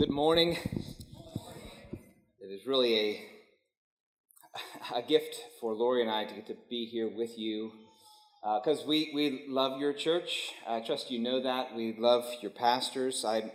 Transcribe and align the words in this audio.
good 0.00 0.08
morning. 0.08 0.56
It 2.40 2.46
is 2.46 2.66
really 2.66 2.96
a, 2.96 3.22
a 4.96 5.02
gift 5.02 5.36
for 5.60 5.74
Lori 5.74 6.00
and 6.00 6.10
I 6.10 6.24
to 6.24 6.34
get 6.34 6.46
to 6.46 6.56
be 6.70 6.86
here 6.86 7.14
with 7.14 7.38
you 7.38 7.70
because 8.42 8.80
uh, 8.80 8.88
we, 8.88 9.12
we 9.14 9.44
love 9.46 9.78
your 9.78 9.92
church. 9.92 10.54
I 10.66 10.80
trust 10.80 11.10
you 11.10 11.18
know 11.18 11.42
that. 11.42 11.76
We 11.76 11.94
love 11.98 12.24
your 12.40 12.50
pastors. 12.50 13.26
I 13.26 13.52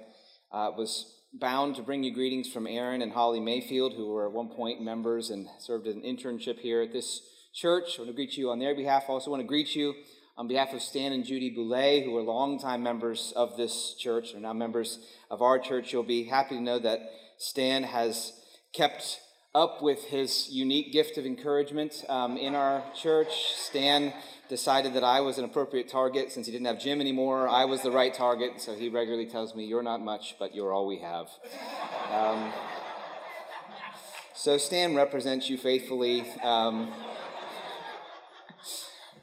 uh, 0.51 0.69
was 0.77 1.15
bound 1.33 1.77
to 1.77 1.81
bring 1.81 2.03
you 2.03 2.13
greetings 2.13 2.47
from 2.47 2.67
Aaron 2.67 3.01
and 3.01 3.13
Holly 3.13 3.39
Mayfield, 3.39 3.93
who 3.93 4.09
were 4.09 4.27
at 4.27 4.31
one 4.31 4.49
point 4.49 4.83
members 4.83 5.31
and 5.31 5.47
served 5.57 5.87
as 5.87 5.95
an 5.95 6.03
internship 6.03 6.59
here 6.59 6.83
at 6.83 6.93
this 6.93 7.21
church. 7.55 7.95
I 7.97 8.03
want 8.03 8.09
to 8.09 8.15
greet 8.15 8.37
you 8.37 8.51
on 8.51 8.59
their 8.59 8.75
behalf. 8.75 9.05
I 9.09 9.13
also 9.13 9.31
want 9.31 9.41
to 9.41 9.47
greet 9.47 9.75
you 9.75 9.95
on 10.37 10.47
behalf 10.47 10.73
of 10.73 10.81
Stan 10.81 11.13
and 11.13 11.23
Judy 11.23 11.49
Boulay, 11.49 12.03
who 12.03 12.15
are 12.17 12.21
longtime 12.21 12.83
members 12.83 13.31
of 13.35 13.55
this 13.55 13.95
church, 13.97 14.33
are 14.33 14.39
now 14.39 14.51
members 14.51 14.99
of 15.31 15.41
our 15.41 15.57
church, 15.57 15.93
you'll 15.93 16.03
be 16.03 16.25
happy 16.25 16.55
to 16.55 16.61
know 16.61 16.77
that 16.79 16.99
Stan 17.37 17.83
has 17.83 18.33
kept 18.73 19.21
up 19.53 19.81
with 19.81 20.03
his 20.03 20.49
unique 20.51 20.91
gift 20.91 21.17
of 21.17 21.25
encouragement 21.25 22.03
um, 22.09 22.35
in 22.35 22.53
our 22.53 22.83
church. 22.93 23.29
Stan 23.55 24.13
decided 24.49 24.93
that 24.95 25.03
I 25.05 25.21
was 25.21 25.37
an 25.37 25.45
appropriate 25.45 25.87
target 25.87 26.33
since 26.33 26.45
he 26.45 26.51
didn't 26.51 26.67
have 26.67 26.81
Jim 26.81 26.99
anymore. 26.99 27.47
I 27.47 27.63
was 27.63 27.81
the 27.81 27.91
right 27.91 28.13
target, 28.13 28.59
so 28.59 28.75
he 28.75 28.89
regularly 28.89 29.27
tells 29.27 29.55
me, 29.55 29.65
You're 29.65 29.83
not 29.83 30.01
much, 30.01 30.35
but 30.37 30.53
you're 30.53 30.73
all 30.73 30.85
we 30.85 30.99
have. 30.99 31.27
Um, 32.11 32.51
so 34.33 34.57
Stan 34.57 34.93
represents 34.95 35.49
you 35.49 35.57
faithfully. 35.57 36.29
Um, 36.43 36.91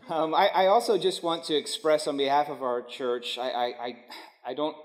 um, 0.09 0.35
I, 0.35 0.49
I, 0.49 0.67
also 0.67 0.99
just 0.99 1.23
want 1.23 1.45
to 1.45 1.55
express 1.55 2.07
on 2.07 2.17
behalf 2.17 2.49
of 2.49 2.63
our 2.63 2.83
church, 2.83 3.39
I, 3.39 3.49
I, 3.51 3.97
I, 4.47 4.55
don't 4.55 4.77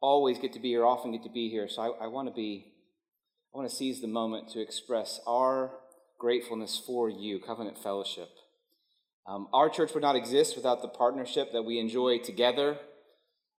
always 0.00 0.38
get 0.38 0.52
to 0.54 0.60
be 0.60 0.68
here, 0.68 0.84
often 0.84 1.12
get 1.12 1.22
to 1.22 1.30
be 1.30 1.48
here, 1.48 1.68
so 1.68 1.82
I, 1.82 2.04
I 2.04 2.06
want 2.08 2.28
to 2.28 2.34
be, 2.34 2.72
I 3.54 3.58
want 3.58 3.70
to 3.70 3.74
seize 3.74 4.00
the 4.00 4.08
moment 4.08 4.48
to 4.50 4.60
express 4.60 5.20
our 5.26 5.72
gratefulness 6.18 6.82
for 6.84 7.08
you, 7.08 7.38
Covenant 7.38 7.78
Fellowship. 7.78 8.28
Um, 9.28 9.48
our 9.52 9.68
church 9.68 9.92
would 9.94 10.02
not 10.02 10.16
exist 10.16 10.56
without 10.56 10.82
the 10.82 10.88
partnership 10.88 11.52
that 11.52 11.62
we 11.62 11.78
enjoy 11.78 12.18
together. 12.18 12.78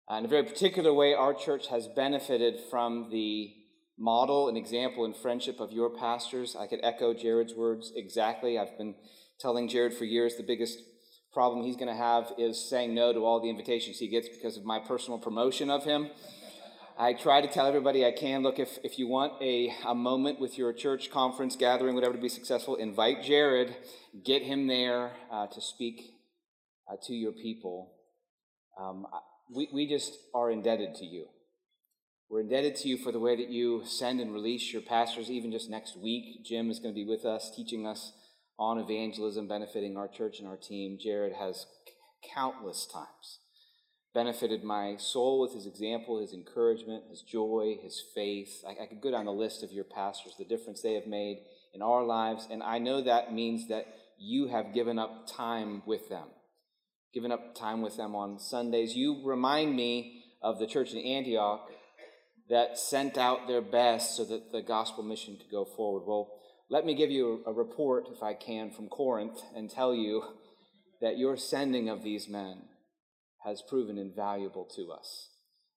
Uh, 0.10 0.16
in 0.16 0.26
a 0.26 0.30
very 0.30 0.44
particular 0.44 0.94
way, 0.94 1.14
our 1.14 1.34
church 1.34 1.68
has 1.68 1.88
benefited 1.88 2.60
from 2.70 3.10
the 3.12 3.54
model 3.98 4.48
and 4.48 4.58
example 4.58 5.06
and 5.06 5.16
friendship 5.16 5.60
of 5.60 5.72
your 5.72 5.90
pastors. 5.90 6.56
I 6.56 6.68
could 6.68 6.80
echo 6.84 7.14
Jared's 7.14 7.54
words 7.54 7.92
exactly. 7.96 8.58
I've 8.58 8.78
been 8.78 8.96
telling 9.40 9.68
Jared 9.68 9.94
for 9.94 10.06
years 10.06 10.36
the 10.36 10.44
biggest 10.44 10.80
problem 11.38 11.64
he's 11.64 11.76
going 11.76 11.88
to 11.88 11.94
have 11.94 12.34
is 12.40 12.60
saying 12.68 12.96
no 12.96 13.14
to 13.14 13.24
all 13.24 13.40
the 13.40 13.48
invitations 13.48 14.00
he 14.00 14.08
gets 14.08 14.28
because 14.28 14.58
of 14.58 14.66
my 14.66 14.80
personal 14.80 15.20
promotion 15.20 15.70
of 15.70 15.84
him. 15.84 16.10
I 16.98 17.14
try 17.14 17.42
to 17.42 17.48
tell 17.48 17.68
everybody 17.68 18.04
I 18.04 18.12
can 18.12 18.42
look, 18.42 18.58
if, 18.58 18.80
if 18.84 18.98
you 18.98 19.08
want 19.08 19.34
a, 19.40 19.72
a 19.86 19.94
moment 19.94 20.40
with 20.40 20.58
your 20.58 20.74
church 20.74 21.12
conference 21.12 21.56
gathering, 21.56 21.94
whatever, 21.94 22.16
to 22.16 22.20
be 22.20 22.28
successful, 22.28 22.76
invite 22.76 23.22
Jared, 23.22 23.78
get 24.26 24.42
him 24.42 24.66
there 24.66 25.12
uh, 25.32 25.46
to 25.46 25.62
speak 25.62 26.02
uh, 26.92 26.96
to 27.04 27.14
your 27.14 27.34
people. 27.34 27.94
Um, 28.82 29.06
we, 29.56 29.70
we 29.72 29.88
just 29.88 30.18
are 30.34 30.50
indebted 30.50 30.96
to 30.96 31.06
you. 31.06 31.28
We're 32.32 32.42
indebted 32.42 32.78
to 32.78 32.88
you 32.88 32.98
for 32.98 33.12
the 33.12 33.20
way 33.20 33.36
that 33.36 33.52
you 33.52 33.84
send 33.86 34.20
and 34.22 34.34
release 34.34 34.74
your 34.74 34.82
pastors, 34.82 35.30
even 35.30 35.52
just 35.52 35.70
next 35.70 35.96
week. 35.96 36.44
Jim 36.44 36.72
is 36.72 36.80
going 36.80 36.96
to 36.96 37.00
be 37.00 37.08
with 37.08 37.26
us, 37.26 37.52
teaching 37.56 37.86
us 37.86 38.12
on 38.60 38.80
evangelism 38.80 39.48
benefiting 39.48 39.98
our 39.98 40.08
church 40.08 40.40
and 40.40 40.48
our 40.48 40.58
team, 40.58 40.98
Jared 41.00 41.34
has 41.34 41.66
countless 42.34 42.88
times 42.92 43.40
benefited 44.18 44.64
my 44.64 44.96
soul 44.98 45.40
with 45.40 45.54
his 45.54 45.68
example, 45.68 46.20
his 46.20 46.34
encouragement, 46.34 47.04
his 47.08 47.22
joy, 47.22 47.78
his 47.84 48.04
faith. 48.16 48.64
I, 48.68 48.84
I 48.84 48.88
could 48.88 49.00
go 49.00 49.12
down 49.12 49.26
the 49.26 49.32
list 49.32 49.62
of 49.62 49.72
your 49.72 49.84
pastors, 49.84 50.34
the 50.40 50.44
difference 50.44 50.82
they 50.82 50.96
have 50.96 51.06
made 51.06 51.38
in 51.76 51.84
our 51.84 52.04
lives, 52.04 52.48
and 52.50 52.64
I 52.64 52.80
know 52.80 53.04
that 53.04 53.32
means 53.32 53.68
that 53.68 53.86
you 54.18 54.48
have 54.48 54.74
given 54.74 54.98
up 54.98 55.28
time 55.28 55.84
with 55.86 56.10
them, 56.10 56.28
given 57.14 57.32
up 57.32 57.54
time 57.54 57.84
with 57.84 57.96
them 57.96 58.16
on 58.16 58.40
Sundays. 58.40 58.96
You 58.96 59.22
remind 59.24 59.76
me 59.76 60.24
of 60.42 60.58
the 60.58 60.66
church 60.66 60.94
in 60.94 60.98
Antioch 60.98 61.70
that 62.50 62.80
sent 62.80 63.20
out 63.20 63.48
their 63.48 63.62
best 63.62 64.18
so 64.18 64.26
that 64.26 64.52
the 64.52 64.64
gospel 64.64 65.04
mission 65.04 65.38
could 65.38 65.52
go 65.52 65.64
forward. 65.64 66.08
Well, 66.08 66.32
let 66.70 66.86
me 66.86 66.96
give 66.96 67.12
you 67.12 67.44
a 67.46 67.54
report, 67.54 68.08
if 68.12 68.22
I 68.22 68.34
can, 68.34 68.72
from 68.72 68.90
Corinth 68.90 69.40
and 69.56 69.70
tell 69.70 69.94
you 69.94 70.24
that 71.02 71.18
your 71.18 71.38
sending 71.38 71.90
of 71.90 72.04
these 72.04 72.28
men 72.28 72.64
has 73.46 73.62
proven 73.62 73.98
invaluable 73.98 74.66
to 74.76 74.92
us. 74.92 75.30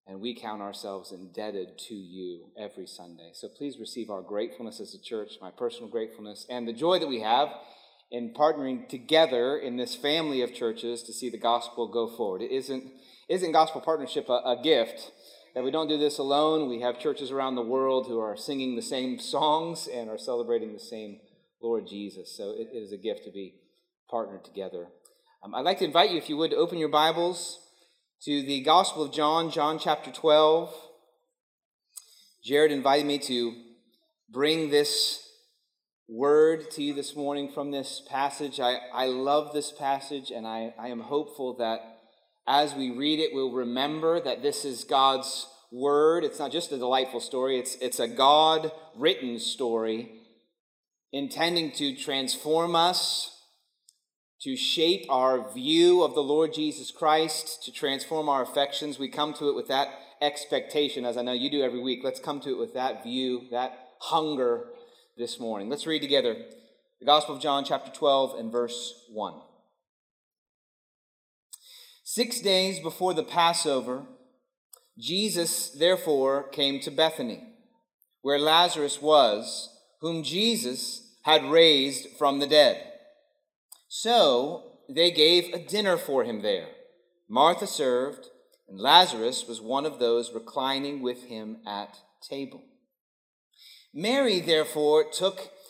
And 0.06 0.20
we 0.20 0.34
count 0.34 0.62
ourselves 0.62 1.12
indebted 1.12 1.78
to 1.88 1.94
you 1.94 2.46
every 2.58 2.86
Sunday. 2.86 3.30
So 3.34 3.48
please 3.48 3.78
receive 3.78 4.10
our 4.10 4.22
gratefulness 4.22 4.80
as 4.80 4.94
a 4.94 5.00
church, 5.00 5.34
my 5.40 5.52
personal 5.56 5.88
gratefulness, 5.88 6.46
and 6.50 6.66
the 6.66 6.72
joy 6.72 6.98
that 6.98 7.06
we 7.06 7.20
have 7.20 7.50
in 8.10 8.34
partnering 8.34 8.88
together 8.88 9.56
in 9.56 9.76
this 9.76 9.94
family 9.94 10.42
of 10.42 10.52
churches 10.52 11.04
to 11.04 11.12
see 11.12 11.30
the 11.30 11.38
gospel 11.38 11.86
go 11.86 12.08
forward. 12.16 12.42
It 12.42 12.50
isn't, 12.50 12.90
isn't 13.28 13.52
gospel 13.52 13.80
partnership 13.80 14.28
a, 14.28 14.32
a 14.32 14.60
gift? 14.60 15.12
That 15.54 15.64
we 15.64 15.70
don't 15.70 15.88
do 15.88 15.98
this 15.98 16.18
alone. 16.18 16.68
We 16.68 16.80
have 16.80 16.98
churches 16.98 17.30
around 17.30 17.54
the 17.54 17.62
world 17.62 18.06
who 18.06 18.20
are 18.20 18.36
singing 18.36 18.76
the 18.76 18.82
same 18.82 19.18
songs 19.18 19.88
and 19.92 20.08
are 20.08 20.18
celebrating 20.18 20.72
the 20.72 20.78
same 20.78 21.20
Lord 21.60 21.86
Jesus. 21.86 22.36
So 22.36 22.54
it, 22.56 22.68
is 22.72 22.92
a 22.92 22.96
gift 22.96 23.24
to 23.24 23.30
be 23.30 23.54
partnered 24.08 24.44
together. 24.44 24.86
Um, 25.42 25.54
I'd 25.54 25.64
like 25.64 25.78
to 25.78 25.84
invite 25.84 26.10
you, 26.10 26.18
if 26.18 26.28
you 26.28 26.36
would, 26.36 26.52
to 26.52 26.56
open 26.56 26.78
your 26.78 26.88
Bibles 26.88 27.58
to 28.22 28.42
the 28.42 28.62
Gospel 28.62 29.04
of 29.04 29.12
John, 29.12 29.50
John 29.50 29.78
chapter 29.78 30.10
12. 30.10 30.74
Jared 32.44 32.72
invited 32.72 33.06
me 33.06 33.18
to 33.18 33.54
bring 34.30 34.70
this 34.70 35.26
word 36.08 36.70
to 36.72 36.82
you 36.82 36.94
this 36.94 37.14
morning 37.14 37.50
from 37.52 37.70
this 37.70 38.02
passage. 38.08 38.60
I, 38.60 38.78
I 38.92 39.06
love 39.06 39.52
this 39.52 39.72
passage, 39.72 40.30
and 40.30 40.46
I, 40.46 40.74
I 40.78 40.88
am 40.88 41.00
hopeful 41.00 41.56
that 41.58 41.89
as 42.50 42.74
we 42.74 42.90
read 42.90 43.20
it, 43.20 43.32
we'll 43.32 43.52
remember 43.52 44.20
that 44.20 44.42
this 44.42 44.64
is 44.64 44.82
God's 44.82 45.46
word. 45.70 46.24
It's 46.24 46.40
not 46.40 46.50
just 46.50 46.72
a 46.72 46.78
delightful 46.78 47.20
story, 47.20 47.60
it's, 47.60 47.76
it's 47.76 48.00
a 48.00 48.08
God 48.08 48.72
written 48.96 49.38
story 49.38 50.10
intending 51.12 51.70
to 51.72 51.94
transform 51.94 52.74
us, 52.74 53.36
to 54.42 54.56
shape 54.56 55.06
our 55.08 55.52
view 55.52 56.02
of 56.02 56.14
the 56.14 56.22
Lord 56.22 56.52
Jesus 56.52 56.90
Christ, 56.90 57.62
to 57.64 57.72
transform 57.72 58.28
our 58.28 58.42
affections. 58.42 58.98
We 58.98 59.08
come 59.08 59.32
to 59.34 59.48
it 59.48 59.54
with 59.54 59.68
that 59.68 59.88
expectation, 60.20 61.04
as 61.04 61.16
I 61.16 61.22
know 61.22 61.32
you 61.32 61.50
do 61.50 61.62
every 61.62 61.80
week. 61.80 62.00
Let's 62.02 62.20
come 62.20 62.40
to 62.40 62.50
it 62.50 62.58
with 62.58 62.74
that 62.74 63.04
view, 63.04 63.42
that 63.52 63.78
hunger 64.00 64.64
this 65.16 65.38
morning. 65.38 65.68
Let's 65.68 65.86
read 65.86 66.02
together 66.02 66.34
the 66.98 67.06
Gospel 67.06 67.36
of 67.36 67.42
John, 67.42 67.64
chapter 67.64 67.92
12, 67.92 68.40
and 68.40 68.50
verse 68.50 68.92
1. 69.12 69.49
Six 72.12 72.40
days 72.40 72.80
before 72.80 73.14
the 73.14 73.22
Passover, 73.22 74.02
Jesus 74.98 75.70
therefore 75.70 76.48
came 76.48 76.80
to 76.80 76.90
Bethany, 76.90 77.40
where 78.20 78.36
Lazarus 78.36 79.00
was, 79.00 79.68
whom 80.00 80.24
Jesus 80.24 81.14
had 81.22 81.44
raised 81.44 82.08
from 82.18 82.40
the 82.40 82.48
dead. 82.48 82.82
So 83.86 84.72
they 84.88 85.12
gave 85.12 85.54
a 85.54 85.64
dinner 85.64 85.96
for 85.96 86.24
him 86.24 86.42
there. 86.42 86.66
Martha 87.28 87.68
served, 87.68 88.26
and 88.68 88.80
Lazarus 88.80 89.46
was 89.46 89.60
one 89.60 89.86
of 89.86 90.00
those 90.00 90.34
reclining 90.34 91.02
with 91.02 91.26
him 91.26 91.58
at 91.64 91.96
table. 92.28 92.64
Mary 93.94 94.40
therefore 94.40 95.04
took 95.04 95.52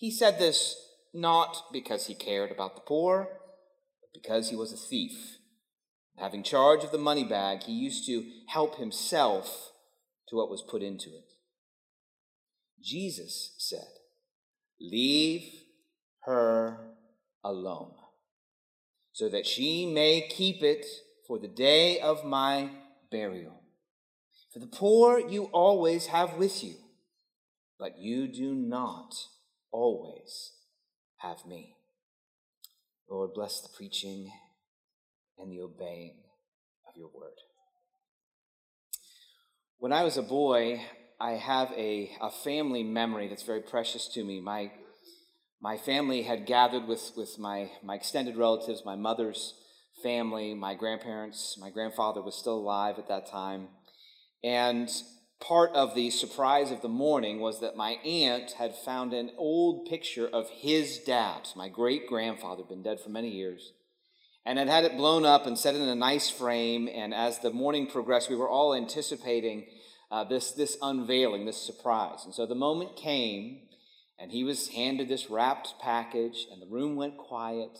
He 0.00 0.10
said 0.10 0.38
this 0.38 0.76
not 1.12 1.72
because 1.74 2.06
he 2.06 2.14
cared 2.14 2.50
about 2.50 2.74
the 2.74 2.80
poor, 2.80 3.28
but 4.00 4.22
because 4.22 4.48
he 4.48 4.56
was 4.56 4.72
a 4.72 4.76
thief. 4.76 5.36
Having 6.16 6.44
charge 6.44 6.84
of 6.84 6.90
the 6.90 6.96
money 6.96 7.22
bag, 7.22 7.64
he 7.64 7.72
used 7.72 8.06
to 8.06 8.24
help 8.48 8.76
himself 8.76 9.72
to 10.28 10.36
what 10.36 10.48
was 10.48 10.62
put 10.62 10.82
into 10.82 11.10
it. 11.10 11.28
Jesus 12.82 13.54
said, 13.58 13.88
Leave 14.80 15.42
her 16.24 16.94
alone, 17.44 17.92
so 19.12 19.28
that 19.28 19.46
she 19.46 19.84
may 19.84 20.26
keep 20.26 20.62
it 20.62 20.86
for 21.26 21.38
the 21.38 21.48
day 21.48 22.00
of 22.00 22.24
my 22.24 22.70
burial. 23.10 23.60
For 24.50 24.60
the 24.60 24.66
poor 24.66 25.18
you 25.18 25.44
always 25.52 26.06
have 26.06 26.38
with 26.38 26.64
you 26.64 26.76
but 27.80 27.98
you 27.98 28.28
do 28.28 28.54
not 28.54 29.14
always 29.72 30.52
have 31.18 31.46
me. 31.46 31.76
Lord, 33.08 33.34
bless 33.34 33.60
the 33.60 33.68
preaching 33.76 34.30
and 35.38 35.50
the 35.50 35.60
obeying 35.60 36.16
of 36.88 36.96
your 36.96 37.08
word. 37.08 37.34
When 39.78 39.92
I 39.92 40.04
was 40.04 40.16
a 40.16 40.22
boy, 40.22 40.80
I 41.18 41.32
have 41.32 41.72
a, 41.72 42.10
a 42.20 42.30
family 42.30 42.82
memory 42.82 43.28
that's 43.28 43.42
very 43.42 43.62
precious 43.62 44.08
to 44.08 44.24
me. 44.24 44.40
My, 44.40 44.70
my 45.60 45.76
family 45.76 46.22
had 46.22 46.46
gathered 46.46 46.86
with, 46.86 47.12
with 47.16 47.38
my, 47.38 47.70
my 47.82 47.94
extended 47.94 48.36
relatives, 48.36 48.82
my 48.84 48.96
mother's 48.96 49.54
family, 50.02 50.54
my 50.54 50.74
grandparents. 50.74 51.56
My 51.60 51.70
grandfather 51.70 52.22
was 52.22 52.34
still 52.36 52.58
alive 52.58 52.98
at 52.98 53.08
that 53.08 53.30
time. 53.30 53.68
And 54.42 54.90
part 55.40 55.72
of 55.72 55.94
the 55.94 56.10
surprise 56.10 56.70
of 56.70 56.82
the 56.82 56.88
morning 56.88 57.40
was 57.40 57.60
that 57.60 57.76
my 57.76 57.92
aunt 58.04 58.52
had 58.52 58.74
found 58.74 59.12
an 59.12 59.30
old 59.36 59.86
picture 59.86 60.28
of 60.28 60.48
his 60.50 60.98
dad, 60.98 61.48
my 61.56 61.68
great 61.68 62.06
grandfather, 62.06 62.62
been 62.62 62.82
dead 62.82 63.00
for 63.00 63.08
many 63.08 63.30
years, 63.30 63.72
and 64.44 64.58
had 64.58 64.68
had 64.68 64.84
it 64.84 64.96
blown 64.96 65.24
up 65.24 65.46
and 65.46 65.58
set 65.58 65.74
in 65.74 65.82
a 65.82 65.94
nice 65.94 66.28
frame. 66.28 66.88
And 66.92 67.14
as 67.14 67.38
the 67.38 67.50
morning 67.50 67.86
progressed, 67.86 68.30
we 68.30 68.36
were 68.36 68.48
all 68.48 68.74
anticipating 68.74 69.66
uh, 70.10 70.24
this, 70.24 70.52
this 70.52 70.76
unveiling, 70.82 71.46
this 71.46 71.60
surprise. 71.60 72.24
And 72.24 72.34
so 72.34 72.46
the 72.46 72.54
moment 72.54 72.96
came, 72.96 73.60
and 74.18 74.30
he 74.30 74.44
was 74.44 74.68
handed 74.68 75.08
this 75.08 75.30
wrapped 75.30 75.74
package, 75.80 76.46
and 76.52 76.60
the 76.60 76.66
room 76.66 76.96
went 76.96 77.16
quiet. 77.16 77.78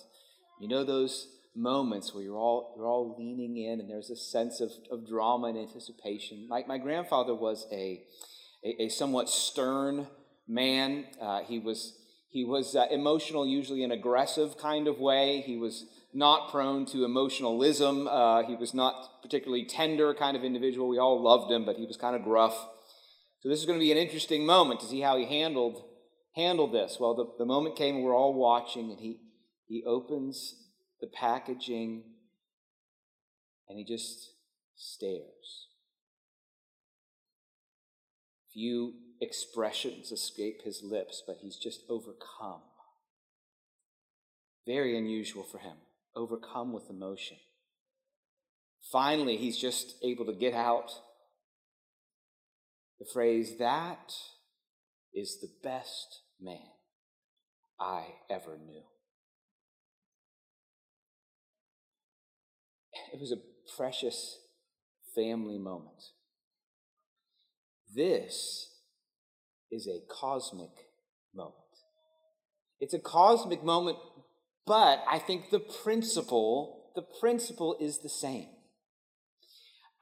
You 0.60 0.68
know 0.68 0.84
those 0.84 1.26
moments 1.60 2.14
where 2.14 2.22
you're 2.22 2.36
all, 2.36 2.74
you're 2.76 2.86
all 2.86 3.16
leaning 3.18 3.56
in 3.56 3.80
and 3.80 3.90
there's 3.90 4.10
a 4.10 4.16
sense 4.16 4.60
of, 4.60 4.70
of 4.90 5.06
drama 5.06 5.48
and 5.48 5.58
anticipation. 5.58 6.46
My, 6.48 6.64
my 6.66 6.78
grandfather 6.78 7.34
was 7.34 7.66
a, 7.72 8.02
a, 8.64 8.84
a 8.84 8.88
somewhat 8.88 9.28
stern 9.28 10.06
man. 10.48 11.06
Uh, 11.20 11.40
he 11.40 11.58
was, 11.58 11.98
he 12.28 12.44
was 12.44 12.74
uh, 12.74 12.86
emotional, 12.90 13.46
usually 13.46 13.84
an 13.84 13.92
aggressive 13.92 14.56
kind 14.58 14.88
of 14.88 14.98
way. 14.98 15.42
He 15.44 15.56
was 15.56 15.86
not 16.12 16.50
prone 16.50 16.86
to 16.86 17.04
emotionalism. 17.04 18.08
Uh, 18.08 18.42
he 18.42 18.56
was 18.56 18.74
not 18.74 19.22
particularly 19.22 19.64
tender 19.64 20.14
kind 20.14 20.36
of 20.36 20.44
individual. 20.44 20.88
We 20.88 20.98
all 20.98 21.22
loved 21.22 21.50
him, 21.52 21.64
but 21.64 21.76
he 21.76 21.86
was 21.86 21.96
kind 21.96 22.16
of 22.16 22.24
gruff. 22.24 22.54
So 23.40 23.48
this 23.48 23.60
is 23.60 23.66
going 23.66 23.78
to 23.78 23.84
be 23.84 23.92
an 23.92 23.98
interesting 23.98 24.44
moment 24.44 24.80
to 24.80 24.86
see 24.86 25.00
how 25.00 25.16
he 25.16 25.26
handled 25.26 25.84
handled 26.36 26.72
this. 26.72 26.98
Well, 27.00 27.14
the, 27.14 27.26
the 27.38 27.44
moment 27.44 27.76
came, 27.76 28.02
we're 28.02 28.14
all 28.14 28.34
watching, 28.34 28.90
and 28.90 29.00
he 29.00 29.18
he 29.66 29.82
opens 29.86 30.54
the 31.00 31.06
packaging, 31.06 32.02
and 33.68 33.78
he 33.78 33.84
just 33.84 34.32
stares. 34.76 35.68
Few 38.52 38.94
expressions 39.20 40.10
escape 40.10 40.62
his 40.64 40.82
lips, 40.82 41.22
but 41.26 41.36
he's 41.40 41.56
just 41.56 41.82
overcome. 41.88 42.62
Very 44.66 44.96
unusual 44.96 45.44
for 45.44 45.58
him, 45.58 45.76
overcome 46.14 46.72
with 46.72 46.90
emotion. 46.90 47.36
Finally, 48.90 49.36
he's 49.36 49.58
just 49.58 49.94
able 50.02 50.26
to 50.26 50.32
get 50.32 50.54
out 50.54 50.90
the 52.98 53.06
phrase, 53.06 53.56
That 53.58 54.12
is 55.14 55.40
the 55.40 55.50
best 55.62 56.20
man 56.40 56.58
I 57.80 58.04
ever 58.28 58.58
knew. 58.58 58.82
It 63.12 63.20
was 63.20 63.32
a 63.32 63.76
precious 63.76 64.38
family 65.14 65.58
moment. 65.58 66.02
This 67.94 68.70
is 69.70 69.88
a 69.88 70.00
cosmic 70.08 70.70
moment. 71.34 71.54
It's 72.80 72.94
a 72.94 72.98
cosmic 72.98 73.64
moment, 73.64 73.98
but 74.66 75.02
I 75.10 75.18
think 75.18 75.50
the 75.50 75.60
principle, 75.60 76.92
the 76.94 77.04
principle 77.20 77.76
is 77.80 77.98
the 77.98 78.08
same. 78.08 78.46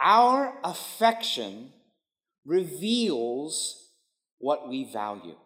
Our 0.00 0.58
affection 0.62 1.72
reveals 2.44 3.90
what 4.38 4.69
we 4.69 4.90
value. 4.93 5.37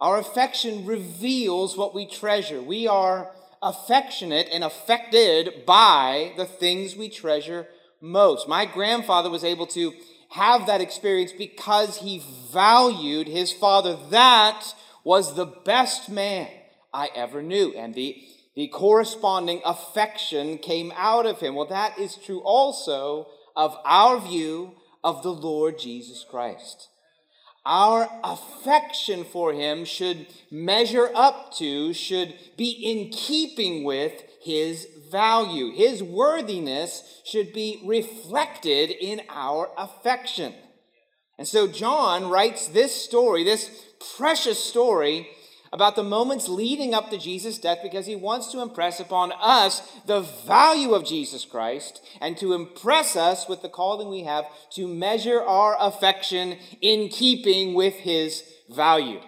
Our 0.00 0.18
affection 0.18 0.86
reveals 0.86 1.76
what 1.76 1.94
we 1.94 2.06
treasure. 2.06 2.62
We 2.62 2.88
are 2.88 3.30
affectionate 3.62 4.48
and 4.52 4.64
affected 4.64 5.64
by 5.64 6.32
the 6.36 6.44
things 6.44 6.96
we 6.96 7.08
treasure 7.08 7.68
most. 8.00 8.48
My 8.48 8.66
grandfather 8.66 9.30
was 9.30 9.44
able 9.44 9.66
to 9.68 9.92
have 10.30 10.66
that 10.66 10.80
experience 10.80 11.32
because 11.32 11.98
he 11.98 12.22
valued 12.52 13.28
his 13.28 13.52
father. 13.52 13.96
That 14.10 14.64
was 15.04 15.34
the 15.34 15.46
best 15.46 16.08
man 16.08 16.48
I 16.92 17.10
ever 17.14 17.42
knew. 17.42 17.72
And 17.76 17.94
the, 17.94 18.22
the 18.56 18.68
corresponding 18.68 19.60
affection 19.64 20.58
came 20.58 20.92
out 20.96 21.26
of 21.26 21.40
him. 21.40 21.54
Well, 21.54 21.66
that 21.66 21.98
is 21.98 22.16
true 22.16 22.40
also 22.40 23.28
of 23.54 23.76
our 23.84 24.20
view 24.20 24.72
of 25.04 25.22
the 25.22 25.32
Lord 25.32 25.78
Jesus 25.78 26.24
Christ. 26.28 26.88
Our 27.64 28.10
affection 28.24 29.24
for 29.24 29.52
him 29.52 29.84
should 29.84 30.26
measure 30.50 31.10
up 31.14 31.54
to, 31.54 31.92
should 31.92 32.34
be 32.56 32.70
in 32.70 33.10
keeping 33.10 33.84
with 33.84 34.24
his 34.42 34.88
value. 35.10 35.70
His 35.72 36.02
worthiness 36.02 37.20
should 37.24 37.52
be 37.52 37.80
reflected 37.84 38.90
in 38.90 39.22
our 39.28 39.70
affection. 39.78 40.54
And 41.38 41.46
so 41.46 41.68
John 41.68 42.28
writes 42.28 42.66
this 42.66 42.94
story, 42.94 43.44
this 43.44 43.84
precious 44.16 44.62
story, 44.62 45.28
about 45.72 45.96
the 45.96 46.02
moments 46.02 46.48
leading 46.48 46.92
up 46.92 47.10
to 47.10 47.18
Jesus' 47.18 47.58
death 47.58 47.78
because 47.82 48.06
he 48.06 48.14
wants 48.14 48.52
to 48.52 48.60
impress 48.60 49.00
upon 49.00 49.32
us 49.40 49.80
the 50.06 50.20
value 50.20 50.92
of 50.92 51.06
Jesus 51.06 51.44
Christ 51.44 52.04
and 52.20 52.36
to 52.36 52.52
impress 52.52 53.16
us 53.16 53.48
with 53.48 53.62
the 53.62 53.70
calling 53.70 54.08
we 54.08 54.24
have 54.24 54.44
to 54.72 54.86
measure 54.86 55.42
our 55.42 55.76
affection 55.80 56.58
in 56.82 57.08
keeping 57.08 57.72
with 57.74 57.94
his 57.94 58.44
value. 58.70 59.20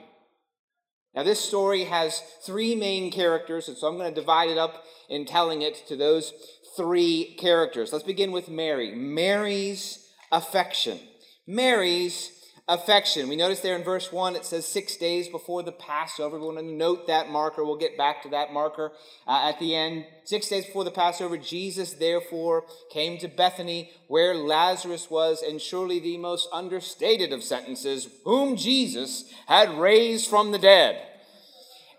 Now, 1.15 1.23
this 1.23 1.41
story 1.41 1.85
has 1.85 2.21
three 2.45 2.75
main 2.75 3.11
characters, 3.13 3.69
and 3.69 3.77
so 3.77 3.87
I'm 3.87 3.97
going 3.97 4.13
to 4.13 4.21
divide 4.21 4.51
it 4.51 4.59
up 4.59 4.85
in 5.09 5.25
telling 5.25 5.63
it 5.63 5.87
to 5.87 5.97
those 5.97 6.33
three 6.77 7.37
characters. 7.39 7.93
Let's 7.93 8.05
begin 8.05 8.33
with 8.33 8.49
Mary. 8.49 8.95
Mary's 8.95 10.11
affection. 10.33 10.99
Mary's 11.47 12.33
affection. 12.67 13.29
We 13.29 13.37
notice 13.37 13.61
there 13.61 13.77
in 13.77 13.85
verse 13.85 14.11
1 14.11 14.37
it 14.37 14.45
says 14.45 14.67
six 14.67 14.97
days 14.97 15.29
before 15.29 15.63
the 15.63 15.73
Passover. 15.73 16.39
We 16.39 16.47
want 16.47 16.59
to 16.59 16.65
note 16.65 17.07
that 17.07 17.29
marker. 17.29 17.65
We'll 17.65 17.77
get 17.77 17.99
back 17.99 18.23
to 18.23 18.31
that 18.31 18.53
marker 18.53 18.93
uh, 19.27 19.51
at 19.51 19.59
the 19.59 19.75
end. 19.75 20.07
Six 20.25 20.49
days 20.49 20.65
before 20.65 20.85
the 20.85 20.91
Passover, 20.91 21.37
Jesus 21.37 21.93
therefore 21.93 22.65
came 22.91 23.19
to 23.19 23.29
Bethany 23.29 23.91
where 24.09 24.35
Lazarus 24.35 25.11
was, 25.11 25.43
and 25.43 25.61
surely 25.61 26.01
the 26.01 26.17
most 26.17 26.49
understated 26.53 27.33
of 27.33 27.43
sentences, 27.43 28.09
whom 28.25 28.57
Jesus 28.57 29.31
had 29.47 29.79
raised 29.79 30.29
from 30.29 30.53
the 30.53 30.59
dead. 30.59 31.03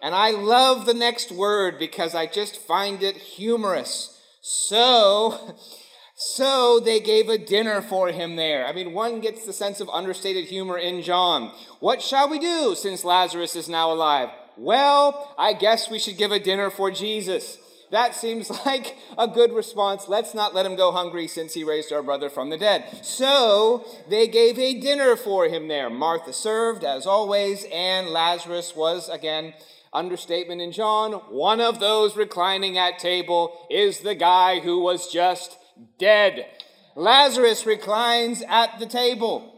And 0.01 0.15
I 0.15 0.31
love 0.31 0.85
the 0.85 0.93
next 0.93 1.31
word 1.31 1.77
because 1.77 2.15
I 2.15 2.25
just 2.25 2.57
find 2.57 3.03
it 3.03 3.15
humorous. 3.15 4.19
So, 4.41 5.55
so 6.25 6.79
they 6.79 6.99
gave 6.99 7.29
a 7.29 7.37
dinner 7.37 7.83
for 7.83 8.09
him 8.09 8.35
there. 8.35 8.65
I 8.65 8.73
mean, 8.73 8.93
one 8.93 9.21
gets 9.21 9.45
the 9.45 9.53
sense 9.53 9.79
of 9.79 9.89
understated 9.89 10.45
humor 10.45 10.75
in 10.75 11.03
John. 11.03 11.51
What 11.79 12.01
shall 12.01 12.27
we 12.27 12.39
do 12.39 12.73
since 12.75 13.03
Lazarus 13.03 13.55
is 13.55 13.69
now 13.69 13.91
alive? 13.91 14.29
Well, 14.57 15.35
I 15.37 15.53
guess 15.53 15.87
we 15.87 15.99
should 15.99 16.17
give 16.17 16.31
a 16.31 16.39
dinner 16.39 16.71
for 16.71 16.89
Jesus. 16.89 17.59
That 17.91 18.15
seems 18.15 18.49
like 18.65 18.97
a 19.19 19.27
good 19.27 19.53
response. 19.53 20.07
Let's 20.07 20.33
not 20.33 20.55
let 20.55 20.65
him 20.65 20.75
go 20.75 20.91
hungry 20.91 21.27
since 21.27 21.53
he 21.53 21.63
raised 21.63 21.93
our 21.93 22.01
brother 22.01 22.31
from 22.31 22.49
the 22.49 22.57
dead. 22.57 23.05
So 23.05 23.85
they 24.09 24.27
gave 24.27 24.57
a 24.57 24.79
dinner 24.79 25.15
for 25.15 25.47
him 25.47 25.67
there. 25.67 25.91
Martha 25.91 26.33
served, 26.33 26.83
as 26.83 27.05
always, 27.05 27.67
and 27.71 28.09
Lazarus 28.09 28.75
was 28.75 29.09
again 29.09 29.53
understatement 29.93 30.59
in 30.59 30.71
John, 30.71 31.13
one 31.29 31.61
of 31.61 31.79
those 31.79 32.17
reclining 32.17 32.77
at 32.77 32.99
table 32.99 33.57
is 33.69 33.99
the 33.99 34.15
guy 34.15 34.59
who 34.59 34.79
was 34.79 35.09
just 35.09 35.57
dead. 35.99 36.47
Lazarus 36.95 37.65
reclines 37.65 38.43
at 38.47 38.79
the 38.79 38.85
table. 38.85 39.51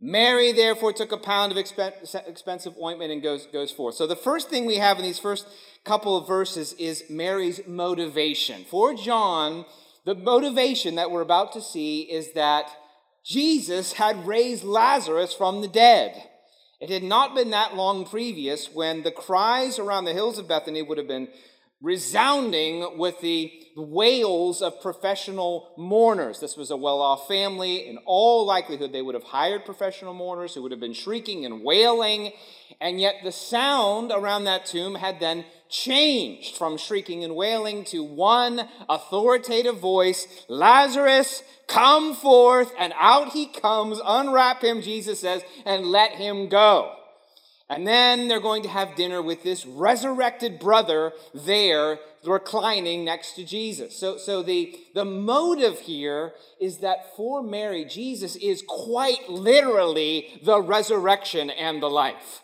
Mary, 0.00 0.50
therefore, 0.50 0.92
took 0.92 1.12
a 1.12 1.16
pound 1.16 1.52
of 1.52 1.58
expensive 1.58 2.74
ointment 2.82 3.12
and 3.12 3.22
goes, 3.22 3.46
goes 3.52 3.70
forth. 3.70 3.94
So, 3.94 4.06
the 4.06 4.16
first 4.16 4.50
thing 4.50 4.66
we 4.66 4.76
have 4.76 4.98
in 4.98 5.04
these 5.04 5.18
first 5.18 5.46
couple 5.84 6.16
of 6.16 6.26
verses 6.26 6.72
is 6.74 7.04
Mary's 7.08 7.60
motivation. 7.66 8.64
For 8.64 8.94
John, 8.94 9.64
the 10.04 10.14
motivation 10.14 10.96
that 10.96 11.10
we're 11.10 11.20
about 11.20 11.52
to 11.52 11.62
see 11.62 12.00
is 12.02 12.32
that 12.32 12.68
Jesus 13.24 13.92
had 13.92 14.26
raised 14.26 14.64
Lazarus 14.64 15.32
from 15.32 15.60
the 15.60 15.68
dead. 15.68 16.28
It 16.80 16.90
had 16.90 17.04
not 17.04 17.36
been 17.36 17.50
that 17.50 17.76
long 17.76 18.04
previous 18.04 18.72
when 18.74 19.04
the 19.04 19.12
cries 19.12 19.78
around 19.78 20.04
the 20.04 20.12
hills 20.12 20.38
of 20.38 20.48
Bethany 20.48 20.82
would 20.82 20.98
have 20.98 21.06
been 21.06 21.28
resounding 21.82 22.96
with 22.96 23.20
the 23.20 23.52
wails 23.74 24.62
of 24.62 24.80
professional 24.80 25.72
mourners. 25.76 26.38
This 26.38 26.56
was 26.56 26.70
a 26.70 26.76
well 26.76 27.00
off 27.00 27.26
family. 27.26 27.88
In 27.88 27.98
all 28.06 28.46
likelihood, 28.46 28.92
they 28.92 29.02
would 29.02 29.14
have 29.16 29.24
hired 29.24 29.64
professional 29.64 30.14
mourners 30.14 30.54
who 30.54 30.62
would 30.62 30.70
have 30.70 30.80
been 30.80 30.92
shrieking 30.92 31.44
and 31.44 31.64
wailing. 31.64 32.32
And 32.80 33.00
yet, 33.00 33.16
the 33.24 33.32
sound 33.32 34.12
around 34.12 34.44
that 34.44 34.64
tomb 34.64 34.94
had 34.94 35.18
then 35.20 35.44
changed 35.68 36.56
from 36.56 36.76
shrieking 36.76 37.24
and 37.24 37.34
wailing 37.34 37.84
to 37.86 38.04
one 38.04 38.68
authoritative 38.88 39.78
voice 39.78 40.44
Lazarus, 40.48 41.42
come 41.66 42.14
forth. 42.14 42.72
And 42.78 42.92
out 42.96 43.30
he 43.32 43.46
comes. 43.46 44.00
Unwrap 44.04 44.62
him, 44.62 44.82
Jesus 44.82 45.20
says, 45.20 45.42
and 45.64 45.86
let 45.86 46.12
him 46.12 46.48
go. 46.48 46.96
And 47.72 47.86
then 47.86 48.28
they're 48.28 48.40
going 48.40 48.62
to 48.64 48.68
have 48.68 48.96
dinner 48.96 49.22
with 49.22 49.42
this 49.42 49.64
resurrected 49.64 50.58
brother 50.58 51.12
there 51.32 51.98
reclining 52.24 53.04
next 53.04 53.32
to 53.36 53.44
Jesus. 53.44 53.96
So, 53.96 54.18
so 54.18 54.42
the, 54.42 54.78
the 54.94 55.06
motive 55.06 55.80
here 55.80 56.34
is 56.60 56.78
that 56.78 57.16
for 57.16 57.42
Mary, 57.42 57.84
Jesus 57.86 58.36
is 58.36 58.62
quite 58.66 59.28
literally 59.28 60.40
the 60.42 60.60
resurrection 60.60 61.48
and 61.48 61.82
the 61.82 61.88
life. 61.88 62.42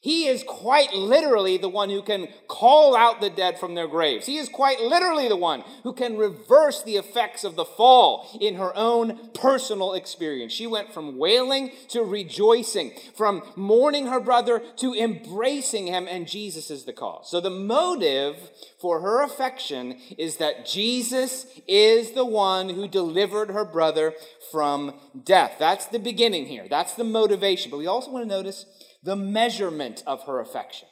He 0.00 0.26
is 0.26 0.44
quite 0.44 0.92
literally 0.94 1.56
the 1.56 1.68
one 1.68 1.90
who 1.90 2.02
can 2.02 2.28
call 2.46 2.96
out 2.96 3.20
the 3.20 3.30
dead 3.30 3.58
from 3.58 3.74
their 3.74 3.88
graves. 3.88 4.26
He 4.26 4.36
is 4.36 4.48
quite 4.48 4.80
literally 4.80 5.28
the 5.28 5.36
one 5.36 5.64
who 5.82 5.92
can 5.92 6.16
reverse 6.16 6.82
the 6.82 6.96
effects 6.96 7.42
of 7.42 7.56
the 7.56 7.64
fall 7.64 8.38
in 8.40 8.54
her 8.54 8.74
own 8.76 9.30
personal 9.34 9.94
experience. 9.94 10.52
She 10.52 10.68
went 10.68 10.92
from 10.94 11.18
wailing 11.18 11.72
to 11.88 12.02
rejoicing, 12.02 12.92
from 13.16 13.42
mourning 13.56 14.06
her 14.06 14.20
brother 14.20 14.62
to 14.76 14.94
embracing 14.94 15.88
him, 15.88 16.06
and 16.08 16.28
Jesus 16.28 16.70
is 16.70 16.84
the 16.84 16.92
cause. 16.92 17.28
So 17.28 17.40
the 17.40 17.50
motive 17.50 18.36
for 18.80 19.00
her 19.00 19.24
affection 19.24 19.98
is 20.16 20.36
that 20.36 20.64
Jesus 20.64 21.46
is 21.66 22.12
the 22.12 22.24
one 22.24 22.68
who 22.68 22.86
delivered 22.86 23.50
her 23.50 23.64
brother 23.64 24.14
from 24.52 24.94
death. 25.24 25.56
That's 25.58 25.86
the 25.86 25.98
beginning 25.98 26.46
here. 26.46 26.66
That's 26.70 26.94
the 26.94 27.04
motivation. 27.04 27.70
But 27.70 27.78
we 27.78 27.86
also 27.88 28.12
want 28.12 28.24
to 28.24 28.28
notice 28.28 28.64
the 29.02 29.16
measurement 29.16 30.02
of 30.06 30.24
her 30.24 30.40
affection. 30.40 30.88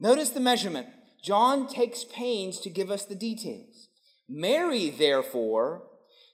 Notice 0.00 0.30
the 0.30 0.40
measurement. 0.40 0.88
John 1.22 1.66
takes 1.66 2.04
pains 2.04 2.60
to 2.60 2.70
give 2.70 2.90
us 2.90 3.04
the 3.04 3.14
details. 3.14 3.88
Mary, 4.28 4.90
therefore, 4.90 5.82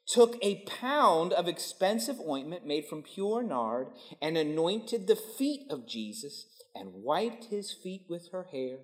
took 0.07 0.37
a 0.43 0.65
pound 0.67 1.33
of 1.33 1.49
expensive 1.49 2.21
ointment 2.21 2.67
made 2.67 2.85
from 2.87 3.03
pure 3.03 3.43
nard 3.43 3.89
and 4.21 4.37
anointed 4.37 5.07
the 5.07 5.17
feet 5.17 5.67
of 5.71 5.89
Jesus 5.89 6.47
and 6.75 6.93
wiped 6.93 7.45
his 7.45 7.73
feet 7.73 8.03
with 8.09 8.31
her 8.33 8.47
hair. 8.53 8.79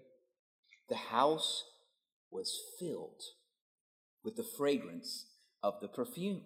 The 0.88 0.96
house 0.96 1.64
was 2.30 2.58
filled 2.78 3.22
with 4.24 4.36
the 4.36 4.46
fragrance 4.56 5.26
of 5.62 5.80
the 5.80 5.88
perfume. 5.88 6.42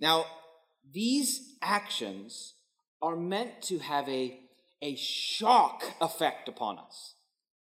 Now, 0.00 0.26
these 0.92 1.56
actions 1.62 2.53
are 3.04 3.16
meant 3.16 3.60
to 3.60 3.78
have 3.78 4.08
a, 4.08 4.40
a 4.80 4.96
shock 4.96 5.84
effect 6.00 6.48
upon 6.48 6.78
us. 6.78 7.14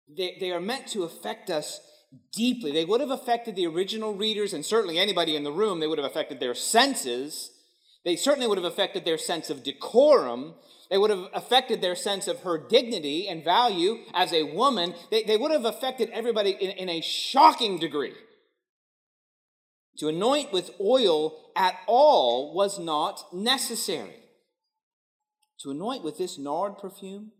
They, 0.08 0.36
they 0.40 0.50
are 0.50 0.60
meant 0.60 0.88
to 0.88 1.04
affect 1.04 1.50
us 1.50 1.80
deeply. 2.32 2.72
They 2.72 2.84
would 2.84 3.00
have 3.00 3.12
affected 3.12 3.54
the 3.54 3.68
original 3.68 4.12
readers 4.12 4.52
and 4.52 4.66
certainly 4.66 4.98
anybody 4.98 5.36
in 5.36 5.44
the 5.44 5.52
room. 5.52 5.78
They 5.78 5.86
would 5.86 5.98
have 5.98 6.10
affected 6.10 6.40
their 6.40 6.56
senses. 6.56 7.52
They 8.04 8.16
certainly 8.16 8.48
would 8.48 8.58
have 8.58 8.64
affected 8.64 9.04
their 9.04 9.18
sense 9.18 9.50
of 9.50 9.62
decorum. 9.62 10.54
They 10.90 10.98
would 10.98 11.10
have 11.10 11.28
affected 11.32 11.80
their 11.80 11.94
sense 11.94 12.26
of 12.26 12.40
her 12.40 12.58
dignity 12.58 13.28
and 13.28 13.44
value 13.44 13.98
as 14.12 14.32
a 14.32 14.52
woman. 14.52 14.94
They, 15.12 15.22
they 15.22 15.36
would 15.36 15.52
have 15.52 15.64
affected 15.64 16.10
everybody 16.10 16.50
in, 16.50 16.70
in 16.70 16.88
a 16.88 17.00
shocking 17.00 17.78
degree. 17.78 18.14
To 19.98 20.08
anoint 20.08 20.52
with 20.52 20.72
oil 20.80 21.52
at 21.54 21.76
all 21.86 22.52
was 22.52 22.80
not 22.80 23.32
necessary 23.32 24.19
to 25.62 25.70
anoint 25.70 26.02
with 26.02 26.18
this 26.18 26.38
nard 26.38 26.78
perfume, 26.78 27.32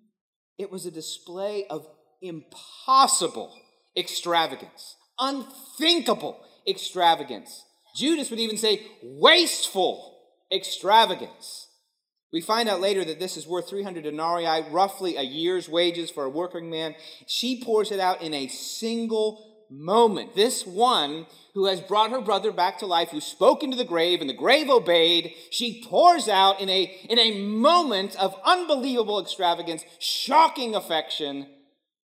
it 0.58 0.70
was 0.70 0.86
a 0.86 0.90
display 0.90 1.64
of 1.70 1.86
impossible 2.20 3.54
extravagance, 3.96 4.96
unthinkable 5.18 6.38
extravagance. 6.66 7.64
Judas 7.96 8.30
would 8.30 8.38
even 8.38 8.56
say 8.56 8.86
wasteful 9.02 10.18
extravagance. 10.52 11.68
We 12.32 12.40
find 12.40 12.68
out 12.68 12.80
later 12.80 13.04
that 13.04 13.18
this 13.18 13.36
is 13.36 13.46
worth 13.46 13.68
300 13.68 14.04
denarii, 14.04 14.70
roughly 14.70 15.16
a 15.16 15.22
year's 15.22 15.68
wages 15.68 16.10
for 16.10 16.24
a 16.24 16.30
working 16.30 16.70
man. 16.70 16.94
She 17.26 17.62
pours 17.64 17.90
it 17.90 17.98
out 17.98 18.22
in 18.22 18.34
a 18.34 18.46
single 18.46 19.49
moment. 19.70 20.34
This 20.34 20.66
one 20.66 21.26
who 21.54 21.66
has 21.66 21.80
brought 21.80 22.10
her 22.10 22.20
brother 22.20 22.52
back 22.52 22.78
to 22.78 22.86
life, 22.86 23.10
who 23.10 23.20
spoke 23.20 23.62
into 23.62 23.76
the 23.76 23.84
grave, 23.84 24.20
and 24.20 24.28
the 24.28 24.34
grave 24.34 24.68
obeyed, 24.68 25.34
she 25.50 25.84
pours 25.88 26.28
out 26.28 26.60
in 26.60 26.68
a, 26.68 26.82
in 27.08 27.18
a 27.18 27.40
moment 27.42 28.16
of 28.16 28.38
unbelievable 28.44 29.20
extravagance, 29.20 29.84
shocking 29.98 30.74
affection, 30.74 31.46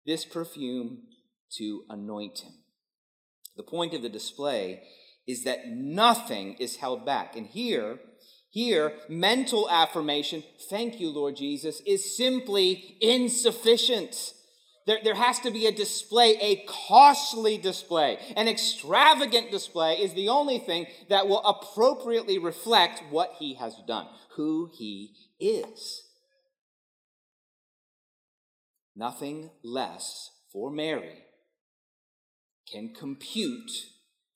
this 0.06 0.24
perfume 0.24 1.02
to 1.56 1.82
anoint 1.88 2.40
him. 2.40 2.52
The 3.56 3.62
point 3.62 3.94
of 3.94 4.02
the 4.02 4.08
display 4.08 4.82
is 5.26 5.44
that 5.44 5.68
nothing 5.68 6.54
is 6.54 6.76
held 6.76 7.04
back. 7.04 7.36
And 7.36 7.46
here, 7.46 7.98
here, 8.50 8.94
mental 9.08 9.68
affirmation, 9.68 10.42
thank 10.70 10.98
you, 10.98 11.10
Lord 11.10 11.36
Jesus, 11.36 11.82
is 11.86 12.16
simply 12.16 12.96
insufficient. 13.00 14.32
There, 14.88 15.00
there 15.04 15.14
has 15.14 15.38
to 15.40 15.50
be 15.50 15.66
a 15.66 15.70
display, 15.70 16.38
a 16.40 16.64
costly 16.88 17.58
display. 17.58 18.16
An 18.36 18.48
extravagant 18.48 19.50
display 19.50 19.96
is 19.96 20.14
the 20.14 20.30
only 20.30 20.58
thing 20.58 20.86
that 21.10 21.28
will 21.28 21.44
appropriately 21.44 22.38
reflect 22.38 23.02
what 23.10 23.34
he 23.38 23.52
has 23.56 23.74
done, 23.86 24.06
who 24.36 24.70
he 24.72 25.10
is. 25.38 26.04
Nothing 28.96 29.50
less 29.62 30.30
for 30.50 30.70
Mary 30.70 31.18
can 32.72 32.94
compute 32.94 33.70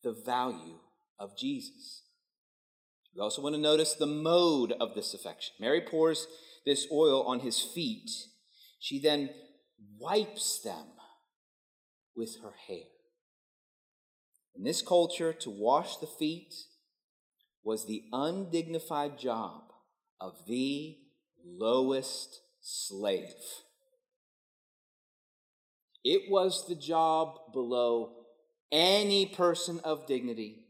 the 0.05 0.13
value 0.13 0.81
of 1.19 1.35
Jesus. 1.35 2.03
We 3.17 3.23
also 3.23 3.41
want 3.41 3.55
to 3.55 3.61
notice 3.61 3.95
the 3.95 4.05
mode 4.05 4.75
of 4.79 4.95
this 4.95 5.15
affection. 5.15 5.55
Mary 5.59 5.81
pours 5.81 6.27
this 6.67 6.87
oil 6.93 7.23
on 7.23 7.41
his 7.41 7.59
feet. 7.59 8.11
She 8.79 9.01
then 9.01 9.31
wipes 10.03 10.59
them 10.61 10.87
with 12.17 12.37
her 12.43 12.53
hair. 12.67 12.89
In 14.57 14.65
this 14.65 14.83
culture, 14.83 15.33
to 15.33 15.51
wash 15.51 15.97
the 15.97 16.07
feet 16.07 16.55
was 17.63 17.87
the 17.87 18.03
undignified 18.13 19.19
job 19.19 19.63
of 20.21 20.35
the 20.47 20.99
lowest 21.45 22.41
slave. 22.61 23.33
It 26.05 26.23
was 26.29 26.67
the 26.67 26.75
job 26.75 27.53
below 27.53 28.13
any 28.73 29.27
person 29.27 29.81
of 29.85 30.07
dignity. 30.07 30.67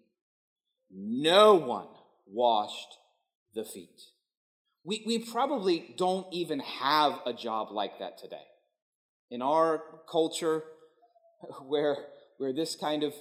No 0.90 1.54
one 1.54 1.88
washed 2.26 2.98
the 3.54 3.64
feet. 3.64 4.02
We, 4.84 5.02
we 5.06 5.18
probably 5.20 5.94
don't 5.96 6.26
even 6.32 6.60
have 6.60 7.20
a 7.24 7.32
job 7.32 7.70
like 7.70 7.98
that 7.98 8.18
today 8.18 8.44
in 9.32 9.40
our 9.42 9.82
culture 10.08 10.62
where, 11.66 11.96
where 12.38 12.52
this 12.52 12.76
kind 12.76 13.02
of, 13.02 13.14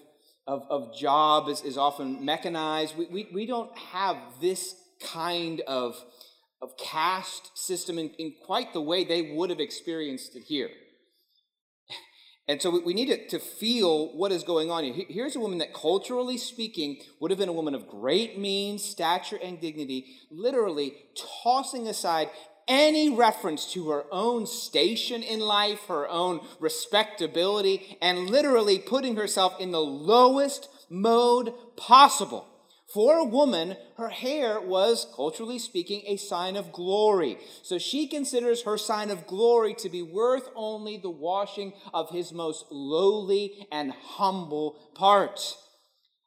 of, 0.45 0.63
of 0.69 0.95
job 0.95 1.47
is, 1.47 1.61
is 1.61 1.77
often 1.77 2.23
mechanized, 2.23 2.95
we, 2.97 3.05
we, 3.07 3.29
we 3.33 3.45
don't 3.45 3.75
have 3.77 4.17
this 4.41 4.75
kind 5.11 5.61
of, 5.61 5.95
of 6.61 6.77
caste 6.77 7.57
system 7.57 7.97
in, 7.97 8.09
in 8.19 8.33
quite 8.45 8.73
the 8.73 8.81
way 8.81 9.03
they 9.03 9.31
would 9.33 9.49
have 9.49 9.59
experienced 9.59 10.35
it 10.35 10.43
here. 10.43 10.69
And 12.47 12.61
so 12.61 12.81
we 12.83 12.93
need 12.93 13.05
to, 13.05 13.27
to 13.29 13.39
feel 13.39 14.17
what 14.17 14.33
is 14.33 14.43
going 14.43 14.71
on 14.71 14.83
here. 14.83 15.05
Here's 15.07 15.37
a 15.37 15.39
woman 15.39 15.59
that, 15.59 15.73
culturally 15.73 16.37
speaking, 16.37 16.99
would 17.21 17.31
have 17.31 17.37
been 17.37 17.47
a 17.47 17.53
woman 17.53 17.73
of 17.73 17.87
great 17.87 18.37
means, 18.37 18.83
stature, 18.83 19.39
and 19.41 19.61
dignity, 19.61 20.17
literally 20.29 20.95
tossing 21.43 21.87
aside 21.87 22.29
any 22.67 23.09
reference 23.09 23.71
to 23.73 23.89
her 23.89 24.05
own 24.11 24.45
station 24.45 25.23
in 25.23 25.39
life, 25.39 25.87
her 25.87 26.07
own 26.07 26.41
respectability, 26.59 27.97
and 28.01 28.29
literally 28.29 28.79
putting 28.79 29.15
herself 29.15 29.59
in 29.59 29.71
the 29.71 29.81
lowest 29.81 30.69
mode 30.89 31.53
possible. 31.75 32.47
For 32.93 33.15
a 33.15 33.23
woman, 33.23 33.77
her 33.95 34.09
hair 34.09 34.59
was, 34.59 35.07
culturally 35.15 35.59
speaking, 35.59 36.03
a 36.07 36.17
sign 36.17 36.57
of 36.57 36.73
glory. 36.73 37.37
So 37.63 37.77
she 37.77 38.05
considers 38.05 38.63
her 38.63 38.77
sign 38.77 39.11
of 39.11 39.27
glory 39.27 39.73
to 39.75 39.87
be 39.87 40.01
worth 40.01 40.49
only 40.55 40.97
the 40.97 41.09
washing 41.09 41.71
of 41.93 42.09
his 42.09 42.33
most 42.33 42.65
lowly 42.69 43.65
and 43.71 43.93
humble 43.93 44.77
parts. 44.93 45.55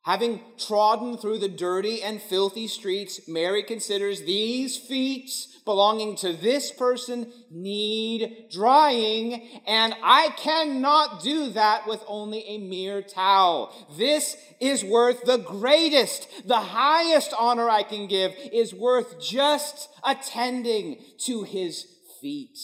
Having 0.05 0.43
trodden 0.59 1.17
through 1.17 1.39
the 1.39 1.49
dirty 1.49 2.03
and 2.03 2.21
filthy 2.21 2.69
streets, 2.69 3.27
Mary 3.27 3.63
considers 3.63 4.21
these 4.21 4.77
feet 4.77 5.31
belonging 5.65 6.15
to 6.17 6.35
this 6.35 6.71
person 6.71 7.33
need 7.51 8.51
drying, 8.51 9.49
and 9.67 9.95
I 10.03 10.29
cannot 10.37 11.23
do 11.23 11.49
that 11.53 11.87
with 11.87 12.05
only 12.07 12.45
a 12.47 12.59
mere 12.59 13.01
towel. 13.01 13.75
This 13.97 14.37
is 14.61 14.85
worth 14.85 15.25
the 15.25 15.39
greatest, 15.39 16.29
the 16.47 16.61
highest 16.61 17.33
honor 17.39 17.71
I 17.71 17.83
can 17.83 18.07
give 18.07 18.35
is 18.53 18.75
worth 18.75 19.19
just 19.19 19.89
attending 20.05 20.99
to 21.21 21.45
his 21.45 21.87
feet. 22.21 22.59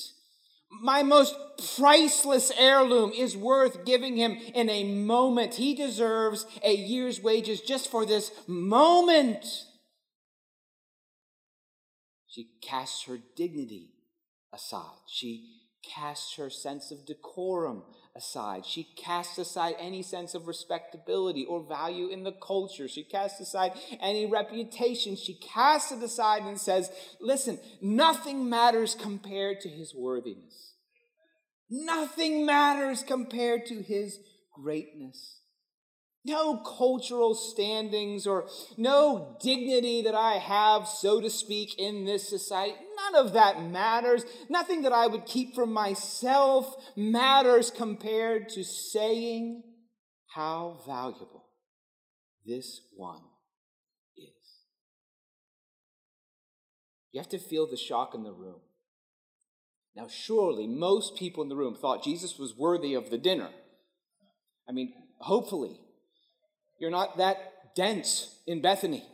My 0.71 1.03
most 1.03 1.35
priceless 1.77 2.53
heirloom 2.57 3.13
is 3.13 3.37
worth 3.37 3.85
giving 3.85 4.17
him 4.17 4.37
in 4.55 4.71
a 4.71 4.85
moment. 4.85 5.55
He 5.55 5.75
deserves 5.75 6.47
a 6.63 6.75
year's 6.75 7.21
wages 7.21 7.61
just 7.61 7.91
for 7.91 8.07
this 8.07 8.31
moment. 8.47 9.45
She 12.29 12.51
casts 12.63 13.05
her 13.05 13.19
dignity 13.35 13.91
aside. 14.53 15.03
She 15.09 15.61
casts 15.83 16.37
her 16.37 16.51
sense 16.51 16.93
of 16.93 17.05
decorum 17.05 17.83
aside. 18.21 18.67
She 18.67 18.85
casts 18.97 19.39
aside 19.39 19.75
any 19.79 20.03
sense 20.03 20.35
of 20.35 20.47
respectability 20.47 21.47
or 21.47 21.67
value 21.67 22.09
in 22.09 22.23
the 22.23 22.33
culture. 22.33 22.87
She 22.87 23.03
casts 23.03 23.41
aside 23.41 23.73
any 24.01 24.27
reputation. 24.27 25.17
She 25.17 25.35
casts 25.35 25.91
it 25.91 26.03
aside 26.03 26.43
and 26.43 26.61
says, 26.61 26.91
Listen, 27.21 27.59
nothing 27.81 28.49
matters 28.49 28.95
compared 28.95 29.61
to 29.63 29.69
his 29.69 29.95
worthiness. 29.95 30.75
Nothing 31.71 32.45
matters 32.45 33.03
compared 33.03 33.65
to 33.67 33.81
his 33.81 34.19
greatness. 34.55 35.40
No 36.25 36.59
cultural 36.59 37.35
standings 37.35 38.27
or 38.27 38.47
no 38.77 39.37
dignity 39.41 40.03
that 40.03 40.15
I 40.15 40.35
have, 40.35 40.87
so 40.87 41.21
to 41.21 41.31
speak, 41.31 41.79
in 41.79 42.05
this 42.05 42.29
society. 42.29 42.77
None 42.97 43.27
of 43.27 43.33
that 43.33 43.63
matters. 43.63 44.25
Nothing 44.51 44.83
that 44.83 44.93
I 44.93 45.07
would 45.07 45.25
keep 45.25 45.55
for 45.55 45.67
myself 45.67 46.75
matters 46.95 47.71
compared 47.71 48.51
to 48.51 48.65
saying 48.65 49.63
how 50.35 50.83
valuable 50.87 51.47
this 52.45 52.83
one 52.97 53.23
is. 54.17 54.61
You 57.13 57.21
have 57.21 57.31
to 57.31 57.39
feel 57.39 57.67
the 57.67 57.79
shock 57.79 58.15
in 58.15 58.25
the 58.25 58.33
room. 58.33 58.61
Now, 59.97 60.07
surely 60.09 60.67
most 60.67 61.17
people 61.17 61.43
in 61.43 61.49
the 61.49 61.57
room 61.57 61.75
thought 61.75 62.05
Jesus 62.05 62.39
was 62.39 62.57
worthy 62.57 62.95
of 62.95 63.11
the 63.11 63.19
dinner. 63.19 63.51
I 64.69 64.73
mean, 64.73 64.93
hopefully, 65.19 65.81
you're 66.81 66.91
not 66.91 67.19
that 67.19 67.75
dense 67.77 68.35
in 68.47 68.61
Bethany. 68.61 69.05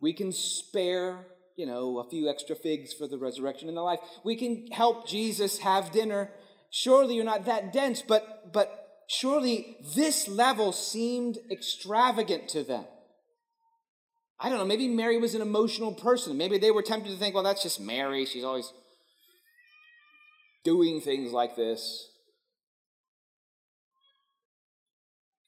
We 0.00 0.12
can 0.12 0.32
spare, 0.32 1.26
you 1.56 1.66
know, 1.66 1.98
a 1.98 2.08
few 2.08 2.28
extra 2.28 2.54
figs 2.54 2.92
for 2.92 3.06
the 3.08 3.18
resurrection 3.18 3.68
and 3.68 3.76
the 3.76 3.82
life. 3.82 4.00
We 4.24 4.36
can 4.36 4.66
help 4.72 5.08
Jesus 5.08 5.58
have 5.58 5.92
dinner. 5.92 6.30
Surely 6.70 7.14
you're 7.14 7.24
not 7.24 7.46
that 7.46 7.72
dense, 7.72 8.02
but 8.02 8.52
but 8.52 8.86
surely 9.08 9.76
this 9.94 10.28
level 10.28 10.72
seemed 10.72 11.38
extravagant 11.50 12.48
to 12.50 12.62
them. 12.62 12.84
I 14.40 14.48
don't 14.48 14.58
know, 14.58 14.64
maybe 14.64 14.86
Mary 14.86 15.18
was 15.18 15.34
an 15.34 15.42
emotional 15.42 15.92
person. 15.92 16.36
Maybe 16.36 16.58
they 16.58 16.70
were 16.70 16.82
tempted 16.82 17.10
to 17.10 17.16
think, 17.16 17.34
well, 17.34 17.42
that's 17.42 17.62
just 17.62 17.80
Mary. 17.80 18.24
She's 18.24 18.44
always 18.44 18.72
doing 20.64 21.00
things 21.00 21.32
like 21.32 21.56
this. 21.56 22.08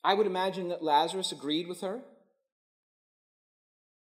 I 0.03 0.15
would 0.15 0.27
imagine 0.27 0.69
that 0.71 0.83
Lazarus 0.83 1.33
agreed 1.33 1.69
with 1.69 1.83
her. 1.83 2.01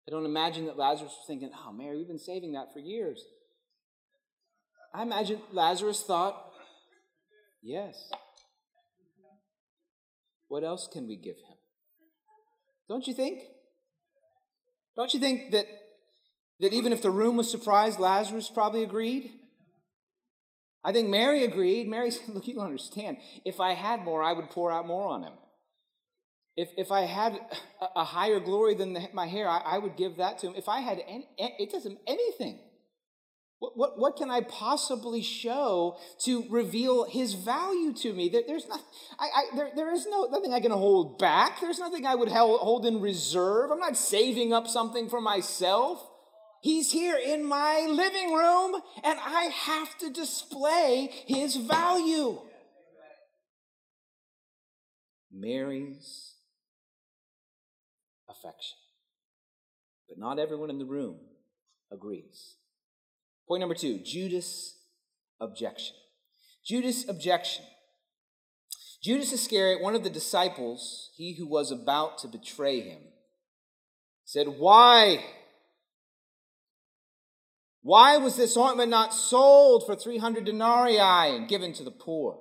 I 0.09 0.11
don't 0.11 0.25
imagine 0.25 0.67
that 0.67 0.77
Lazarus 0.77 1.13
was 1.19 1.27
thinking, 1.27 1.51
oh, 1.55 1.73
Mary, 1.73 1.97
we've 1.97 2.07
been 2.07 2.19
saving 2.19 2.53
that 2.53 2.73
for 2.73 2.79
years. 2.79 3.25
I 4.95 5.03
imagine 5.03 5.41
Lazarus 5.53 6.03
thought, 6.03 6.53
yes. 7.63 8.11
What 10.49 10.65
else 10.65 10.89
can 10.93 11.09
we 11.09 11.17
give 11.17 11.37
him? 11.37 11.57
Don't 12.89 13.07
you 13.07 13.15
think? 13.15 13.43
Don't 14.97 15.13
you 15.13 15.21
think 15.21 15.51
that, 15.51 15.67
that 16.61 16.73
even 16.73 16.93
if 16.93 17.03
the 17.03 17.11
room 17.11 17.37
was 17.37 17.51
surprised, 17.51 17.99
Lazarus 17.99 18.49
probably 18.49 18.85
agreed? 18.85 19.33
I 20.85 20.93
think 20.93 21.09
Mary 21.09 21.43
agreed. 21.45 21.89
Mary 21.89 22.13
said, 22.13 22.29
Look, 22.29 22.47
you 22.47 22.55
don't 22.55 22.67
understand. 22.67 23.17
If 23.45 23.59
I 23.59 23.75
had 23.75 24.03
more, 24.03 24.23
I 24.23 24.33
would 24.33 24.51
pour 24.51 24.71
out 24.71 24.87
more 24.87 25.09
on 25.09 25.25
him. 25.25 25.33
If, 26.57 26.71
if 26.79 26.91
I 26.91 27.03
had 27.03 27.39
a, 27.81 28.01
a 28.01 28.05
higher 28.05 28.41
glory 28.41 28.75
than 28.75 28.95
the, 28.95 29.09
my 29.13 29.27
hair, 29.27 29.49
I, 29.49 29.59
I, 29.59 29.79
would 29.79 29.97
give 29.97 30.17
that 30.17 30.39
to 30.39 30.47
him. 30.47 30.55
If 30.57 30.69
I 30.69 30.81
had 30.81 31.03
any, 31.07 31.29
it 31.37 31.71
doesn't 31.71 31.99
anything. 32.07 32.59
What, 33.59 33.77
what, 33.77 33.99
what 33.99 34.17
can 34.17 34.31
I 34.31 34.41
possibly 34.41 35.23
show 35.23 35.99
to 36.25 36.45
reveal 36.51 37.05
his 37.05 37.35
value 37.35 37.93
to 37.95 38.13
me? 38.13 38.31
There, 38.31 38.43
there's 38.47 38.69
not, 38.69 38.81
I, 39.19 39.25
I, 39.25 39.57
there, 39.57 39.71
there 39.77 39.93
is 39.93 40.07
no, 40.07 40.29
nothing 40.31 40.55
I 40.55 40.61
can 40.61 40.73
hold 40.73 41.19
back. 41.19 41.61
There's 41.61 41.79
nothing 41.79 42.07
I 42.07 42.15
would 42.15 42.29
hold 42.29 42.87
in 42.87 43.01
reserve. 43.01 43.71
I'm 43.71 43.79
not 43.79 43.97
saving 43.97 44.53
up 44.53 44.67
something 44.67 45.09
for 45.11 45.21
myself. 45.21 46.07
He's 46.63 46.91
here 46.91 47.17
in 47.17 47.45
my 47.45 47.87
living 47.89 48.35
room, 48.35 48.81
and 49.05 49.19
I 49.23 49.51
have 49.53 49.97
to 49.99 50.11
display 50.11 51.11
his 51.27 51.57
value. 51.57 52.41
Mary's 55.31 56.36
affection. 58.47 58.77
But 60.09 60.19
not 60.19 60.39
everyone 60.39 60.71
in 60.71 60.79
the 60.79 60.85
room 60.85 61.19
agrees. 61.91 62.57
Point 63.49 63.61
number 63.61 63.75
two 63.75 63.99
Judas' 63.99 64.79
objection. 65.41 65.97
Judas' 66.65 67.09
objection. 67.09 67.65
Judas 69.03 69.33
Iscariot, 69.33 69.83
one 69.83 69.95
of 69.95 70.03
the 70.03 70.11
disciples, 70.11 71.11
he 71.17 71.35
who 71.35 71.47
was 71.47 71.71
about 71.71 72.19
to 72.19 72.29
betray 72.29 72.81
him, 72.81 72.99
said, 74.25 74.49
Why? 74.49 75.25
Why 77.83 78.17
was 78.17 78.37
this 78.37 78.57
ointment 78.57 78.91
not 78.91 79.15
sold 79.15 79.87
for 79.87 79.95
300 79.95 80.45
denarii 80.45 80.99
and 80.99 81.49
given 81.49 81.73
to 81.75 81.85
the 81.85 81.93
poor? 81.93 82.41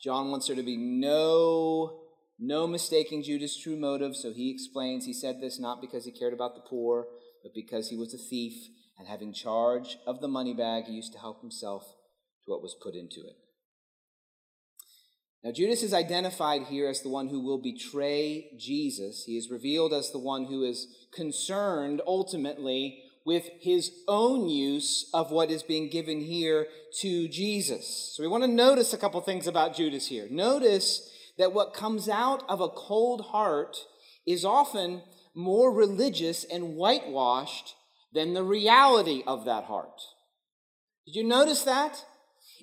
John 0.00 0.30
wants 0.30 0.46
there 0.46 0.56
to 0.56 0.62
be 0.62 0.76
no, 0.76 2.01
no 2.42 2.66
mistaking 2.66 3.22
Judas' 3.22 3.56
true 3.56 3.76
motive, 3.76 4.16
so 4.16 4.32
he 4.32 4.50
explains 4.50 5.04
he 5.04 5.14
said 5.14 5.40
this 5.40 5.60
not 5.60 5.80
because 5.80 6.04
he 6.04 6.10
cared 6.10 6.32
about 6.32 6.56
the 6.56 6.68
poor, 6.68 7.06
but 7.42 7.54
because 7.54 7.88
he 7.88 7.96
was 7.96 8.12
a 8.12 8.18
thief, 8.18 8.68
and 8.98 9.08
having 9.08 9.32
charge 9.32 9.96
of 10.06 10.20
the 10.20 10.28
money 10.28 10.52
bag, 10.52 10.84
he 10.84 10.92
used 10.92 11.12
to 11.12 11.18
help 11.18 11.40
himself 11.40 11.82
to 12.44 12.50
what 12.50 12.62
was 12.62 12.76
put 12.82 12.94
into 12.94 13.20
it. 13.20 13.36
Now, 15.44 15.50
Judas 15.50 15.82
is 15.82 15.92
identified 15.92 16.62
here 16.64 16.88
as 16.88 17.02
the 17.02 17.08
one 17.08 17.28
who 17.28 17.40
will 17.40 17.60
betray 17.60 18.50
Jesus. 18.58 19.24
He 19.24 19.36
is 19.36 19.50
revealed 19.50 19.92
as 19.92 20.12
the 20.12 20.20
one 20.20 20.44
who 20.44 20.62
is 20.62 20.86
concerned 21.12 22.00
ultimately 22.06 23.02
with 23.24 23.48
his 23.60 23.90
own 24.06 24.48
use 24.48 25.08
of 25.12 25.30
what 25.30 25.50
is 25.50 25.62
being 25.62 25.88
given 25.88 26.20
here 26.20 26.66
to 27.00 27.28
Jesus. 27.28 28.12
So 28.14 28.22
we 28.22 28.28
want 28.28 28.44
to 28.44 28.48
notice 28.48 28.92
a 28.92 28.98
couple 28.98 29.20
things 29.20 29.46
about 29.46 29.76
Judas 29.76 30.06
here. 30.06 30.28
Notice 30.30 31.08
that 31.38 31.52
what 31.52 31.74
comes 31.74 32.08
out 32.08 32.42
of 32.48 32.60
a 32.60 32.68
cold 32.68 33.26
heart 33.26 33.76
is 34.26 34.44
often 34.44 35.02
more 35.34 35.72
religious 35.72 36.44
and 36.44 36.74
whitewashed 36.74 37.74
than 38.12 38.34
the 38.34 38.44
reality 38.44 39.22
of 39.26 39.44
that 39.44 39.64
heart. 39.64 40.00
Did 41.06 41.16
you 41.16 41.24
notice 41.24 41.62
that? 41.62 42.04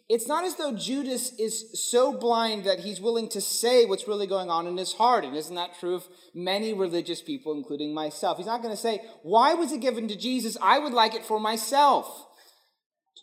it's 0.10 0.28
not 0.28 0.44
as 0.44 0.56
though 0.56 0.76
Judas 0.76 1.34
is 1.38 1.88
so 1.92 2.12
blind 2.12 2.64
that 2.64 2.80
he's 2.80 3.00
willing 3.00 3.30
to 3.30 3.40
say 3.40 3.86
what's 3.86 4.08
really 4.08 4.26
going 4.26 4.50
on 4.50 4.66
in 4.66 4.76
his 4.76 4.94
heart. 4.94 5.24
And 5.24 5.38
isn't 5.38 5.54
that 5.54 5.80
true 5.80 5.94
of 5.94 6.08
many 6.34 6.74
religious 6.74 7.22
people, 7.22 7.54
including 7.54 7.94
myself? 7.94 8.38
He's 8.38 8.48
not 8.48 8.64
going 8.64 8.74
to 8.74 8.82
say, 8.82 9.04
Why 9.22 9.54
was 9.54 9.72
it 9.72 9.82
given 9.82 10.08
to 10.08 10.18
Jesus? 10.18 10.58
I 10.64 10.80
would 10.80 10.94
like 10.94 11.14
it 11.14 11.24
for 11.24 11.40
myself. 11.40 12.26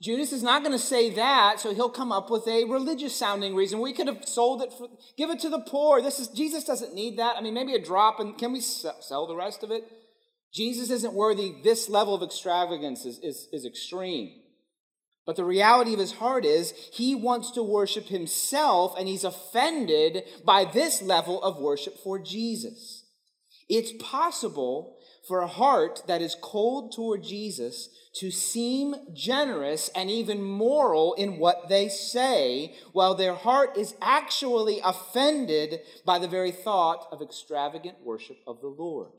Judas 0.03 0.33
is 0.33 0.43
not 0.43 0.63
going 0.63 0.73
to 0.73 0.85
say 0.85 1.11
that, 1.11 1.59
so 1.59 1.75
he'll 1.75 1.89
come 1.89 2.13
up 2.13 2.31
with 2.31 2.47
a 2.47 2.65
religious 2.65 3.15
sounding 3.15 3.55
reason. 3.55 3.81
We 3.81 3.95
could 3.95 4.07
have 4.07 4.29
sold 4.29 4.63
it, 4.63 4.73
for, 4.73 4.89
give 5.17 5.31
it 5.31 5.41
to 5.41 5.49
the 5.49 5.61
poor. 5.61 6.03
This 6.03 6.21
is 6.21 6.29
Jesus 6.29 6.65
doesn't 6.65 6.95
need 6.95 7.19
that. 7.19 7.37
I 7.37 7.41
mean, 7.41 7.55
maybe 7.55 7.75
a 7.75 7.83
drop, 7.83 8.21
and 8.21 8.37
can 8.37 8.53
we 8.53 8.61
sell 8.61 9.27
the 9.27 9.37
rest 9.37 9.63
of 9.63 9.71
it? 9.71 9.85
Jesus 10.53 10.91
isn't 10.91 11.15
worthy. 11.15 11.55
This 11.63 11.89
level 11.89 12.15
of 12.15 12.23
extravagance 12.23 13.05
is, 13.05 13.19
is, 13.19 13.49
is 13.53 13.65
extreme. 13.65 14.41
But 15.27 15.37
the 15.37 15.45
reality 15.45 15.93
of 15.93 15.99
his 15.99 16.13
heart 16.13 16.45
is 16.45 16.73
he 16.93 17.15
wants 17.15 17.51
to 17.53 17.63
worship 17.63 18.07
himself 18.07 18.95
and 18.97 19.09
he's 19.09 19.25
offended 19.25 20.23
by 20.45 20.65
this 20.65 21.03
level 21.03 21.43
of 21.43 21.59
worship 21.59 21.99
for 21.99 22.19
Jesus. 22.19 23.05
It's 23.69 23.93
possible 24.01 24.96
for 25.27 25.41
a 25.41 25.47
heart 25.47 26.03
that 26.07 26.23
is 26.23 26.37
cold 26.41 26.93
toward 26.93 27.23
Jesus 27.23 27.89
to 28.15 28.31
seem 28.31 28.95
generous 29.13 29.91
and 29.95 30.09
even 30.09 30.43
moral 30.43 31.15
in 31.15 31.39
what 31.39 31.69
they 31.69 31.89
say, 31.89 32.75
while 32.93 33.15
their 33.15 33.35
heart 33.35 33.77
is 33.77 33.95
actually 34.01 34.81
offended 34.85 35.81
by 36.05 36.19
the 36.19 36.29
very 36.29 36.53
thought 36.53 37.09
of 37.11 37.21
extravagant 37.21 37.97
worship 38.05 38.39
of 38.47 38.61
the 38.61 38.69
Lord. 38.69 39.11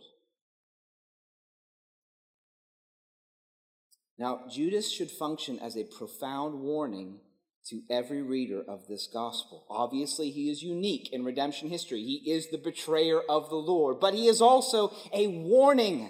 Now, 4.18 4.46
Judas 4.50 4.92
should 4.92 5.12
function 5.12 5.60
as 5.60 5.76
a 5.76 5.84
profound 5.84 6.60
warning 6.60 7.20
to 7.70 7.82
every 7.90 8.22
reader 8.22 8.64
of 8.68 8.88
this 8.88 9.08
gospel. 9.08 9.66
Obviously, 9.70 10.32
he 10.32 10.50
is 10.50 10.64
unique 10.64 11.12
in 11.12 11.26
redemption 11.26 11.70
history. 11.70 12.02
He 12.02 12.32
is 12.32 12.50
the 12.50 12.58
betrayer 12.58 13.22
of 13.30 13.50
the 13.50 13.56
Lord, 13.56 14.00
but 14.00 14.14
he 14.14 14.28
is 14.28 14.42
also 14.42 14.94
a 15.14 15.28
warning. 15.28 16.10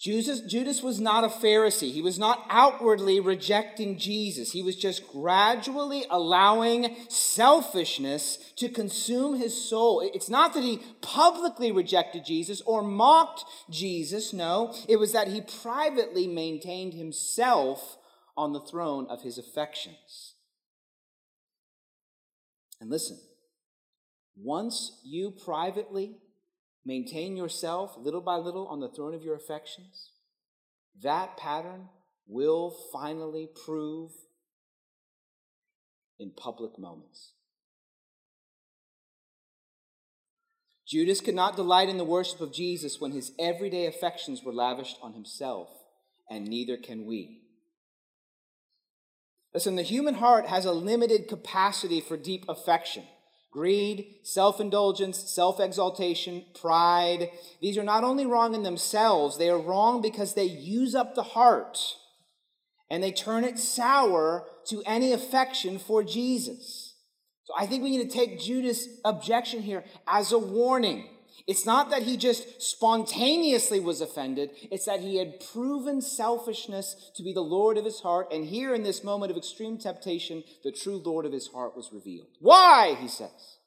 Judas, 0.00 0.40
Judas 0.40 0.82
was 0.82 0.98
not 0.98 1.24
a 1.24 1.28
Pharisee. 1.28 1.92
He 1.92 2.00
was 2.00 2.18
not 2.18 2.46
outwardly 2.48 3.20
rejecting 3.20 3.98
Jesus. 3.98 4.50
He 4.50 4.62
was 4.62 4.74
just 4.74 5.06
gradually 5.06 6.06
allowing 6.08 6.96
selfishness 7.10 8.38
to 8.56 8.70
consume 8.70 9.38
his 9.38 9.68
soul. 9.68 10.00
It's 10.00 10.30
not 10.30 10.54
that 10.54 10.64
he 10.64 10.80
publicly 11.02 11.70
rejected 11.70 12.24
Jesus 12.24 12.62
or 12.62 12.82
mocked 12.82 13.44
Jesus. 13.68 14.32
No, 14.32 14.74
it 14.88 14.96
was 14.96 15.12
that 15.12 15.28
he 15.28 15.42
privately 15.42 16.26
maintained 16.26 16.94
himself 16.94 17.98
on 18.36 18.52
the 18.52 18.60
throne 18.60 19.06
of 19.08 19.22
his 19.22 19.38
affections. 19.38 20.34
And 22.80 22.90
listen, 22.90 23.18
once 24.36 25.00
you 25.04 25.30
privately 25.30 26.16
maintain 26.84 27.36
yourself 27.36 27.94
little 27.98 28.22
by 28.22 28.36
little 28.36 28.66
on 28.68 28.80
the 28.80 28.88
throne 28.88 29.14
of 29.14 29.22
your 29.22 29.36
affections, 29.36 30.12
that 31.02 31.36
pattern 31.36 31.88
will 32.26 32.74
finally 32.92 33.48
prove 33.66 34.10
in 36.18 36.30
public 36.30 36.78
moments. 36.78 37.32
Judas 40.86 41.20
could 41.20 41.34
not 41.34 41.54
delight 41.54 41.88
in 41.88 41.98
the 41.98 42.04
worship 42.04 42.40
of 42.40 42.52
Jesus 42.52 43.00
when 43.00 43.12
his 43.12 43.32
everyday 43.38 43.86
affections 43.86 44.42
were 44.42 44.52
lavished 44.52 44.96
on 45.02 45.12
himself, 45.12 45.68
and 46.28 46.48
neither 46.48 46.76
can 46.76 47.06
we. 47.06 47.42
Listen, 49.52 49.76
the 49.76 49.82
human 49.82 50.14
heart 50.14 50.46
has 50.46 50.64
a 50.64 50.72
limited 50.72 51.28
capacity 51.28 52.00
for 52.00 52.16
deep 52.16 52.44
affection. 52.48 53.04
Greed, 53.50 54.06
self 54.22 54.60
indulgence, 54.60 55.18
self 55.18 55.58
exaltation, 55.58 56.44
pride. 56.54 57.30
These 57.60 57.76
are 57.76 57.82
not 57.82 58.04
only 58.04 58.26
wrong 58.26 58.54
in 58.54 58.62
themselves, 58.62 59.38
they 59.38 59.50
are 59.50 59.58
wrong 59.58 60.00
because 60.00 60.34
they 60.34 60.44
use 60.44 60.94
up 60.94 61.14
the 61.14 61.24
heart 61.24 61.78
and 62.88 63.02
they 63.02 63.10
turn 63.10 63.44
it 63.44 63.58
sour 63.58 64.46
to 64.66 64.82
any 64.86 65.12
affection 65.12 65.78
for 65.78 66.04
Jesus. 66.04 66.94
So 67.44 67.54
I 67.58 67.66
think 67.66 67.82
we 67.82 67.90
need 67.90 68.08
to 68.08 68.16
take 68.16 68.40
Judas' 68.40 69.00
objection 69.04 69.62
here 69.62 69.84
as 70.06 70.30
a 70.30 70.38
warning. 70.38 71.08
It's 71.46 71.66
not 71.66 71.90
that 71.90 72.02
he 72.02 72.16
just 72.16 72.62
spontaneously 72.62 73.80
was 73.80 74.00
offended, 74.00 74.50
it's 74.70 74.86
that 74.86 75.00
he 75.00 75.16
had 75.16 75.40
proven 75.52 76.00
selfishness 76.00 77.10
to 77.16 77.22
be 77.22 77.32
the 77.32 77.40
Lord 77.40 77.78
of 77.78 77.84
his 77.84 78.00
heart. 78.00 78.32
And 78.32 78.44
here, 78.44 78.74
in 78.74 78.82
this 78.82 79.04
moment 79.04 79.30
of 79.30 79.36
extreme 79.36 79.78
temptation, 79.78 80.42
the 80.64 80.72
true 80.72 81.02
Lord 81.04 81.26
of 81.26 81.32
his 81.32 81.48
heart 81.48 81.76
was 81.76 81.90
revealed. 81.92 82.28
Why? 82.40 82.96
He 83.00 83.08
says. 83.08 83.58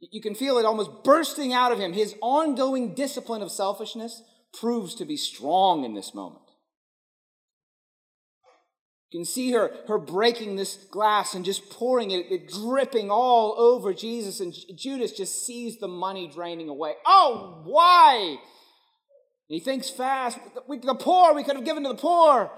You 0.00 0.20
can 0.20 0.34
feel 0.34 0.58
it 0.58 0.66
almost 0.66 1.04
bursting 1.04 1.52
out 1.52 1.72
of 1.72 1.78
him. 1.78 1.92
His 1.92 2.14
ongoing 2.20 2.94
discipline 2.94 3.42
of 3.42 3.50
selfishness 3.50 4.22
proves 4.52 4.94
to 4.96 5.04
be 5.04 5.16
strong 5.16 5.84
in 5.84 5.94
this 5.94 6.14
moment. 6.14 6.45
You 9.10 9.20
can 9.20 9.24
see 9.24 9.52
her, 9.52 9.70
her 9.86 9.98
breaking 9.98 10.56
this 10.56 10.74
glass 10.90 11.34
and 11.34 11.44
just 11.44 11.70
pouring 11.70 12.10
it, 12.10 12.26
it 12.30 12.48
dripping 12.48 13.10
all 13.10 13.54
over 13.56 13.94
Jesus. 13.94 14.40
And 14.40 14.52
Judas 14.76 15.12
just 15.12 15.46
sees 15.46 15.78
the 15.78 15.88
money 15.88 16.28
draining 16.28 16.68
away. 16.68 16.94
Oh, 17.06 17.62
why? 17.64 18.36
he 19.48 19.60
thinks 19.60 19.88
fast. 19.88 20.38
We, 20.66 20.78
the 20.78 20.94
poor, 20.94 21.34
we 21.34 21.44
could 21.44 21.54
have 21.54 21.64
given 21.64 21.84
to 21.84 21.90
the 21.90 21.94
poor. 21.94 22.50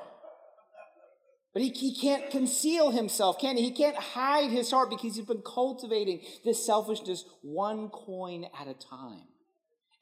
But 1.52 1.62
he, 1.62 1.68
he 1.70 1.94
can't 1.94 2.30
conceal 2.30 2.92
himself, 2.92 3.38
can 3.38 3.56
he? 3.56 3.64
He 3.64 3.70
can't 3.72 3.96
hide 3.96 4.50
his 4.50 4.70
heart 4.70 4.90
because 4.90 5.16
he's 5.16 5.26
been 5.26 5.42
cultivating 5.44 6.22
this 6.44 6.64
selfishness 6.64 7.24
one 7.42 7.88
coin 7.88 8.46
at 8.58 8.68
a 8.68 8.74
time. 8.74 9.24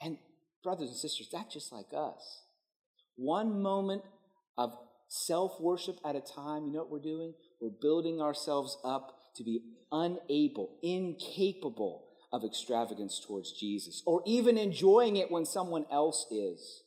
And, 0.00 0.18
brothers 0.62 0.90
and 0.90 0.96
sisters, 0.96 1.28
that's 1.32 1.54
just 1.54 1.72
like 1.72 1.86
us. 1.96 2.42
One 3.16 3.62
moment 3.62 4.02
of 4.58 4.76
self 5.08 5.60
worship 5.60 5.98
at 6.04 6.16
a 6.16 6.20
time, 6.20 6.66
you 6.66 6.72
know 6.72 6.80
what 6.80 6.90
we're 6.90 6.98
doing? 6.98 7.34
We're 7.60 7.70
building 7.80 8.20
ourselves 8.20 8.76
up 8.84 9.34
to 9.36 9.44
be 9.44 9.60
unable, 9.92 10.78
incapable 10.82 12.04
of 12.32 12.44
extravagance 12.44 13.24
towards 13.26 13.52
Jesus, 13.52 14.02
or 14.06 14.22
even 14.26 14.58
enjoying 14.58 15.16
it 15.16 15.30
when 15.30 15.44
someone 15.44 15.86
else 15.90 16.26
is. 16.30 16.82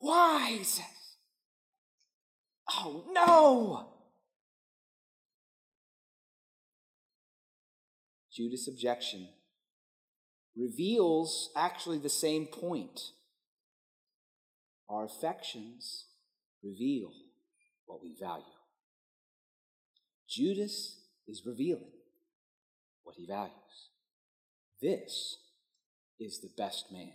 Why? 0.00 0.60
Oh, 2.70 3.04
no! 3.12 3.92
Judas' 8.36 8.68
objection 8.68 9.28
reveals 10.56 11.50
actually 11.56 11.98
the 11.98 12.08
same 12.08 12.46
point. 12.46 13.00
Our 14.88 15.04
affections 15.04 16.06
reveal 16.62 17.12
what 17.86 18.02
we 18.02 18.14
value. 18.20 18.44
Judas 20.28 21.00
is 21.26 21.42
revealing 21.46 21.92
what 23.02 23.16
he 23.16 23.26
values. 23.26 23.52
This 24.80 25.38
is 26.18 26.40
the 26.40 26.50
best 26.56 26.86
man 26.92 27.12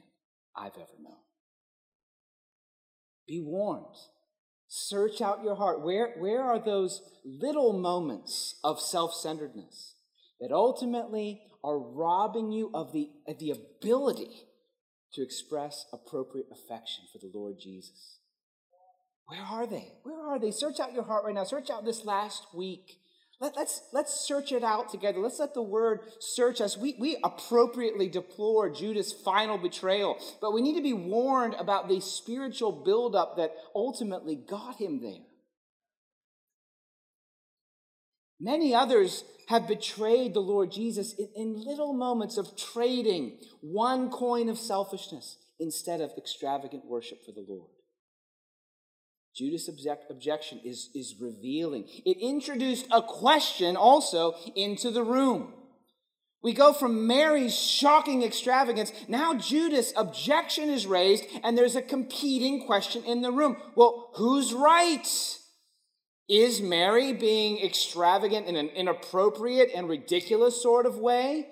I've 0.55 0.75
ever 0.75 0.97
known. 1.01 1.17
Be 3.27 3.41
warned. 3.41 3.95
Search 4.67 5.21
out 5.21 5.43
your 5.43 5.55
heart. 5.55 5.81
Where, 5.81 6.15
where 6.17 6.43
are 6.43 6.59
those 6.59 7.01
little 7.25 7.73
moments 7.73 8.55
of 8.63 8.79
self 8.79 9.13
centeredness 9.13 9.95
that 10.39 10.51
ultimately 10.51 11.41
are 11.63 11.77
robbing 11.77 12.51
you 12.51 12.71
of 12.73 12.91
the, 12.93 13.09
of 13.27 13.37
the 13.39 13.51
ability 13.51 14.47
to 15.13 15.21
express 15.21 15.85
appropriate 15.91 16.47
affection 16.51 17.05
for 17.11 17.19
the 17.19 17.31
Lord 17.33 17.55
Jesus. 17.59 18.17
Where 19.25 19.41
are 19.41 19.67
they? 19.67 19.93
Where 20.03 20.21
are 20.27 20.39
they? 20.39 20.51
Search 20.51 20.79
out 20.79 20.93
your 20.93 21.03
heart 21.03 21.25
right 21.25 21.33
now. 21.33 21.43
Search 21.43 21.69
out 21.69 21.85
this 21.85 22.05
last 22.05 22.47
week. 22.53 22.97
Let, 23.39 23.53
us 23.53 23.57
let's, 23.57 23.81
let's 23.91 24.27
search 24.27 24.51
it 24.51 24.63
out 24.63 24.89
together. 24.89 25.19
Let's 25.19 25.39
let 25.39 25.53
the 25.53 25.63
word 25.63 26.01
search 26.19 26.61
us. 26.61 26.77
We, 26.77 26.95
we 26.99 27.17
appropriately 27.23 28.07
deplore 28.07 28.69
Judas' 28.69 29.11
final 29.11 29.57
betrayal, 29.57 30.17
but 30.41 30.53
we 30.53 30.61
need 30.61 30.75
to 30.75 30.83
be 30.83 30.93
warned 30.93 31.55
about 31.55 31.89
the 31.89 32.01
spiritual 32.01 32.71
buildup 32.71 33.37
that 33.37 33.55
ultimately 33.73 34.35
got 34.35 34.75
him 34.75 35.01
there. 35.01 35.25
Many 38.39 38.75
others 38.75 39.23
have 39.51 39.67
betrayed 39.67 40.33
the 40.33 40.39
Lord 40.39 40.71
Jesus 40.71 41.13
in, 41.13 41.27
in, 41.35 41.65
little 41.65 41.91
moments 41.91 42.37
of 42.37 42.55
trading 42.55 43.37
one 43.59 44.09
coin 44.09 44.47
of 44.47 44.57
selfishness 44.57 45.37
instead 45.59 45.99
of 45.99 46.11
extravagant 46.17 46.85
worship 46.85 47.25
for 47.25 47.33
the 47.33 47.45
Lord. 47.45 47.69
Judas' 49.35 49.67
object, 49.67 50.09
objection 50.09 50.61
is, 50.63 50.89
is 50.95 51.15
revealing. 51.19 51.85
It 52.05 52.17
introduced 52.21 52.87
a 52.91 53.01
question 53.01 53.75
also 53.75 54.35
into 54.55 54.89
the 54.89 55.03
room. 55.03 55.53
We 56.41 56.53
go 56.53 56.71
from 56.71 57.05
Mary's 57.05 57.55
shocking 57.55 58.23
extravagance. 58.23 58.93
Now 59.09 59.35
Judas' 59.35 59.91
objection 59.97 60.69
is 60.69 60.87
raised, 60.87 61.25
and 61.43 61.57
there's 61.57 61.75
a 61.75 61.81
competing 61.81 62.65
question 62.65 63.03
in 63.03 63.21
the 63.21 63.31
room. 63.33 63.57
Well, 63.75 64.11
who's 64.15 64.53
right? 64.53 65.07
Is 66.29 66.61
Mary 66.61 67.13
being 67.13 67.59
extravagant 67.63 68.47
in 68.47 68.55
an 68.55 68.69
inappropriate 68.69 69.71
and 69.75 69.89
ridiculous 69.89 70.61
sort 70.61 70.85
of 70.85 70.97
way? 70.97 71.47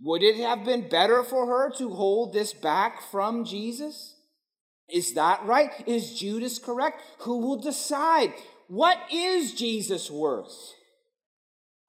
Would 0.00 0.22
it 0.22 0.36
have 0.36 0.64
been 0.64 0.88
better 0.88 1.22
for 1.22 1.46
her 1.46 1.70
to 1.78 1.90
hold 1.90 2.32
this 2.32 2.52
back 2.52 3.02
from 3.10 3.44
Jesus? 3.44 4.16
Is 4.88 5.14
that 5.14 5.44
right? 5.44 5.70
Is 5.86 6.18
Judas 6.18 6.58
correct? 6.58 7.02
Who 7.20 7.38
will 7.38 7.60
decide? 7.60 8.32
What 8.68 8.98
is 9.12 9.54
Jesus 9.54 10.10
worth? 10.10 10.74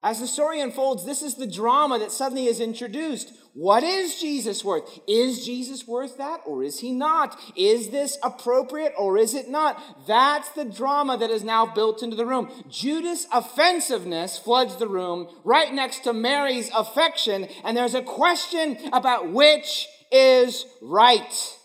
As 0.02 0.18
the 0.18 0.26
story 0.26 0.60
unfolds, 0.60 1.04
this 1.04 1.20
is 1.20 1.34
the 1.34 1.46
drama 1.46 1.98
that 1.98 2.10
suddenly 2.10 2.46
is 2.46 2.58
introduced. 2.58 3.34
What 3.52 3.82
is 3.82 4.18
Jesus 4.18 4.64
worth? 4.64 4.98
Is 5.06 5.44
Jesus 5.44 5.86
worth 5.86 6.16
that 6.16 6.40
or 6.46 6.62
is 6.62 6.80
he 6.80 6.92
not? 6.92 7.38
Is 7.54 7.90
this 7.90 8.16
appropriate 8.22 8.94
or 8.96 9.18
is 9.18 9.34
it 9.34 9.50
not? 9.50 10.06
That's 10.06 10.48
the 10.50 10.64
drama 10.64 11.18
that 11.18 11.28
is 11.28 11.44
now 11.44 11.66
built 11.66 12.02
into 12.02 12.16
the 12.16 12.24
room. 12.24 12.50
Judas' 12.70 13.26
offensiveness 13.30 14.38
floods 14.38 14.76
the 14.76 14.88
room 14.88 15.28
right 15.44 15.72
next 15.72 16.04
to 16.04 16.14
Mary's 16.14 16.70
affection, 16.74 17.48
and 17.62 17.76
there's 17.76 17.94
a 17.94 18.02
question 18.02 18.78
about 18.94 19.30
which 19.30 19.86
is 20.10 20.64
right. 20.80 21.56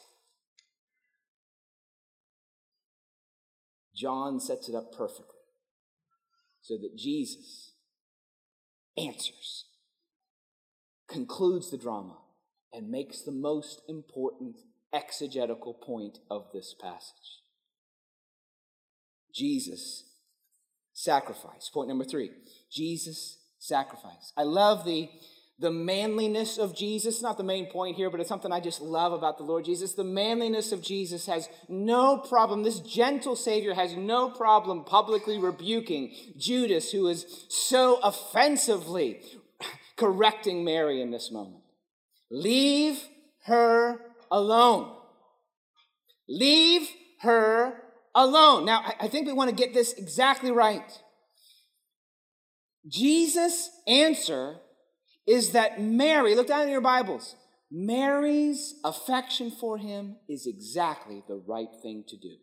John 3.96 4.42
sets 4.42 4.68
it 4.68 4.76
up 4.76 4.92
perfectly 4.92 5.26
so 6.62 6.76
that 6.82 6.98
Jesus 6.98 7.65
answers, 8.98 9.66
concludes 11.08 11.72
the 11.72 11.78
drama, 11.78 12.18
and 12.74 12.90
makes 12.90 13.22
the 13.22 13.32
most 13.32 13.82
important 13.88 14.58
exegetical 14.94 15.74
point 15.74 16.20
of 16.30 16.48
this 16.54 16.76
passage. 16.80 17.42
Jesus 19.34 20.04
sacrifice. 20.94 21.70
Point 21.70 21.90
number 21.90 22.06
three 22.06 22.32
Jesus 22.72 23.38
sacrifice. 23.60 24.32
I 24.38 24.44
love 24.44 24.86
the 24.86 25.10
the 25.58 25.72
manliness 25.72 26.58
of 26.58 26.76
Jesus, 26.76 27.22
not 27.22 27.38
the 27.38 27.44
main 27.44 27.68
point 27.68 27.96
here, 27.96 28.10
but 28.10 28.20
it's 28.20 28.28
something 28.28 28.52
I 28.52 28.60
just 28.60 28.82
love 28.82 29.14
about 29.14 29.38
the 29.38 29.46
Lord 29.46 29.64
Jesus. 29.64 29.94
The 29.94 30.04
manliness 30.04 30.74
of 30.74 30.82
Jesus 30.82 31.28
has 31.28 31.48
no 31.70 32.18
problem. 32.18 32.64
This 32.64 32.82
gentle 32.82 33.38
Savior 33.38 33.74
has 33.74 33.96
no 33.96 34.30
problem 34.30 34.84
publicly 34.84 35.38
rebuking 35.38 36.14
Judas, 36.38 36.92
who 36.92 37.08
is 37.08 37.46
so 37.48 38.00
offensively 38.04 39.22
correcting 39.96 40.66
Mary 40.66 41.02
in 41.02 41.12
this 41.12 41.32
moment. 41.32 41.64
Leave 42.30 43.02
her 43.46 44.02
alone. 44.30 44.94
Leave 46.28 46.90
her 47.22 47.82
alone. 48.14 48.66
Now, 48.66 48.94
I 49.00 49.08
think 49.08 49.26
we 49.26 49.34
want 49.34 49.52
to 49.52 49.56
get 49.56 49.74
this 49.74 49.94
exactly 49.94 50.52
right. 50.52 50.92
Jesus' 52.88 53.70
answer 53.88 54.58
is 55.28 55.52
that 55.52 55.82
Mary, 55.82 56.36
look 56.36 56.48
down 56.48 56.64
in 56.64 56.70
your 56.70 56.82
Bibles, 56.82 57.36
Mary's 57.72 58.76
affection 58.84 59.52
for 59.52 59.78
him 59.78 60.18
is 60.30 60.46
exactly 60.46 61.24
the 61.28 61.42
right 61.48 61.70
thing 61.82 62.04
to 62.08 62.18
do. 62.18 62.36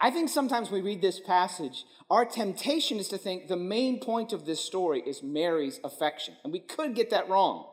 I 0.00 0.10
think 0.10 0.30
sometimes 0.30 0.70
we 0.70 0.80
read 0.80 1.02
this 1.02 1.20
passage, 1.20 1.84
our 2.08 2.24
temptation 2.24 2.98
is 2.98 3.08
to 3.08 3.18
think 3.18 3.48
the 3.48 3.56
main 3.56 4.00
point 4.00 4.32
of 4.32 4.46
this 4.46 4.60
story 4.60 5.02
is 5.06 5.22
Mary's 5.22 5.78
affection. 5.84 6.34
And 6.42 6.52
we 6.52 6.60
could 6.60 6.94
get 6.94 7.10
that 7.10 7.28
wrong. 7.28 7.66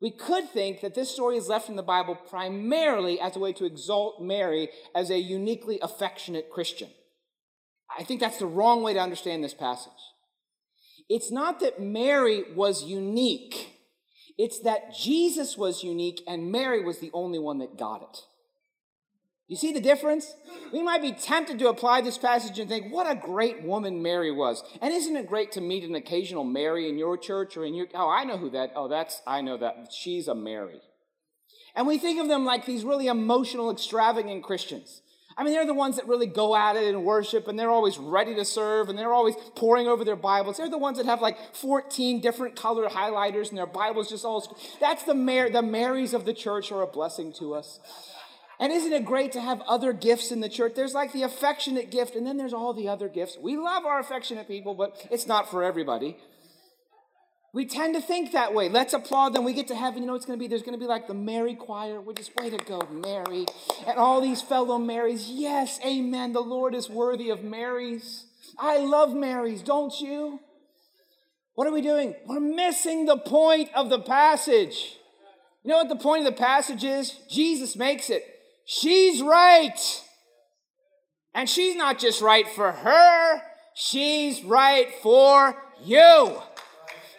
We 0.00 0.10
could 0.10 0.48
think 0.48 0.80
that 0.80 0.94
this 0.94 1.10
story 1.10 1.36
is 1.36 1.48
left 1.48 1.68
in 1.68 1.76
the 1.76 1.82
Bible 1.82 2.14
primarily 2.14 3.20
as 3.20 3.36
a 3.36 3.38
way 3.38 3.52
to 3.52 3.66
exalt 3.66 4.22
Mary 4.22 4.70
as 4.94 5.10
a 5.10 5.18
uniquely 5.18 5.78
affectionate 5.82 6.48
Christian. 6.50 6.88
I 7.98 8.04
think 8.04 8.20
that's 8.20 8.38
the 8.38 8.46
wrong 8.46 8.82
way 8.82 8.94
to 8.94 9.00
understand 9.00 9.44
this 9.44 9.52
passage. 9.52 9.92
It's 11.10 11.32
not 11.32 11.58
that 11.58 11.82
Mary 11.82 12.44
was 12.54 12.84
unique, 12.84 13.72
it's 14.38 14.60
that 14.60 14.94
Jesus 14.94 15.58
was 15.58 15.82
unique 15.82 16.22
and 16.26 16.50
Mary 16.50 16.82
was 16.82 17.00
the 17.00 17.10
only 17.12 17.38
one 17.38 17.58
that 17.58 17.76
got 17.76 18.02
it. 18.02 18.18
You 19.48 19.56
see 19.56 19.72
the 19.72 19.80
difference? 19.80 20.32
We 20.72 20.80
might 20.80 21.02
be 21.02 21.10
tempted 21.10 21.58
to 21.58 21.68
apply 21.68 22.02
this 22.02 22.16
passage 22.16 22.60
and 22.60 22.70
think, 22.70 22.92
what 22.92 23.10
a 23.10 23.16
great 23.16 23.64
woman 23.64 24.00
Mary 24.00 24.30
was. 24.30 24.62
And 24.80 24.94
isn't 24.94 25.16
it 25.16 25.26
great 25.26 25.50
to 25.52 25.60
meet 25.60 25.82
an 25.82 25.96
occasional 25.96 26.44
Mary 26.44 26.88
in 26.88 26.96
your 26.96 27.18
church 27.18 27.56
or 27.56 27.64
in 27.64 27.74
your, 27.74 27.88
oh, 27.92 28.08
I 28.08 28.22
know 28.22 28.38
who 28.38 28.50
that, 28.50 28.70
oh, 28.76 28.86
that's, 28.86 29.20
I 29.26 29.40
know 29.40 29.56
that. 29.56 29.88
She's 29.90 30.28
a 30.28 30.36
Mary. 30.36 30.80
And 31.74 31.88
we 31.88 31.98
think 31.98 32.20
of 32.20 32.28
them 32.28 32.44
like 32.44 32.64
these 32.64 32.84
really 32.84 33.08
emotional, 33.08 33.72
extravagant 33.72 34.44
Christians. 34.44 35.02
I 35.40 35.42
mean, 35.42 35.54
they're 35.54 35.64
the 35.64 35.72
ones 35.72 35.96
that 35.96 36.06
really 36.06 36.26
go 36.26 36.54
at 36.54 36.76
it 36.76 36.94
and 36.94 37.02
worship, 37.02 37.48
and 37.48 37.58
they're 37.58 37.70
always 37.70 37.96
ready 37.96 38.34
to 38.34 38.44
serve, 38.44 38.90
and 38.90 38.98
they're 38.98 39.14
always 39.14 39.34
poring 39.54 39.88
over 39.88 40.04
their 40.04 40.14
Bibles. 40.14 40.58
They're 40.58 40.68
the 40.68 40.76
ones 40.76 40.98
that 40.98 41.06
have 41.06 41.22
like 41.22 41.38
14 41.54 42.20
different 42.20 42.56
color 42.56 42.86
highlighters, 42.90 43.48
and 43.48 43.56
their 43.56 43.64
Bibles 43.64 44.10
just 44.10 44.26
all. 44.26 44.54
That's 44.80 45.04
the 45.04 45.14
Mar- 45.14 45.48
the 45.48 45.62
Marys 45.62 46.12
of 46.12 46.26
the 46.26 46.34
church 46.34 46.70
are 46.70 46.82
a 46.82 46.86
blessing 46.86 47.32
to 47.38 47.54
us. 47.54 47.80
And 48.58 48.70
isn't 48.70 48.92
it 48.92 49.06
great 49.06 49.32
to 49.32 49.40
have 49.40 49.62
other 49.62 49.94
gifts 49.94 50.30
in 50.30 50.40
the 50.40 50.48
church? 50.50 50.74
There's 50.76 50.92
like 50.92 51.14
the 51.14 51.22
affectionate 51.22 51.90
gift, 51.90 52.16
and 52.16 52.26
then 52.26 52.36
there's 52.36 52.52
all 52.52 52.74
the 52.74 52.88
other 52.88 53.08
gifts. 53.08 53.38
We 53.40 53.56
love 53.56 53.86
our 53.86 53.98
affectionate 53.98 54.46
people, 54.46 54.74
but 54.74 55.06
it's 55.10 55.26
not 55.26 55.50
for 55.50 55.64
everybody. 55.64 56.18
We 57.52 57.66
tend 57.66 57.94
to 57.96 58.00
think 58.00 58.32
that 58.32 58.54
way. 58.54 58.68
Let's 58.68 58.92
applaud 58.92 59.34
them. 59.34 59.44
We 59.44 59.52
get 59.52 59.68
to 59.68 59.74
heaven. 59.74 60.02
You 60.02 60.06
know 60.06 60.12
what's 60.12 60.24
going 60.24 60.38
to 60.38 60.42
be? 60.42 60.46
There's 60.46 60.62
going 60.62 60.78
to 60.78 60.78
be 60.78 60.86
like 60.86 61.08
the 61.08 61.14
Mary 61.14 61.54
choir. 61.54 62.00
We're 62.00 62.12
just, 62.12 62.36
way 62.36 62.48
to 62.48 62.58
go, 62.58 62.80
Mary. 62.90 63.46
And 63.86 63.98
all 63.98 64.20
these 64.20 64.40
fellow 64.40 64.78
Marys. 64.78 65.28
Yes, 65.28 65.80
amen. 65.84 66.32
The 66.32 66.40
Lord 66.40 66.74
is 66.74 66.88
worthy 66.88 67.28
of 67.30 67.42
Marys. 67.42 68.26
I 68.56 68.78
love 68.78 69.14
Marys, 69.14 69.62
don't 69.62 69.92
you? 70.00 70.38
What 71.54 71.66
are 71.66 71.72
we 71.72 71.82
doing? 71.82 72.14
We're 72.26 72.40
missing 72.40 73.06
the 73.06 73.18
point 73.18 73.70
of 73.74 73.90
the 73.90 74.00
passage. 74.00 74.96
You 75.64 75.70
know 75.70 75.78
what 75.78 75.88
the 75.88 75.96
point 75.96 76.26
of 76.26 76.32
the 76.32 76.40
passage 76.40 76.84
is? 76.84 77.16
Jesus 77.28 77.74
makes 77.74 78.10
it. 78.10 78.24
She's 78.64 79.20
right. 79.20 79.78
And 81.34 81.48
she's 81.48 81.74
not 81.74 81.98
just 81.98 82.22
right 82.22 82.46
for 82.48 82.72
her, 82.72 83.42
she's 83.74 84.42
right 84.44 84.88
for 85.02 85.56
you. 85.84 86.40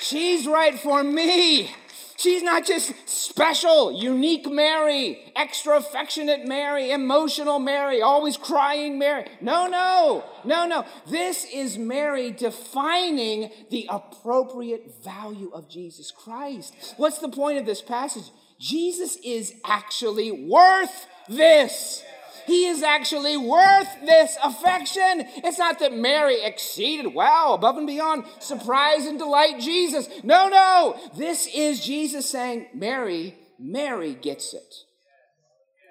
She's 0.01 0.47
right 0.47 0.77
for 0.79 1.03
me. 1.03 1.69
She's 2.17 2.43
not 2.43 2.65
just 2.65 2.93
special, 3.09 3.91
unique 3.91 4.47
Mary, 4.47 5.31
extra 5.35 5.77
affectionate 5.77 6.45
Mary, 6.45 6.91
emotional 6.91 7.57
Mary, 7.59 8.01
always 8.01 8.37
crying 8.37 8.99
Mary. 8.99 9.25
No, 9.41 9.67
no, 9.67 10.23
no, 10.43 10.67
no. 10.67 10.85
This 11.07 11.45
is 11.51 11.79
Mary 11.79 12.31
defining 12.31 13.49
the 13.71 13.87
appropriate 13.89 15.03
value 15.03 15.49
of 15.51 15.67
Jesus 15.69 16.11
Christ. 16.11 16.75
What's 16.97 17.19
the 17.19 17.29
point 17.29 17.57
of 17.57 17.65
this 17.65 17.81
passage? 17.81 18.29
Jesus 18.59 19.17
is 19.23 19.55
actually 19.65 20.31
worth 20.31 21.07
this. 21.27 22.03
He 22.51 22.67
is 22.67 22.83
actually 22.83 23.37
worth 23.37 23.87
this 24.05 24.37
affection. 24.43 25.25
It's 25.37 25.57
not 25.57 25.79
that 25.79 25.93
Mary 25.93 26.43
exceeded, 26.43 27.13
wow, 27.13 27.53
above 27.53 27.77
and 27.77 27.87
beyond, 27.87 28.25
surprise 28.39 29.05
and 29.05 29.17
delight 29.17 29.61
Jesus. 29.61 30.09
No, 30.21 30.49
no. 30.49 30.99
This 31.15 31.47
is 31.55 31.79
Jesus 31.79 32.29
saying, 32.29 32.67
Mary, 32.73 33.37
Mary 33.57 34.15
gets 34.15 34.53
it. 34.53 34.75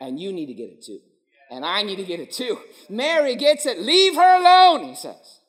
And 0.03 0.21
you 0.21 0.35
need 0.35 0.49
to 0.49 0.55
get 0.55 0.69
it 0.69 0.83
too. 0.85 0.99
And 1.51 1.65
I 1.65 1.83
need 1.83 1.97
to 1.97 2.05
get 2.05 2.21
it 2.21 2.31
too. 2.31 2.59
Mary 2.91 3.37
gets 3.37 3.65
it. 3.65 3.79
Leave 3.81 4.17
her 4.17 4.41
alone, 4.41 4.87
he 4.87 4.95
says. 4.95 5.41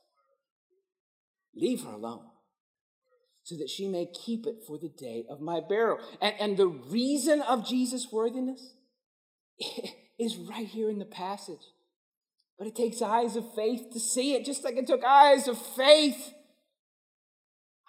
Leave 1.54 1.84
her 1.84 1.92
alone 1.92 2.24
so 3.44 3.58
that 3.58 3.70
she 3.70 3.90
may 3.90 4.06
keep 4.06 4.48
it 4.48 4.64
for 4.66 4.78
the 4.78 4.88
day 4.88 5.26
of 5.30 5.42
my 5.42 5.60
burial. 5.60 6.00
And, 6.22 6.36
and 6.40 6.58
the 6.58 6.68
reason 6.68 7.42
of 7.42 7.68
Jesus' 7.68 8.08
worthiness 8.14 8.76
is 10.22 10.38
right 10.38 10.68
here 10.68 10.90
in 10.90 11.00
the 11.00 11.06
passage. 11.06 11.66
But 12.58 12.68
it 12.68 12.76
takes 12.76 13.02
eyes 13.02 13.36
of 13.36 13.56
faith 13.56 13.92
to 13.94 14.00
see 14.00 14.36
it, 14.36 14.46
just 14.46 14.64
like 14.64 14.76
it 14.78 14.86
took 14.86 15.04
eyes 15.04 15.48
of 15.48 15.58
faith. 15.58 16.34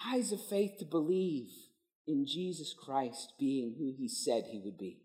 Eyes 0.07 0.33
of 0.33 0.41
faith 0.47 0.79
to 0.79 0.87
believe 0.87 1.49
in 2.07 2.25
Jesus 2.27 2.75
Christ 2.75 3.35
being 3.39 3.77
who 3.79 3.93
he 3.97 4.09
said 4.09 4.45
he 4.47 4.63
would 4.65 4.79
be. 4.79 5.03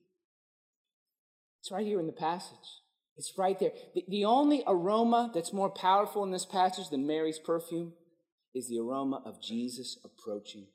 It's 1.60 1.72
right 1.72 1.86
here 1.86 2.00
in 2.00 2.08
the 2.08 2.14
passage. 2.14 2.82
It's 3.18 3.34
right 3.38 3.60
there. 3.60 3.72
The, 3.94 4.06
the 4.08 4.26
only 4.26 4.64
aroma 4.66 5.32
that's 5.34 5.52
more 5.52 5.70
powerful 5.70 6.24
in 6.24 6.32
this 6.32 6.46
passage 6.46 6.90
than 6.90 7.06
Mary's 7.06 7.40
perfume 7.40 7.94
is 8.56 8.70
the 8.70 8.80
aroma 8.80 9.22
of 9.26 9.42
Jesus 9.42 9.98
approaching 10.06 10.68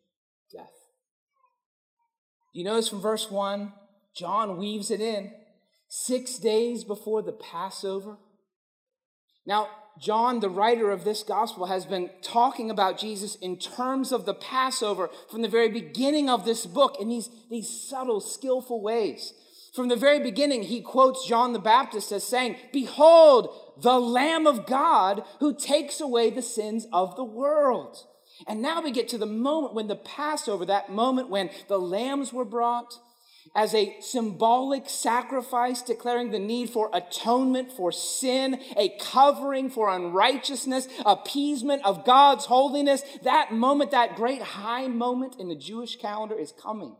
death. 0.54 0.68
You 2.52 2.64
notice 2.64 2.90
from 2.90 3.00
verse 3.00 3.30
1, 3.30 3.72
John 4.14 4.58
weaves 4.58 4.90
it 4.90 5.00
in 5.00 5.32
six 5.94 6.38
days 6.38 6.84
before 6.84 7.20
the 7.20 7.32
Passover. 7.32 8.16
Now, 9.44 9.68
John, 10.00 10.40
the 10.40 10.48
writer 10.48 10.90
of 10.90 11.04
this 11.04 11.22
gospel, 11.22 11.66
has 11.66 11.84
been 11.84 12.08
talking 12.22 12.70
about 12.70 12.98
Jesus 12.98 13.34
in 13.34 13.58
terms 13.58 14.10
of 14.10 14.24
the 14.24 14.32
Passover 14.32 15.10
from 15.30 15.42
the 15.42 15.50
very 15.50 15.68
beginning 15.68 16.30
of 16.30 16.46
this 16.46 16.64
book 16.64 16.96
in 16.98 17.10
these, 17.10 17.28
these 17.50 17.68
subtle, 17.68 18.22
skillful 18.22 18.80
ways. 18.80 19.34
From 19.74 19.88
the 19.88 19.96
very 19.96 20.18
beginning, 20.18 20.62
he 20.62 20.80
quotes 20.80 21.28
John 21.28 21.52
the 21.52 21.58
Baptist 21.58 22.10
as 22.10 22.24
saying, 22.24 22.56
Behold, 22.72 23.54
the 23.82 24.00
Lamb 24.00 24.46
of 24.46 24.64
God 24.64 25.22
who 25.40 25.54
takes 25.54 26.00
away 26.00 26.30
the 26.30 26.40
sins 26.40 26.86
of 26.90 27.16
the 27.16 27.24
world. 27.24 27.98
And 28.48 28.62
now 28.62 28.80
we 28.80 28.92
get 28.92 29.08
to 29.08 29.18
the 29.18 29.26
moment 29.26 29.74
when 29.74 29.88
the 29.88 29.96
Passover, 29.96 30.64
that 30.64 30.90
moment 30.90 31.28
when 31.28 31.50
the 31.68 31.78
lambs 31.78 32.32
were 32.32 32.46
brought, 32.46 32.98
as 33.54 33.74
a 33.74 33.96
symbolic 34.00 34.88
sacrifice, 34.88 35.82
declaring 35.82 36.30
the 36.30 36.38
need 36.38 36.70
for 36.70 36.90
atonement 36.92 37.72
for 37.72 37.92
sin, 37.92 38.60
a 38.76 38.96
covering 39.00 39.70
for 39.70 39.88
unrighteousness, 39.88 40.88
appeasement 41.04 41.84
of 41.84 42.04
God's 42.04 42.46
holiness. 42.46 43.02
That 43.22 43.52
moment, 43.52 43.90
that 43.90 44.16
great 44.16 44.42
high 44.42 44.88
moment 44.88 45.36
in 45.38 45.48
the 45.48 45.56
Jewish 45.56 45.96
calendar 45.96 46.38
is 46.38 46.52
coming. 46.52 46.96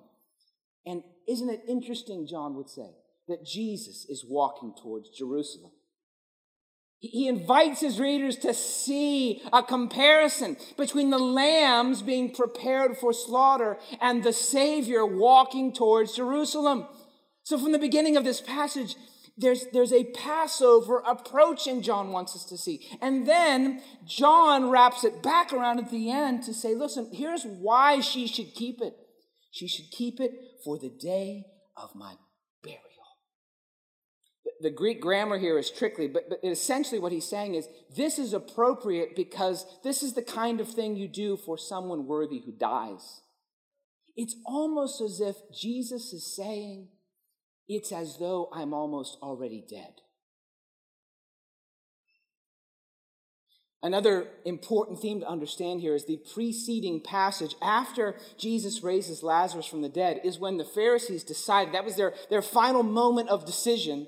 And 0.85 1.02
isn't 1.28 1.50
it 1.50 1.62
interesting, 1.68 2.26
John 2.26 2.57
would 2.57 2.68
say, 2.68 2.90
that 3.28 3.44
Jesus 3.44 4.07
is 4.09 4.24
walking 4.28 4.74
towards 4.81 5.11
Jerusalem? 5.11 5.72
He 7.02 7.26
invites 7.26 7.80
his 7.80 7.98
readers 7.98 8.36
to 8.38 8.54
see 8.54 9.42
a 9.52 9.60
comparison 9.60 10.56
between 10.76 11.10
the 11.10 11.18
lambs 11.18 12.00
being 12.00 12.32
prepared 12.32 12.96
for 12.96 13.12
slaughter 13.12 13.76
and 14.00 14.22
the 14.22 14.32
Savior 14.32 15.04
walking 15.04 15.72
towards 15.72 16.14
Jerusalem. 16.14 16.86
So, 17.42 17.58
from 17.58 17.72
the 17.72 17.78
beginning 17.80 18.16
of 18.16 18.22
this 18.22 18.40
passage, 18.40 18.94
there's, 19.36 19.66
there's 19.72 19.92
a 19.92 20.04
Passover 20.12 21.02
approaching, 21.04 21.82
John 21.82 22.12
wants 22.12 22.36
us 22.36 22.44
to 22.44 22.56
see. 22.56 22.86
And 23.00 23.26
then 23.26 23.82
John 24.06 24.70
wraps 24.70 25.02
it 25.02 25.24
back 25.24 25.52
around 25.52 25.80
at 25.80 25.90
the 25.90 26.08
end 26.08 26.44
to 26.44 26.54
say, 26.54 26.76
listen, 26.76 27.10
here's 27.12 27.42
why 27.42 27.98
she 27.98 28.28
should 28.28 28.54
keep 28.54 28.80
it. 28.80 28.94
She 29.50 29.66
should 29.66 29.90
keep 29.90 30.20
it 30.20 30.30
for 30.64 30.78
the 30.78 30.90
day 30.90 31.46
of 31.76 31.96
my 31.96 32.14
the 34.62 34.70
Greek 34.70 35.01
grammar 35.01 35.38
here 35.38 35.59
is 35.59 35.70
tricky, 35.70 36.07
but, 36.07 36.29
but 36.29 36.40
essentially 36.44 37.01
what 37.01 37.12
he's 37.12 37.29
saying 37.29 37.55
is 37.55 37.68
this 37.94 38.18
is 38.18 38.33
appropriate 38.33 39.16
because 39.16 39.66
this 39.83 40.03
is 40.03 40.14
the 40.14 40.22
kind 40.22 40.61
of 40.61 40.68
thing 40.68 40.96
you 40.96 41.09
do 41.09 41.37
for 41.37 41.59
someone 41.59 42.07
worthy 42.07 42.40
who 42.40 42.53
dies. 42.53 43.22
It's 44.16 44.37
almost 44.46 45.01
as 45.01 45.20
if 45.20 45.37
Jesus 45.53 46.12
is 46.12 46.35
saying, 46.37 46.88
it's 47.68 47.92
as 47.92 48.18
though 48.18 48.48
I'm 48.53 48.72
almost 48.72 49.18
already 49.22 49.64
dead. 49.68 49.94
Another 53.85 54.29
important 54.44 55.01
theme 55.01 55.20
to 55.20 55.29
understand 55.29 55.81
here 55.81 55.96
is 55.96 56.07
the 56.07 56.20
preceding 56.33 57.01
passage 57.01 57.57
after 57.61 58.14
Jesus 58.38 58.85
raises 58.85 59.25
Lazarus 59.25 59.66
from 59.66 59.83
the 59.83 59.88
dead 59.88 60.20
is 60.22 60.38
when 60.38 60.57
the 60.57 60.64
Pharisees 60.64 61.25
decided 61.25 61.75
that 61.75 61.85
was 61.85 61.96
their, 61.96 62.14
their 62.31 62.42
final 62.42 62.85
moment 62.85 63.29
of 63.29 63.44
decision 63.44 64.07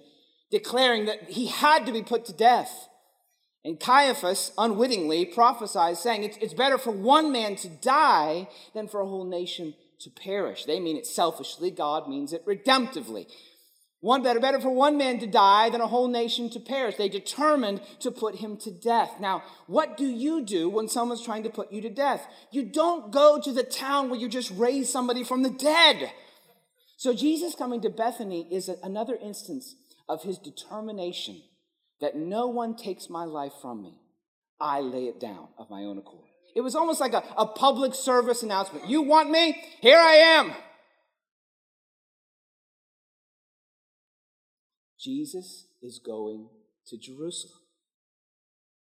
declaring 0.51 1.07
that 1.07 1.31
he 1.31 1.47
had 1.47 1.87
to 1.87 1.93
be 1.93 2.03
put 2.03 2.25
to 2.27 2.33
death. 2.33 2.89
And 3.65 3.81
Caiaphas 3.81 4.53
unwittingly 4.59 5.25
prophesied, 5.25 5.97
saying, 5.97 6.25
it's, 6.25 6.37
it's 6.37 6.55
better 6.55 6.77
for 6.77 6.91
one 6.91 7.33
man 7.33 7.57
to 7.57 7.69
die 7.69 8.49
than 8.75 8.89
for 8.89 9.01
a 9.01 9.07
whole 9.07 9.25
nation 9.25 9.75
to 10.01 10.11
perish. 10.11 10.67
They 10.67 10.81
mean 10.81 10.97
it 10.97 11.07
selfishly, 11.07 11.71
God 11.71 12.09
means 12.09 12.33
it 12.33 12.45
redemptively. 12.47 13.27
One 14.05 14.23
better, 14.23 14.39
better 14.39 14.61
for 14.61 14.69
one 14.69 14.99
man 14.99 15.19
to 15.21 15.27
die 15.27 15.71
than 15.71 15.81
a 15.81 15.87
whole 15.87 16.09
nation 16.09 16.51
to 16.51 16.61
perish. 16.61 16.97
They 16.97 17.09
determined 17.09 17.81
to 18.01 18.11
put 18.11 18.35
him 18.35 18.59
to 18.59 18.71
death. 18.71 19.13
Now, 19.19 19.43
what 19.67 19.97
do 19.97 20.05
you 20.05 20.45
do 20.45 20.69
when 20.69 20.89
someone's 20.89 21.25
trying 21.25 21.43
to 21.45 21.49
put 21.49 21.73
you 21.73 21.81
to 21.81 21.89
death? 21.89 22.27
You 22.51 22.65
don't 22.65 23.11
go 23.11 23.41
to 23.41 23.51
the 23.51 23.63
town 23.63 24.11
where 24.11 24.21
you 24.21 24.29
just 24.29 24.51
raise 24.51 24.93
somebody 24.93 25.25
from 25.25 25.43
the 25.43 25.49
dead. 25.49 26.13
So 26.99 27.15
Jesus 27.15 27.55
coming 27.55 27.81
to 27.81 27.89
Bethany 27.89 28.47
is 28.51 28.69
another 28.83 29.17
instance 29.23 29.75
of 30.09 30.23
his 30.23 30.39
determination 30.39 31.43
that 32.01 32.17
no 32.17 32.47
one 32.49 32.77
takes 32.77 33.09
my 33.09 33.25
life 33.25 33.53
from 33.61 33.83
me. 33.83 33.95
I 34.61 34.81
lay 34.81 35.07
it 35.07 35.21
down 35.21 35.49
of 35.59 35.71
my 35.71 35.83
own 35.83 35.99
accord. 35.99 36.29
It 36.55 36.61
was 36.61 36.75
almost 36.75 37.01
like 37.01 37.13
a, 37.13 37.25
a 37.37 37.47
public 37.47 37.95
service 37.95 38.43
announcement. 38.43 38.89
You 38.89 39.03
want 39.03 39.31
me? 39.31 39.61
Here 39.81 39.99
I 39.99 40.15
am. 40.15 40.53
Jesus 45.01 45.67
is 45.83 46.01
going 46.05 46.49
to 46.87 46.97
Jerusalem. 46.97 47.61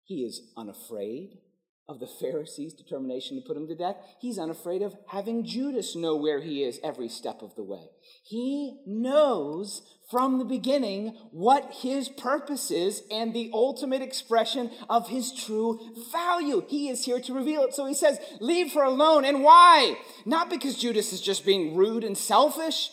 He 0.03 0.23
is 0.23 0.41
unafraid 0.57 1.37
of 1.89 1.99
the 1.99 2.07
Pharisees' 2.07 2.73
determination 2.73 3.35
to 3.35 3.45
put 3.45 3.57
him 3.57 3.67
to 3.67 3.75
death. 3.75 3.97
He's 4.19 4.37
unafraid 4.37 4.83
of 4.83 4.95
having 5.07 5.43
Judas 5.43 5.95
know 5.95 6.15
where 6.15 6.39
he 6.39 6.63
is 6.63 6.79
every 6.83 7.09
step 7.09 7.41
of 7.41 7.55
the 7.55 7.63
way. 7.63 7.89
He 8.23 8.79
knows 8.85 9.81
from 10.09 10.37
the 10.37 10.45
beginning 10.45 11.17
what 11.31 11.73
his 11.81 12.07
purpose 12.07 12.69
is 12.71 13.01
and 13.11 13.33
the 13.33 13.49
ultimate 13.53 14.01
expression 14.01 14.71
of 14.87 15.09
his 15.09 15.33
true 15.33 15.79
value. 16.11 16.63
He 16.67 16.89
is 16.89 17.05
here 17.05 17.19
to 17.21 17.33
reveal 17.33 17.63
it. 17.63 17.73
So 17.73 17.85
he 17.85 17.95
says, 17.95 18.19
Leave 18.39 18.73
her 18.73 18.83
alone. 18.83 19.25
And 19.25 19.43
why? 19.43 19.97
Not 20.25 20.49
because 20.49 20.77
Judas 20.77 21.11
is 21.11 21.21
just 21.21 21.45
being 21.45 21.75
rude 21.75 22.03
and 22.03 22.17
selfish, 22.17 22.91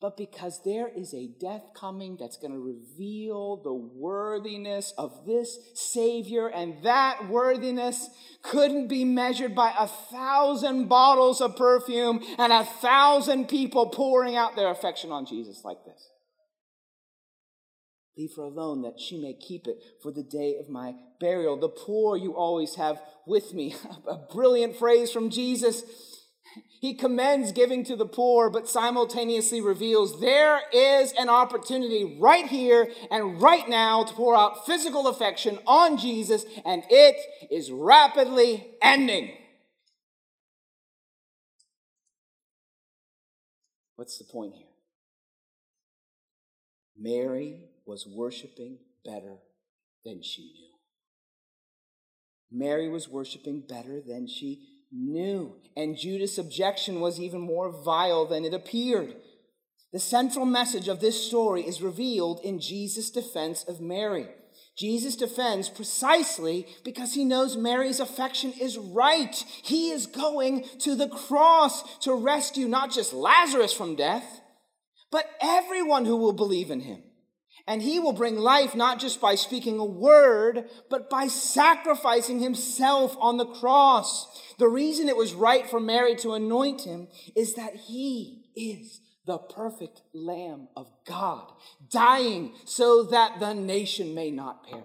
but 0.00 0.16
because 0.16 0.60
there 0.64 0.88
is 0.88 1.14
a 1.14 1.30
death 1.40 1.62
coming 1.74 2.16
that's 2.18 2.36
going 2.36 2.52
to 2.52 2.58
reveal 2.58 3.62
the 3.62 3.72
worthiness 3.72 4.92
of 4.98 5.24
this 5.26 5.58
Savior, 5.74 6.48
and 6.48 6.82
that 6.82 7.28
worthiness 7.28 8.10
couldn't 8.42 8.88
be 8.88 9.04
measured 9.04 9.54
by 9.54 9.72
a 9.78 9.86
thousand 9.86 10.88
bottles 10.88 11.40
of 11.40 11.56
perfume 11.56 12.22
and 12.38 12.52
a 12.52 12.64
thousand 12.64 13.48
people 13.48 13.88
pouring 13.88 14.36
out 14.36 14.56
their 14.56 14.70
affection 14.70 15.10
on 15.10 15.26
Jesus 15.26 15.62
like 15.64 15.84
this. 15.86 16.10
Leave 18.16 18.30
her 18.36 18.42
alone 18.42 18.82
that 18.82 19.00
she 19.00 19.20
may 19.20 19.34
keep 19.34 19.66
it 19.66 19.76
for 20.02 20.12
the 20.12 20.22
day 20.22 20.56
of 20.60 20.68
my 20.68 20.92
burial. 21.18 21.58
The 21.58 21.68
poor 21.68 22.16
you 22.16 22.36
always 22.36 22.76
have 22.76 23.00
with 23.26 23.52
me. 23.54 23.74
A 24.08 24.18
brilliant 24.32 24.76
phrase 24.76 25.10
from 25.10 25.30
Jesus. 25.30 25.82
He 26.80 26.94
commends 26.94 27.52
giving 27.52 27.84
to 27.84 27.96
the 27.96 28.06
poor, 28.06 28.50
but 28.50 28.68
simultaneously 28.68 29.60
reveals 29.60 30.20
there 30.20 30.60
is 30.72 31.12
an 31.12 31.28
opportunity 31.28 32.18
right 32.20 32.46
here 32.46 32.88
and 33.10 33.40
right 33.40 33.68
now 33.68 34.04
to 34.04 34.12
pour 34.12 34.36
out 34.36 34.66
physical 34.66 35.08
affection 35.08 35.58
on 35.66 35.96
Jesus, 35.96 36.44
and 36.64 36.82
it 36.90 37.16
is 37.50 37.70
rapidly 37.70 38.66
ending. 38.82 39.32
What's 43.96 44.18
the 44.18 44.24
point 44.24 44.54
here? 44.54 44.66
Mary 46.98 47.60
was 47.86 48.06
worshiping 48.06 48.78
better 49.04 49.38
than 50.04 50.22
she 50.22 50.42
knew. 50.42 50.74
Mary 52.50 52.88
was 52.88 53.08
worshiping 53.08 53.62
better 53.66 54.00
than 54.00 54.26
she 54.26 54.73
knew. 54.94 55.56
And 55.76 55.96
Judas' 55.96 56.38
objection 56.38 57.00
was 57.00 57.18
even 57.18 57.40
more 57.40 57.70
vile 57.70 58.26
than 58.26 58.44
it 58.44 58.54
appeared. 58.54 59.16
The 59.92 60.00
central 60.00 60.46
message 60.46 60.88
of 60.88 61.00
this 61.00 61.26
story 61.26 61.62
is 61.62 61.82
revealed 61.82 62.40
in 62.42 62.60
Jesus' 62.60 63.10
defense 63.10 63.64
of 63.64 63.80
Mary. 63.80 64.28
Jesus 64.76 65.14
defends 65.14 65.68
precisely 65.68 66.66
because 66.84 67.14
he 67.14 67.24
knows 67.24 67.56
Mary's 67.56 68.00
affection 68.00 68.52
is 68.60 68.76
right. 68.76 69.34
He 69.62 69.90
is 69.90 70.06
going 70.06 70.64
to 70.80 70.96
the 70.96 71.08
cross 71.08 71.98
to 72.00 72.14
rescue 72.14 72.66
not 72.66 72.90
just 72.90 73.12
Lazarus 73.12 73.72
from 73.72 73.94
death, 73.94 74.40
but 75.12 75.30
everyone 75.40 76.06
who 76.06 76.16
will 76.16 76.32
believe 76.32 76.72
in 76.72 76.80
him. 76.80 77.04
And 77.66 77.80
he 77.80 77.98
will 77.98 78.12
bring 78.12 78.36
life 78.36 78.74
not 78.74 79.00
just 79.00 79.20
by 79.20 79.36
speaking 79.36 79.78
a 79.78 79.84
word, 79.84 80.68
but 80.90 81.08
by 81.08 81.28
sacrificing 81.28 82.40
himself 82.40 83.16
on 83.18 83.38
the 83.38 83.46
cross. 83.46 84.26
The 84.58 84.68
reason 84.68 85.08
it 85.08 85.16
was 85.16 85.32
right 85.32 85.68
for 85.68 85.80
Mary 85.80 86.14
to 86.16 86.34
anoint 86.34 86.82
him 86.82 87.08
is 87.34 87.54
that 87.54 87.74
he 87.74 88.50
is 88.54 89.00
the 89.26 89.38
perfect 89.38 90.02
Lamb 90.12 90.68
of 90.76 90.90
God, 91.06 91.50
dying 91.90 92.54
so 92.66 93.04
that 93.04 93.40
the 93.40 93.54
nation 93.54 94.14
may 94.14 94.30
not 94.30 94.68
perish. 94.68 94.84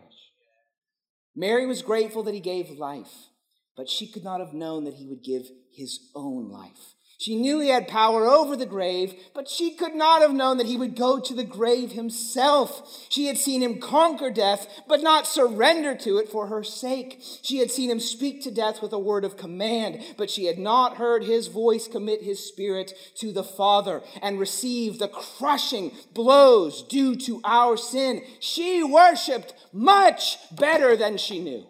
Mary 1.35 1.65
was 1.65 1.81
grateful 1.81 2.23
that 2.23 2.33
he 2.33 2.39
gave 2.39 2.69
life, 2.69 3.27
but 3.75 3.89
she 3.89 4.07
could 4.07 4.23
not 4.23 4.39
have 4.39 4.53
known 4.53 4.85
that 4.85 4.95
he 4.95 5.05
would 5.05 5.23
give 5.23 5.49
his 5.71 6.11
own 6.15 6.49
life. 6.49 6.95
She 7.19 7.35
knew 7.35 7.59
he 7.59 7.67
had 7.67 7.89
power 7.89 8.25
over 8.25 8.55
the 8.55 8.65
grave, 8.65 9.13
but 9.33 9.49
she 9.49 9.71
could 9.71 9.93
not 9.93 10.21
have 10.21 10.31
known 10.31 10.55
that 10.55 10.67
he 10.67 10.77
would 10.77 10.95
go 10.95 11.19
to 11.19 11.33
the 11.33 11.43
grave 11.43 11.91
himself. 11.91 13.05
She 13.09 13.25
had 13.25 13.37
seen 13.37 13.61
him 13.61 13.81
conquer 13.81 14.31
death, 14.31 14.83
but 14.87 15.01
not 15.01 15.27
surrender 15.27 15.95
to 15.95 16.17
it 16.17 16.29
for 16.29 16.47
her 16.47 16.63
sake. 16.63 17.21
She 17.41 17.57
had 17.57 17.71
seen 17.71 17.91
him 17.91 17.99
speak 17.99 18.41
to 18.43 18.51
death 18.51 18.81
with 18.81 18.93
a 18.93 18.99
word 18.99 19.25
of 19.25 19.35
command, 19.35 20.01
but 20.15 20.29
she 20.29 20.45
had 20.45 20.57
not 20.57 20.95
heard 20.95 21.25
his 21.25 21.47
voice 21.47 21.89
commit 21.89 22.23
his 22.23 22.39
spirit 22.39 22.93
to 23.15 23.33
the 23.33 23.43
Father 23.43 24.01
and 24.21 24.39
receive 24.39 24.97
the 24.97 25.09
crushing 25.09 25.91
blows 26.13 26.83
due 26.83 27.17
to 27.17 27.41
our 27.43 27.75
sin. 27.75 28.23
She 28.39 28.81
worshiped 28.81 29.53
much 29.73 30.37
better 30.55 30.95
than 30.95 31.17
she 31.17 31.39
knew. 31.39 31.67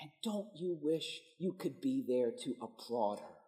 And 0.00 0.10
don't 0.24 0.48
you 0.56 0.76
wish 0.82 1.20
you 1.38 1.52
could 1.52 1.80
be 1.80 2.04
there 2.08 2.32
to 2.42 2.56
applaud 2.60 3.20
her? 3.20 3.39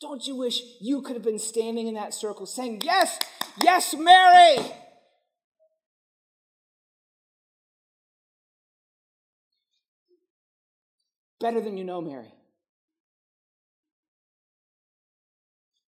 Don't 0.00 0.26
you 0.26 0.36
wish 0.36 0.60
you 0.80 1.02
could 1.02 1.16
have 1.16 1.24
been 1.24 1.38
standing 1.38 1.88
in 1.88 1.94
that 1.94 2.14
circle 2.14 2.46
saying, 2.46 2.82
Yes, 2.84 3.18
yes, 3.62 3.94
Mary? 3.94 4.58
Better 11.40 11.60
than 11.60 11.76
you 11.76 11.84
know, 11.84 12.00
Mary. 12.00 12.32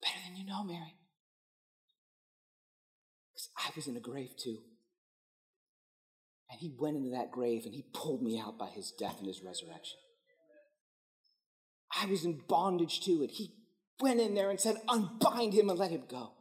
Better 0.02 0.20
than 0.26 0.38
you 0.38 0.46
know, 0.46 0.63
Mary. 0.63 0.96
Because 3.32 3.50
I 3.58 3.70
was 3.76 3.88
in 3.88 3.98
a 3.98 4.02
grave 4.02 4.32
too. 4.38 4.58
And 6.50 6.60
he 6.60 6.76
went 6.78 6.98
into 6.98 7.12
that 7.12 7.32
grave 7.32 7.63
and 7.66 7.74
he 7.74 7.86
pulled 7.94 8.22
me 8.22 8.39
out 8.39 8.58
by 8.58 8.68
his 8.68 8.92
death 8.98 9.16
and 9.18 9.28
his 9.28 9.41
resurrection. 9.43 9.97
I 11.99 12.06
was 12.06 12.26
in 12.26 12.41
bondage 12.47 13.01
to 13.01 13.24
it. 13.24 13.32
He 13.32 13.54
went 14.00 14.20
in 14.20 14.36
there 14.36 14.50
and 14.50 14.60
said, 14.60 14.78
Unbind 14.88 15.54
him 15.54 15.70
and 15.70 15.80
let 15.80 15.91
him 15.91 16.04
go. 16.10 16.32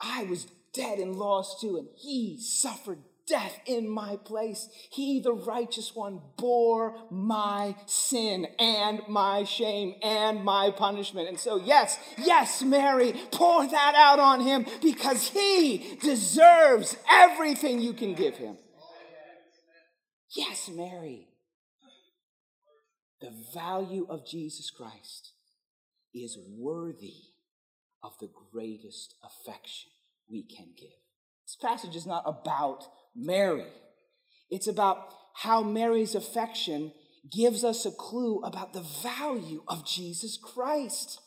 I 0.00 0.24
was 0.24 0.46
dead 0.72 0.98
and 0.98 1.16
lost 1.16 1.60
too, 1.60 1.76
and 1.76 1.88
he 1.96 2.38
suffered 2.40 2.98
death 3.28 3.60
in 3.66 3.88
my 3.88 4.16
place. 4.16 4.68
He, 4.90 5.20
the 5.20 5.34
righteous 5.34 5.94
one, 5.94 6.20
bore 6.36 6.96
my 7.10 7.76
sin 7.86 8.46
and 8.58 9.02
my 9.08 9.44
shame 9.44 9.94
and 10.02 10.42
my 10.42 10.70
punishment. 10.70 11.28
And 11.28 11.38
so, 11.38 11.56
yes, 11.56 11.98
yes, 12.16 12.62
Mary, 12.62 13.14
pour 13.30 13.66
that 13.66 13.94
out 13.96 14.18
on 14.18 14.40
him 14.40 14.66
because 14.82 15.28
he 15.28 15.98
deserves 16.00 16.96
everything 17.10 17.80
you 17.80 17.92
can 17.92 18.14
give 18.14 18.36
him. 18.36 18.56
Yes, 20.34 20.70
Mary. 20.72 21.27
The 23.20 23.32
value 23.52 24.06
of 24.08 24.26
Jesus 24.26 24.70
Christ 24.70 25.32
is 26.14 26.38
worthy 26.56 27.14
of 28.02 28.12
the 28.20 28.30
greatest 28.52 29.14
affection 29.22 29.90
we 30.30 30.42
can 30.42 30.68
give. 30.76 30.88
This 31.44 31.56
passage 31.56 31.96
is 31.96 32.06
not 32.06 32.22
about 32.26 32.84
Mary. 33.16 33.66
It's 34.50 34.68
about 34.68 35.14
how 35.34 35.62
Mary's 35.62 36.14
affection 36.14 36.92
gives 37.30 37.64
us 37.64 37.84
a 37.84 37.90
clue 37.90 38.40
about 38.40 38.72
the 38.72 38.84
value 39.02 39.62
of 39.66 39.86
Jesus 39.86 40.36
Christ. 40.36 41.20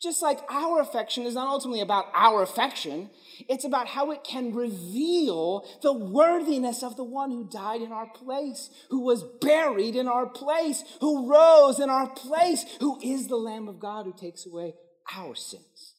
Just 0.00 0.22
like 0.22 0.38
our 0.48 0.80
affection 0.80 1.24
is 1.24 1.34
not 1.34 1.48
ultimately 1.48 1.80
about 1.80 2.06
our 2.14 2.42
affection, 2.42 3.10
it's 3.48 3.64
about 3.64 3.88
how 3.88 4.12
it 4.12 4.22
can 4.22 4.54
reveal 4.54 5.66
the 5.82 5.92
worthiness 5.92 6.84
of 6.84 6.96
the 6.96 7.04
one 7.04 7.32
who 7.32 7.48
died 7.50 7.82
in 7.82 7.90
our 7.90 8.06
place, 8.06 8.70
who 8.90 9.00
was 9.00 9.24
buried 9.40 9.96
in 9.96 10.06
our 10.06 10.26
place, 10.26 10.84
who 11.00 11.28
rose 11.28 11.80
in 11.80 11.90
our 11.90 12.08
place, 12.08 12.64
who 12.78 13.00
is 13.02 13.26
the 13.26 13.36
Lamb 13.36 13.66
of 13.66 13.80
God 13.80 14.04
who 14.06 14.14
takes 14.16 14.46
away 14.46 14.74
our 15.16 15.34
sins. 15.34 15.94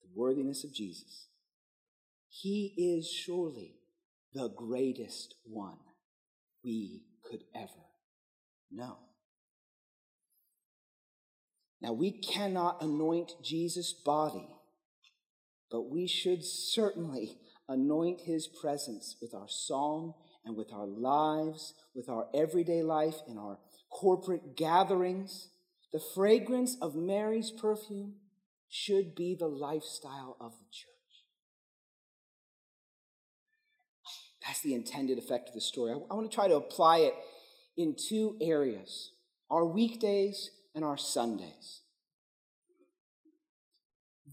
The 0.00 0.08
worthiness 0.14 0.64
of 0.64 0.72
Jesus. 0.72 1.28
He 2.30 2.74
is 2.78 3.10
surely 3.10 3.74
the 4.32 4.48
greatest 4.48 5.34
one 5.44 5.78
we 6.64 7.02
could 7.30 7.44
ever 7.54 7.84
know. 8.70 9.05
Now, 11.86 11.92
we 11.92 12.10
cannot 12.10 12.82
anoint 12.82 13.34
Jesus' 13.44 13.92
body, 13.92 14.48
but 15.70 15.82
we 15.82 16.08
should 16.08 16.44
certainly 16.44 17.38
anoint 17.68 18.22
his 18.22 18.48
presence 18.48 19.14
with 19.22 19.32
our 19.32 19.46
song 19.48 20.14
and 20.44 20.56
with 20.56 20.72
our 20.72 20.88
lives, 20.88 21.74
with 21.94 22.08
our 22.08 22.26
everyday 22.34 22.82
life, 22.82 23.14
in 23.28 23.38
our 23.38 23.60
corporate 23.88 24.56
gatherings. 24.56 25.50
The 25.92 26.02
fragrance 26.12 26.76
of 26.82 26.96
Mary's 26.96 27.52
perfume 27.52 28.14
should 28.68 29.14
be 29.14 29.36
the 29.38 29.46
lifestyle 29.46 30.36
of 30.40 30.54
the 30.58 30.66
church. 30.72 30.90
That's 34.44 34.60
the 34.60 34.74
intended 34.74 35.18
effect 35.18 35.50
of 35.50 35.54
the 35.54 35.60
story. 35.60 35.92
I, 35.92 36.14
want 36.14 36.28
to 36.28 36.34
try 36.34 36.48
to 36.48 36.56
apply 36.56 36.98
it 36.98 37.14
in 37.76 37.94
two 37.94 38.36
areas 38.40 39.12
our 39.48 39.64
weekdays 39.64 40.50
and 40.76 40.84
our 40.84 40.98
Sundays. 40.98 41.80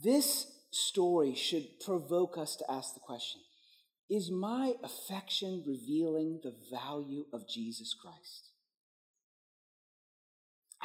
This 0.03 0.45
story 0.71 1.33
should 1.33 1.79
provoke 1.79 2.37
us 2.37 2.57
to 2.57 2.69
ask 2.69 2.93
the 2.93 2.99
question 2.99 3.41
Is 4.09 4.29
my 4.29 4.73
affection 4.83 5.63
revealing 5.65 6.41
the 6.43 6.53
value 6.69 7.25
of 7.33 7.47
Jesus 7.47 7.95
Christ? 7.99 8.49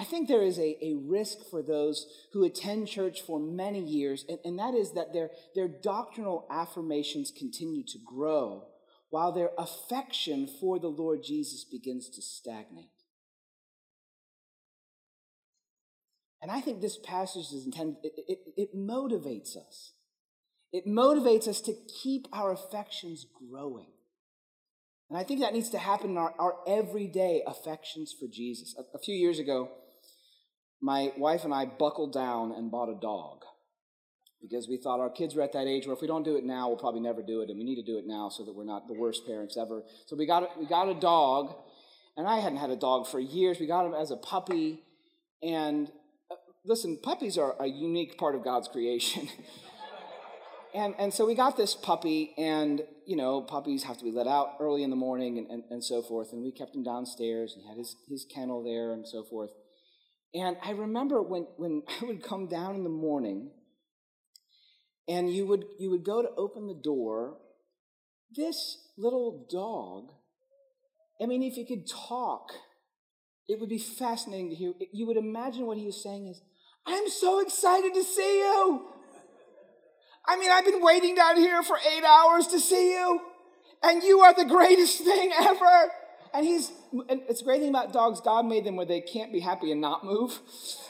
I 0.01 0.05
think 0.05 0.29
there 0.29 0.45
is 0.45 0.61
a, 0.61 0.79
a 0.81 0.95
risk 0.95 1.39
for 1.51 1.61
those 1.61 2.07
who 2.33 2.45
attend 2.45 2.87
church 2.87 3.21
for 3.21 3.41
many 3.41 3.81
years, 3.81 4.25
and, 4.29 4.39
and 4.45 4.59
that 4.61 4.75
is 4.75 4.93
that 4.93 5.13
their, 5.13 5.31
their 5.57 5.67
doctrinal 5.67 6.47
affirmations 6.49 7.33
continue 7.37 7.83
to 7.89 7.99
grow 8.07 8.69
while 9.11 9.33
their 9.33 9.51
affection 9.59 10.49
for 10.61 10.79
the 10.79 10.87
Lord 10.87 11.25
Jesus 11.25 11.65
begins 11.65 12.09
to 12.11 12.23
stagnate. 12.23 12.98
And 16.41 16.51
I 16.51 16.61
think 16.61 16.81
this 16.81 16.99
passage 16.99 17.53
is 17.53 17.65
intended, 17.65 17.97
it, 18.03 18.13
it, 18.29 18.39
it, 18.57 18.77
motivates 18.77 19.57
us. 19.57 19.93
It 20.73 20.87
motivates 20.87 21.49
us 21.49 21.61
to 21.63 21.75
keep 22.03 22.29
our 22.33 22.53
affections 22.53 23.27
growing. 23.51 23.89
And 25.11 25.19
I 25.19 25.25
think 25.25 25.41
that 25.41 25.53
needs 25.53 25.71
to 25.71 25.79
happen 25.79 26.11
in 26.11 26.19
our, 26.19 26.35
our 26.39 26.57
everyday 26.67 27.43
affections 27.47 28.15
for 28.19 28.29
Jesus. 28.29 28.77
A, 28.79 28.97
a 28.97 29.01
few 29.01 29.15
years 29.15 29.39
ago, 29.39 29.71
my 30.81 31.13
wife 31.17 31.45
and 31.45 31.53
I 31.53 31.65
buckled 31.65 32.13
down 32.13 32.53
and 32.53 32.71
bought 32.71 32.89
a 32.89 33.01
dog 33.01 33.43
because 34.41 34.69
we 34.69 34.77
thought 34.77 35.01
our 35.01 35.11
kids 35.11 35.35
were 35.35 35.43
at 35.43 35.53
that 35.53 35.67
age 35.67 35.87
where 35.87 35.95
if 35.95 36.01
we 36.01 36.07
don't 36.07 36.23
do 36.23 36.37
it 36.37 36.45
now, 36.45 36.69
we'll 36.69 36.77
probably 36.77 37.01
never 37.01 37.23
do 37.23 37.41
it, 37.41 37.51
and 37.51 37.59
we 37.59 37.65
need 37.65 37.77
to 37.77 37.83
do 37.83 37.99
it 37.99 38.07
now 38.07 38.29
so 38.29 38.45
that 38.45 38.55
we're 38.55 38.65
not 38.65 38.87
the 38.87 38.95
worst 38.95 39.27
parents 39.27 39.57
ever. 39.57 39.83
So 40.07 40.17
we 40.17 40.27
got 40.27 40.59
we 40.59 40.67
got 40.67 40.89
a 40.89 40.95
dog, 40.95 41.57
and 42.17 42.27
I 42.27 42.39
hadn't 42.39 42.59
had 42.59 42.71
a 42.71 42.77
dog 42.77 43.09
for 43.09 43.19
years. 43.19 43.59
We 43.59 43.67
got 43.67 43.87
him 43.87 43.95
as 43.95 44.11
a 44.11 44.17
puppy, 44.17 44.85
and 45.43 45.91
listen, 46.65 46.99
puppies 47.03 47.39
are 47.39 47.55
a 47.61 47.67
unique 47.67 48.19
part 48.19 48.35
of 48.35 48.45
God's 48.45 48.69
creation. 48.69 49.29
and, 50.75 50.95
and 50.99 51.13
so 51.13 51.27
we 51.27 51.35
got 51.35 51.57
this 51.57 51.75
puppy, 51.75 52.35
and, 52.37 52.83
you 53.07 53.17
know, 53.17 53.41
puppies 53.43 53.85
have 53.85 53.99
to 53.99 54.05
be 54.05 54.11
let 54.11 54.27
out 54.27 54.55
early 54.61 54.83
in 54.83 54.91
the 54.91 54.97
morning 54.97 55.39
and, 55.39 55.51
and, 55.51 55.65
and 55.71 55.85
so 55.85 56.03
forth. 56.03 56.33
And 56.33 56.43
we 56.43 56.53
kept 56.53 56.75
him 56.75 56.83
downstairs, 56.83 57.55
and 57.55 57.63
he 57.63 57.69
had 57.69 57.79
his, 57.79 57.97
his 58.09 58.27
kennel 58.35 58.63
there 58.63 58.93
and 58.93 59.07
so 59.07 59.25
forth. 59.25 59.51
And 60.35 60.57
I 60.63 60.73
remember 60.73 61.23
when, 61.23 61.47
when 61.57 61.83
I 62.03 62.05
would 62.05 62.23
come 62.23 62.49
down 62.49 62.75
in 62.75 62.85
the 62.85 62.91
morning, 62.91 63.51
and 65.09 65.33
you 65.33 65.47
would, 65.47 65.65
you 65.79 65.91
would 65.91 66.05
go 66.05 66.23
to 66.23 66.29
open 66.37 66.67
the 66.67 66.81
door, 66.83 67.39
this 68.37 68.79
little 68.99 69.47
dog, 69.51 70.13
I 71.21 71.27
mean, 71.27 71.43
if 71.43 71.55
he 71.55 71.67
could 71.67 71.89
talk, 71.89 72.53
it 73.49 73.59
would 73.59 73.71
be 73.71 73.79
fascinating 73.79 74.51
to 74.51 74.55
hear. 74.55 74.73
You 74.93 75.07
would 75.07 75.17
imagine 75.17 75.67
what 75.67 75.79
he 75.79 75.87
was 75.87 76.01
saying 76.03 76.27
is, 76.27 76.41
I'm 76.87 77.09
so 77.09 77.41
excited 77.41 77.95
to 77.95 78.05
see 78.05 78.39
you. 78.39 78.87
I 80.27 80.37
mean, 80.37 80.51
I've 80.51 80.65
been 80.65 80.83
waiting 80.83 81.15
down 81.15 81.39
here 81.39 81.63
for 81.63 81.79
eight 81.79 82.05
hours 82.05 82.47
to 82.49 82.61
see 82.61 82.93
you, 82.93 83.21
and 83.83 84.03
you 84.03 84.21
are 84.21 84.35
the 84.35 84.45
greatest 84.45 84.99
thing 85.05 85.33
ever. 85.39 85.91
And 86.35 86.45
he's, 86.45 86.71
and 87.09 87.23
it's 87.29 87.41
a 87.41 87.45
great 87.45 87.61
thing 87.61 87.71
about 87.71 87.93
dogs, 87.95 88.21
God 88.21 88.45
made 88.45 88.65
them 88.65 88.77
where 88.77 88.85
they 88.85 89.01
can't 89.01 89.33
be 89.33 89.41
happy 89.41 89.73
and 89.73 89.81
not 89.81 90.05
move. 90.05 90.39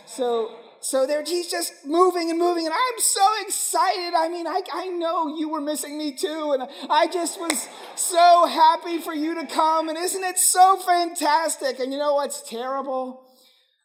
So, 0.07 0.57
so 0.81 1.07
there, 1.07 1.23
he's 1.25 1.51
just 1.51 1.73
moving 1.85 2.31
and 2.31 2.39
moving, 2.39 2.67
and 2.67 2.75
I'm 2.75 3.01
so 3.01 3.27
excited. 3.43 4.15
I 4.17 4.29
mean, 4.29 4.47
I, 4.47 4.63
I 4.73 4.87
know 4.89 5.37
you 5.37 5.49
were 5.49 5.61
missing 5.61 5.99
me 5.99 6.15
too, 6.17 6.53
and 6.53 6.69
I 6.89 7.07
just 7.09 7.41
was 7.41 7.69
so 7.97 8.47
happy 8.47 8.99
for 8.99 9.13
you 9.13 9.35
to 9.35 9.47
come. 9.47 9.89
And 9.89 9.99
isn't 9.99 10.23
it 10.23 10.39
so 10.39 10.77
fantastic? 10.77 11.81
And 11.81 11.93
you 11.93 11.99
know 11.99 12.15
what's 12.15 12.49
terrible? 12.49 13.25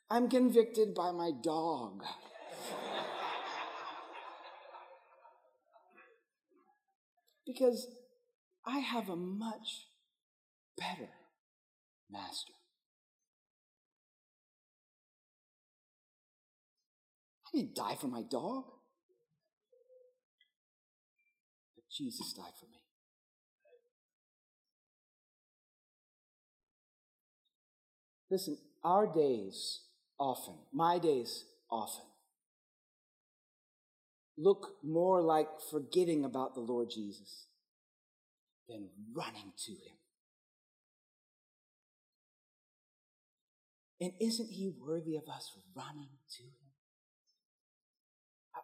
I'm 0.09 0.29
convicted 0.29 0.93
by 0.93 1.11
my 1.11 1.31
dog. 1.43 2.03
because 7.45 7.87
I 8.65 8.79
have 8.79 9.09
a 9.09 9.15
much 9.15 9.87
better 10.77 11.09
master. 12.09 12.53
I 17.53 17.59
didn't 17.59 17.75
die 17.75 17.95
for 17.99 18.07
my 18.07 18.23
dog, 18.23 18.63
but 21.75 21.83
Jesus 21.91 22.33
died 22.33 22.53
for 22.59 22.65
me. 22.65 22.79
Listen, 28.31 28.57
our 28.83 29.05
days 29.05 29.81
often, 30.19 30.55
my 30.73 30.97
days 30.97 31.45
often, 31.69 32.05
look 34.35 34.77
more 34.83 35.21
like 35.21 35.47
forgetting 35.69 36.25
about 36.25 36.55
the 36.55 36.61
Lord 36.61 36.89
Jesus 36.89 37.45
than 38.67 38.89
running 39.15 39.53
to 39.65 39.71
him. 39.71 39.97
And 44.01 44.13
isn't 44.19 44.49
he 44.49 44.73
worthy 44.83 45.15
of 45.15 45.29
us 45.29 45.51
running 45.75 46.09
to 46.37 46.43
him? 46.43 46.62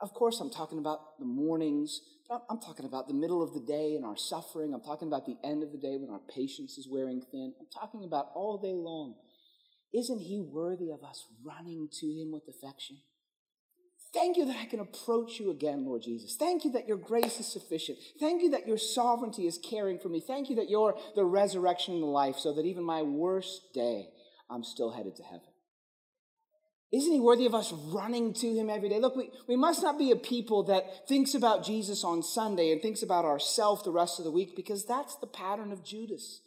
Of 0.01 0.13
course, 0.13 0.39
I'm 0.39 0.49
talking 0.49 0.79
about 0.79 1.19
the 1.19 1.25
mornings, 1.25 2.01
I'm 2.31 2.59
talking 2.59 2.85
about 2.85 3.07
the 3.07 3.13
middle 3.13 3.41
of 3.41 3.53
the 3.53 3.59
day 3.59 3.95
and 3.95 4.05
our 4.05 4.15
suffering. 4.15 4.73
I'm 4.73 4.83
talking 4.83 5.07
about 5.07 5.25
the 5.25 5.35
end 5.43 5.63
of 5.63 5.71
the 5.71 5.79
day 5.79 5.97
when 5.97 6.11
our 6.11 6.21
patience 6.33 6.77
is 6.77 6.87
wearing 6.87 7.21
thin. 7.31 7.53
I'm 7.59 7.67
talking 7.73 8.03
about 8.03 8.29
all 8.35 8.59
day 8.61 8.73
long 8.73 9.15
isn't 9.93 10.19
he 10.19 10.39
worthy 10.39 10.91
of 10.91 11.03
us 11.03 11.25
running 11.43 11.89
to 11.99 12.05
him 12.07 12.31
with 12.31 12.43
affection? 12.47 12.97
Thank 14.13 14.37
you 14.37 14.45
that 14.45 14.57
I 14.57 14.65
can 14.65 14.79
approach 14.79 15.39
you 15.39 15.51
again, 15.51 15.85
Lord 15.85 16.01
Jesus. 16.01 16.35
Thank 16.35 16.63
you 16.63 16.71
that 16.71 16.87
your 16.87 16.97
grace 16.97 17.39
is 17.39 17.51
sufficient. 17.51 17.99
Thank 18.19 18.41
you 18.41 18.51
that 18.51 18.67
your 18.67 18.77
sovereignty 18.77 19.45
is 19.45 19.59
caring 19.59 19.99
for 19.99 20.09
me. 20.09 20.19
Thank 20.25 20.49
you 20.49 20.55
that 20.57 20.69
you're 20.69 20.95
the 21.15 21.25
resurrection 21.25 21.93
and 21.93 22.03
the 22.03 22.07
life, 22.07 22.37
so 22.37 22.53
that 22.53 22.65
even 22.65 22.83
my 22.83 23.03
worst 23.03 23.61
day, 23.73 24.07
I'm 24.49 24.63
still 24.63 24.91
headed 24.91 25.15
to 25.17 25.23
heaven. 25.23 25.48
Isn't 26.91 27.13
he 27.13 27.19
worthy 27.19 27.45
of 27.45 27.53
us 27.53 27.71
running 27.71 28.33
to 28.33 28.53
him 28.53 28.69
every 28.69 28.89
day? 28.89 28.99
Look, 28.99 29.15
we, 29.15 29.29
we 29.47 29.55
must 29.55 29.83
not 29.83 29.99
be 29.99 30.09
a 30.09 30.15
people 30.15 30.63
that 30.63 31.07
thinks 31.07 31.35
about 31.35 31.63
Jesus 31.63 32.03
on 32.03 32.23
Sunday 32.23 32.71
and 32.71 32.81
thinks 32.81 33.03
about 33.03 33.25
ourselves 33.25 33.83
the 33.83 33.91
rest 33.91 34.17
of 34.17 34.25
the 34.25 34.31
week 34.31 34.55
because 34.55 34.85
that's 34.85 35.15
the 35.17 35.27
pattern 35.27 35.71
of 35.71 35.85
Judas. 35.85 36.41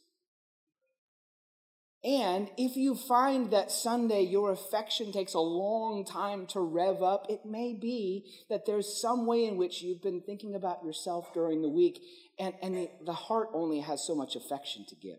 And 2.05 2.51
if 2.59 2.75
you 2.75 2.97
find 2.97 3.53
that 3.53 3.71
Sunday 3.71 4.23
your 4.23 4.51
affection 4.51 5.13
takes 5.13 5.35
a 5.35 5.39
long 5.39 6.05
time 6.05 6.47
to 6.49 6.61
rev 6.61 7.01
up, 7.01 7.27
it 7.29 7.47
may 7.47 7.75
be 7.75 8.27
that 8.51 8.67
there's 8.67 9.01
some 9.01 9.25
way 9.25 9.45
in 9.45 9.57
which 9.57 9.83
you've 9.83 10.03
been 10.03 10.21
thinking 10.21 10.57
about 10.57 10.85
yourself 10.85 11.33
during 11.33 11.63
the 11.63 11.69
week, 11.69 12.03
and, 12.41 12.55
and 12.61 12.75
the, 12.75 12.91
the 13.07 13.13
heart 13.13 13.51
only 13.55 13.79
has 13.79 14.05
so 14.05 14.17
much 14.17 14.35
affection 14.35 14.85
to 14.89 14.97
give. 14.97 15.19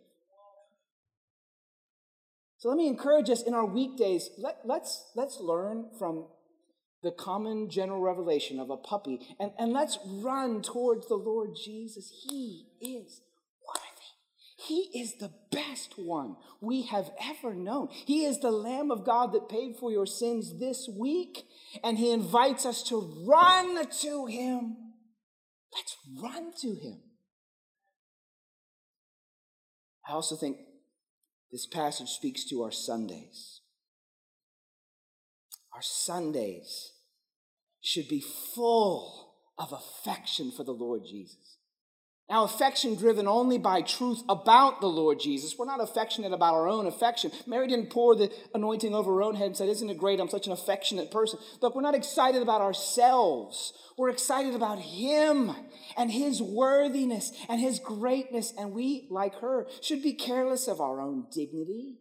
So 2.64 2.70
let 2.70 2.78
me 2.78 2.88
encourage 2.88 3.30
us 3.30 3.42
in 3.42 3.54
our 3.54 3.66
weekdays, 3.66 4.30
let, 4.38 4.60
let's, 4.64 5.12
let's 5.18 5.38
learn 5.42 5.90
from 6.00 6.28
the 7.02 7.12
common 7.12 7.70
general 7.70 8.00
revelation 8.00 8.58
of 8.58 8.70
a 8.70 8.78
puppy, 8.78 9.20
and, 9.38 9.52
and 9.60 9.74
let's 9.74 10.00
run 10.06 10.62
towards 10.62 11.10
the 11.10 11.16
Lord 11.16 11.58
Jesus. 11.62 12.10
He 12.24 12.68
is 12.80 13.20
worthy. 13.68 14.64
he 14.66 14.98
is 14.98 15.18
the 15.18 15.34
best 15.52 15.96
one 15.98 16.38
we 16.62 16.84
have 16.84 17.12
ever 17.22 17.54
known. 17.54 17.90
He 17.92 18.24
is 18.24 18.40
the 18.40 18.52
Lamb 18.52 18.92
of 18.92 19.06
God 19.06 19.34
that 19.34 19.50
paid 19.50 19.76
for 19.78 19.92
your 19.92 20.06
sins 20.06 20.58
this 20.58 20.88
week, 20.98 21.44
and 21.84 21.98
He 21.98 22.14
invites 22.14 22.66
us 22.66 22.82
to 22.84 23.26
run 23.28 23.86
to 24.04 24.26
Him. 24.28 24.78
Let's 25.76 25.98
run 26.18 26.54
to 26.62 26.68
Him. 26.70 27.02
I 30.08 30.14
also 30.14 30.38
think 30.38 30.60
this 31.54 31.68
passage 31.68 32.10
speaks 32.10 32.44
to 32.46 32.64
our 32.64 32.72
Sundays. 32.72 33.62
Our 35.72 35.84
Sundays 35.84 36.94
should 37.80 38.08
be 38.08 38.22
full 38.56 39.36
of 39.60 39.72
affection 39.72 40.52
for 40.52 40.64
the 40.64 40.72
Lord 40.72 41.04
Jesus. 41.08 41.60
Now, 42.30 42.46
affection 42.46 42.96
driven 42.96 43.28
only 43.28 43.58
by 43.58 43.82
truth 43.82 44.22
about 44.30 44.80
the 44.80 44.88
Lord 44.88 45.20
Jesus. 45.20 45.56
We're 45.58 45.66
not 45.66 45.84
affectionate 45.84 46.32
about 46.32 46.54
our 46.54 46.70
own 46.70 46.88
affection. 46.88 47.32
Mary 47.46 47.68
didn't 47.68 47.90
pour 47.90 48.16
the 48.16 48.32
anointing 48.54 48.96
over 48.96 49.14
her 49.14 49.22
own 49.24 49.36
head 49.36 49.48
and 49.48 49.58
said, 49.58 49.68
Isn't 49.68 49.90
it 49.90 49.98
great? 49.98 50.22
I'm 50.22 50.30
such 50.30 50.48
an 50.48 50.54
affectionate 50.54 51.12
person. 51.12 51.38
Look, 51.62 51.76
we're 51.76 51.82
not 51.82 51.96
excited 51.96 52.42
about 52.42 52.62
ourselves. 52.62 53.74
We're 53.98 54.10
excited 54.10 54.56
about 54.56 54.80
Him 54.80 55.52
and 55.98 56.12
His 56.12 56.42
worthiness 56.42 57.34
and 57.50 57.60
His 57.60 57.80
greatness. 57.80 58.54
And 58.58 58.72
we, 58.72 59.08
like 59.12 59.36
her, 59.42 59.68
should 59.82 60.02
be 60.02 60.14
careless 60.14 60.70
of 60.70 60.80
our 60.80 61.02
own 61.02 61.28
dignity 61.30 61.98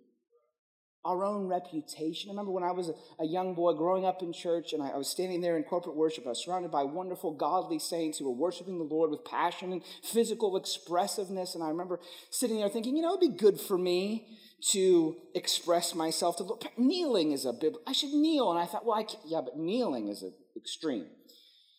our 1.05 1.25
own 1.25 1.47
reputation. 1.47 2.31
I 2.31 2.33
remember 2.33 2.53
when 2.53 2.65
I 2.65 2.71
was 2.71 2.91
a, 3.19 3.25
young 3.25 3.55
boy 3.55 3.73
growing 3.73 4.05
up 4.05 4.23
in 4.23 4.33
church 4.33 4.73
and 4.73 4.83
I, 4.83 4.97
was 4.97 5.09
standing 5.09 5.41
there 5.41 5.57
in 5.57 5.63
corporate 5.63 5.97
worship. 5.97 6.27
I 6.27 6.31
was 6.31 6.45
surrounded 6.45 6.71
by 6.71 6.83
wonderful, 6.83 7.33
godly 7.33 7.79
saints 7.79 8.19
who 8.19 8.27
were 8.27 8.37
worshiping 8.37 8.79
the 8.79 8.85
Lord 8.85 9.11
with 9.11 9.25
passion 9.25 9.73
and 9.73 9.83
physical 10.03 10.57
expressiveness. 10.57 11.55
And 11.55 11.65
I 11.65 11.69
remember 11.69 11.99
sitting 12.31 12.59
there 12.59 12.69
thinking, 12.69 12.97
you 12.97 13.03
know, 13.03 13.17
it'd 13.17 13.21
be 13.21 13.37
good 13.37 13.59
for 13.59 13.79
me 13.79 14.27
to 14.71 15.17
express 15.35 15.95
myself 15.95 16.37
to 16.37 16.45
look. 16.45 16.63
Kneeling 16.77 17.33
is 17.33 17.45
a 17.45 17.53
bit, 17.53 17.75
I 17.87 17.93
should 17.93 18.13
kneel. 18.13 18.51
And 18.51 18.61
I 18.61 18.67
thought, 18.67 18.85
well, 18.85 18.99
I 18.99 19.07
yeah, 19.25 19.41
but 19.41 19.59
kneeling 19.59 20.09
is 20.09 20.23
an 20.23 20.35
extreme. 20.57 21.07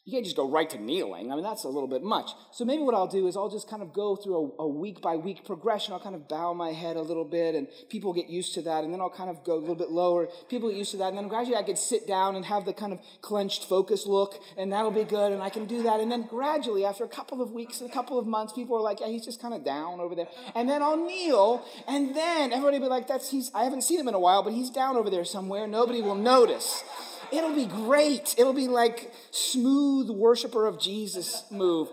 You 0.05 0.11
can't 0.11 0.25
just 0.25 0.35
go 0.35 0.49
right 0.49 0.69
to 0.69 0.77
kneeling. 0.77 1.31
I 1.31 1.35
mean, 1.35 1.45
that's 1.45 1.63
a 1.63 1.69
little 1.69 1.87
bit 1.87 2.03
much. 2.03 2.31
So 2.51 2.65
maybe 2.65 2.83
what 2.83 2.93
I'll 2.93 3.07
do 3.07 3.25
is 3.25 3.37
I'll 3.37 3.49
just 3.49 3.69
kind 3.69 3.81
of 3.81 3.93
go 3.93 4.17
through 4.17 4.53
a, 4.59 4.63
a, 4.63 4.67
week 4.67 5.01
by 5.01 5.15
week 5.15 5.45
progression. 5.45 5.93
I'll 5.93 6.01
kind 6.01 6.13
of 6.13 6.27
bow 6.27 6.53
my 6.53 6.73
head 6.73 6.97
a 6.97 7.01
little 7.01 7.23
bit 7.23 7.55
and 7.55 7.69
people 7.87 8.11
get 8.11 8.27
used 8.27 8.53
to 8.55 8.61
that. 8.63 8.83
And 8.83 8.91
then 8.91 8.99
I'll 8.99 9.09
kind 9.09 9.29
of 9.29 9.45
go 9.45 9.53
a 9.53 9.61
little 9.61 9.75
bit 9.75 9.91
lower. 9.91 10.27
People 10.49 10.67
get 10.67 10.77
used 10.77 10.91
to 10.91 10.97
that. 10.97 11.07
And 11.07 11.17
then 11.17 11.29
gradually 11.29 11.55
I 11.55 11.63
could 11.63 11.77
sit 11.77 12.05
down 12.05 12.35
and 12.35 12.43
have 12.43 12.65
the 12.65 12.73
kind 12.73 12.91
of 12.91 12.99
clenched 13.21 13.63
focus 13.69 14.05
look 14.05 14.33
and 14.57 14.73
that'll 14.73 14.91
be 14.91 15.05
good. 15.05 15.31
And 15.31 15.41
I 15.41 15.49
can 15.49 15.67
do 15.67 15.83
that. 15.83 16.01
And 16.01 16.11
then 16.11 16.23
gradually 16.23 16.83
after 16.83 17.05
a 17.05 17.09
couple 17.09 17.41
of 17.41 17.51
weeks, 17.51 17.79
and 17.79 17.89
a 17.89 17.93
couple 17.93 18.19
of 18.19 18.27
months, 18.27 18.51
people 18.51 18.75
are 18.75 18.81
like, 18.81 18.99
yeah, 18.99 19.07
he's 19.07 19.23
just 19.23 19.41
kind 19.41 19.53
of 19.53 19.63
down 19.63 20.01
over 20.01 20.15
there. 20.15 20.27
And 20.53 20.67
then 20.67 20.83
I'll 20.83 20.97
kneel 20.97 21.65
and 21.87 22.13
then 22.13 22.51
everybody 22.51 22.77
will 22.77 22.87
be 22.87 22.89
like, 22.89 23.07
that's, 23.07 23.31
he's, 23.31 23.51
I 23.55 23.63
haven't 23.63 23.83
seen 23.83 24.01
him 24.01 24.09
in 24.09 24.15
a 24.15 24.19
while, 24.19 24.43
but 24.43 24.51
he's 24.51 24.69
down 24.69 24.97
over 24.97 25.09
there 25.09 25.23
somewhere. 25.23 25.65
Nobody 25.65 26.01
will 26.01 26.15
notice. 26.15 26.83
It'll 27.31 27.55
be 27.55 27.65
great. 27.65 28.35
It'll 28.37 28.53
be 28.53 28.67
like 28.67 29.13
smooth 29.31 30.09
worshiper 30.09 30.67
of 30.67 30.79
Jesus 30.79 31.43
move. 31.51 31.89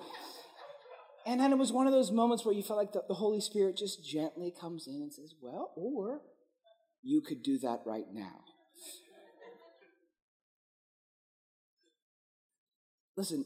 And 1.26 1.40
then 1.40 1.52
it 1.52 1.58
was 1.58 1.72
one 1.72 1.86
of 1.86 1.92
those 1.92 2.10
moments 2.10 2.44
where 2.44 2.54
you 2.54 2.62
felt 2.62 2.78
like 2.78 2.92
the, 2.92 3.02
the 3.06 3.14
Holy 3.14 3.40
Spirit 3.40 3.76
just 3.76 4.04
gently 4.04 4.52
comes 4.58 4.86
in 4.86 4.94
and 4.94 5.12
says, 5.12 5.34
Well, 5.40 5.72
or 5.76 6.22
you 7.02 7.20
could 7.20 7.42
do 7.42 7.58
that 7.58 7.80
right 7.84 8.06
now. 8.12 8.44
Listen, 13.16 13.44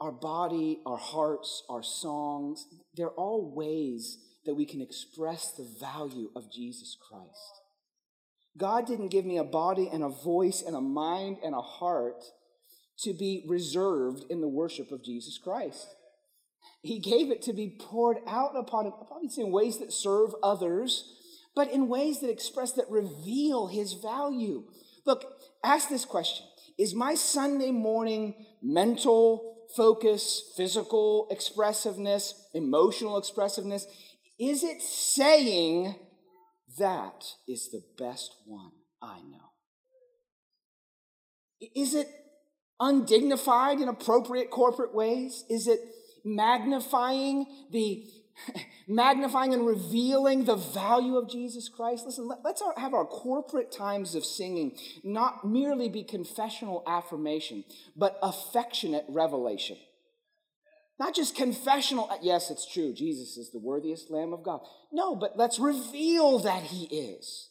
our 0.00 0.12
body, 0.12 0.80
our 0.84 0.98
hearts, 0.98 1.62
our 1.70 1.82
songs, 1.82 2.66
they're 2.94 3.08
all 3.08 3.54
ways 3.54 4.18
that 4.44 4.54
we 4.54 4.66
can 4.66 4.80
express 4.80 5.52
the 5.52 5.66
value 5.80 6.30
of 6.36 6.52
Jesus 6.52 6.96
Christ. 7.08 7.63
God 8.56 8.86
didn't 8.86 9.08
give 9.08 9.24
me 9.24 9.36
a 9.36 9.44
body 9.44 9.88
and 9.92 10.04
a 10.04 10.08
voice 10.08 10.62
and 10.64 10.76
a 10.76 10.80
mind 10.80 11.38
and 11.44 11.54
a 11.54 11.60
heart 11.60 12.22
to 13.00 13.12
be 13.12 13.44
reserved 13.48 14.24
in 14.30 14.40
the 14.40 14.48
worship 14.48 14.92
of 14.92 15.04
Jesus 15.04 15.38
Christ. 15.38 15.88
He 16.82 17.00
gave 17.00 17.30
it 17.30 17.42
to 17.42 17.52
be 17.52 17.76
poured 17.80 18.18
out 18.26 18.56
upon 18.56 18.86
him, 18.86 18.92
obviously 19.10 19.44
in 19.44 19.50
ways 19.52 19.78
that 19.78 19.92
serve 19.92 20.30
others, 20.42 21.12
but 21.56 21.70
in 21.70 21.88
ways 21.88 22.20
that 22.20 22.30
express, 22.30 22.72
that 22.72 22.90
reveal 22.90 23.66
his 23.66 23.94
value. 23.94 24.64
Look, 25.06 25.24
ask 25.64 25.88
this 25.88 26.04
question 26.04 26.46
Is 26.78 26.94
my 26.94 27.14
Sunday 27.14 27.70
morning 27.70 28.46
mental 28.62 29.54
focus, 29.76 30.52
physical 30.56 31.26
expressiveness, 31.30 32.48
emotional 32.54 33.18
expressiveness, 33.18 33.86
is 34.38 34.62
it 34.62 34.82
saying, 34.82 35.94
that 36.78 37.24
is 37.46 37.70
the 37.70 37.82
best 37.98 38.34
one 38.46 38.72
I 39.02 39.18
know. 39.18 39.50
Is 41.74 41.94
it 41.94 42.08
undignified 42.80 43.80
in 43.80 43.88
appropriate 43.88 44.50
corporate 44.50 44.94
ways? 44.94 45.44
Is 45.48 45.66
it 45.66 45.80
magnifying 46.24 47.46
the 47.70 48.04
magnifying 48.88 49.54
and 49.54 49.66
revealing 49.66 50.44
the 50.44 50.56
value 50.56 51.16
of 51.16 51.30
Jesus 51.30 51.68
Christ? 51.68 52.04
Listen, 52.04 52.28
let, 52.28 52.44
us 52.44 52.62
have 52.76 52.94
our 52.94 53.04
corporate 53.04 53.70
times 53.70 54.14
of 54.14 54.24
singing 54.24 54.76
not 55.04 55.44
merely 55.44 55.88
be 55.88 56.02
confessional 56.02 56.82
affirmation, 56.86 57.64
but 57.96 58.18
affectionate 58.22 59.04
revelation. 59.08 59.76
Not 60.98 61.14
just 61.14 61.36
confessional, 61.36 62.08
uh, 62.10 62.18
yes, 62.22 62.50
it's 62.50 62.72
true, 62.72 62.92
Jesus 62.94 63.36
is 63.36 63.50
the 63.50 63.58
worthiest 63.58 64.10
Lamb 64.10 64.32
of 64.32 64.44
God. 64.44 64.60
No, 64.92 65.16
but 65.16 65.36
let's 65.36 65.58
reveal 65.58 66.38
that 66.40 66.62
He 66.64 66.84
is. 66.84 67.50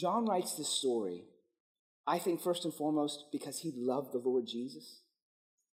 John 0.00 0.24
writes 0.24 0.54
this 0.54 0.70
story, 0.70 1.24
I 2.06 2.18
think, 2.18 2.40
first 2.40 2.64
and 2.64 2.72
foremost, 2.72 3.26
because 3.30 3.60
he 3.60 3.70
loved 3.76 4.12
the 4.12 4.18
Lord 4.18 4.46
Jesus 4.46 5.02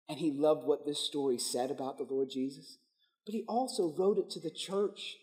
and 0.10 0.20
he 0.20 0.32
loved 0.32 0.66
what 0.66 0.86
this 0.86 1.00
story 1.00 1.38
said 1.38 1.72
about 1.72 1.98
the 1.98 2.04
Lord 2.04 2.30
Jesus. 2.30 2.78
But 3.26 3.34
he 3.34 3.46
also 3.48 3.94
wrote 3.98 4.18
it 4.18 4.30
to 4.32 4.42
the 4.42 4.52
church 4.52 5.16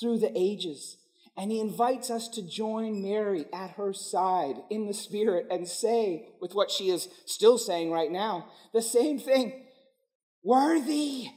through 0.00 0.18
the 0.18 0.32
ages 0.36 0.96
and 1.36 1.50
he 1.50 1.60
invites 1.60 2.10
us 2.10 2.28
to 2.28 2.48
join 2.48 3.02
Mary 3.02 3.46
at 3.52 3.70
her 3.72 3.92
side 3.92 4.56
in 4.70 4.86
the 4.86 4.94
Spirit 4.94 5.46
and 5.50 5.66
say, 5.66 6.28
with 6.40 6.54
what 6.54 6.70
she 6.70 6.90
is 6.90 7.08
still 7.26 7.58
saying 7.58 7.90
right 7.90 8.10
now, 8.10 8.46
the 8.72 8.82
same 8.82 9.18
thing 9.18 9.64
Worthy, 10.44 11.28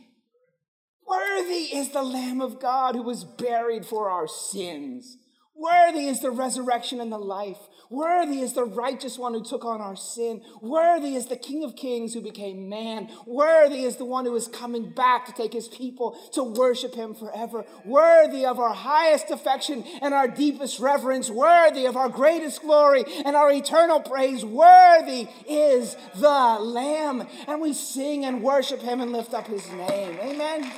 worthy 1.07 1.73
is 1.73 1.93
the 1.93 2.03
Lamb 2.03 2.41
of 2.41 2.59
God 2.59 2.93
who 2.93 3.03
was 3.03 3.23
buried 3.23 3.85
for 3.85 4.09
our 4.09 4.27
sins. 4.27 5.17
Worthy 5.57 6.07
is 6.07 6.21
the 6.21 6.31
resurrection 6.31 7.01
and 7.01 7.11
the 7.11 7.17
life. 7.17 7.57
Worthy 7.89 8.41
is 8.41 8.53
the 8.53 8.65
righteous 8.65 9.17
one 9.17 9.33
who 9.33 9.43
took 9.43 9.65
on 9.65 9.81
our 9.81 9.95
sin. 9.95 10.41
Worthy 10.61 11.15
is 11.15 11.27
the 11.27 11.37
King 11.37 11.63
of 11.63 11.75
Kings 11.75 12.13
who 12.13 12.21
became 12.21 12.69
man. 12.69 13.09
Worthy 13.25 13.83
is 13.83 13.95
the 13.95 14.05
one 14.05 14.25
who 14.25 14.35
is 14.35 14.47
coming 14.47 14.89
back 14.89 15.25
to 15.25 15.31
take 15.31 15.53
his 15.53 15.67
people 15.67 16.17
to 16.33 16.43
worship 16.43 16.93
him 16.93 17.15
forever. 17.15 17.65
Worthy 17.85 18.45
of 18.45 18.59
our 18.59 18.73
highest 18.73 19.31
affection 19.31 19.83
and 20.01 20.13
our 20.13 20.27
deepest 20.27 20.79
reverence. 20.79 21.29
Worthy 21.29 21.85
of 21.85 21.95
our 21.95 22.09
greatest 22.09 22.61
glory 22.61 23.05
and 23.25 23.35
our 23.35 23.51
eternal 23.51 24.01
praise. 24.01 24.43
Worthy 24.43 25.27
is 25.47 25.95
the 26.15 26.59
Lamb. 26.59 27.25
And 27.47 27.61
we 27.61 27.73
sing 27.73 28.25
and 28.25 28.43
worship 28.43 28.81
him 28.81 29.01
and 29.01 29.11
lift 29.11 29.33
up 29.33 29.47
his 29.47 29.67
name. 29.71 30.19
Amen. 30.19 30.71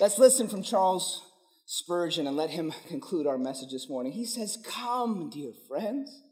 Let's 0.00 0.18
listen 0.18 0.48
from 0.48 0.62
Charles 0.62 1.22
Spurgeon 1.66 2.26
and 2.26 2.34
let 2.34 2.48
him 2.48 2.72
conclude 2.88 3.26
our 3.26 3.36
message 3.36 3.70
this 3.70 3.90
morning. 3.90 4.12
He 4.12 4.24
says, 4.24 4.56
Come, 4.64 5.28
dear 5.28 5.52
friends. 5.68 6.22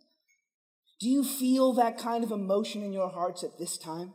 Do 0.99 1.07
you 1.07 1.23
feel 1.23 1.75
that 1.75 1.99
kind 1.99 2.25
of 2.25 2.31
emotion 2.31 2.83
in 2.83 2.95
your 2.95 3.11
hearts 3.11 3.45
at 3.45 3.59
this 3.59 3.77
time? 3.77 4.15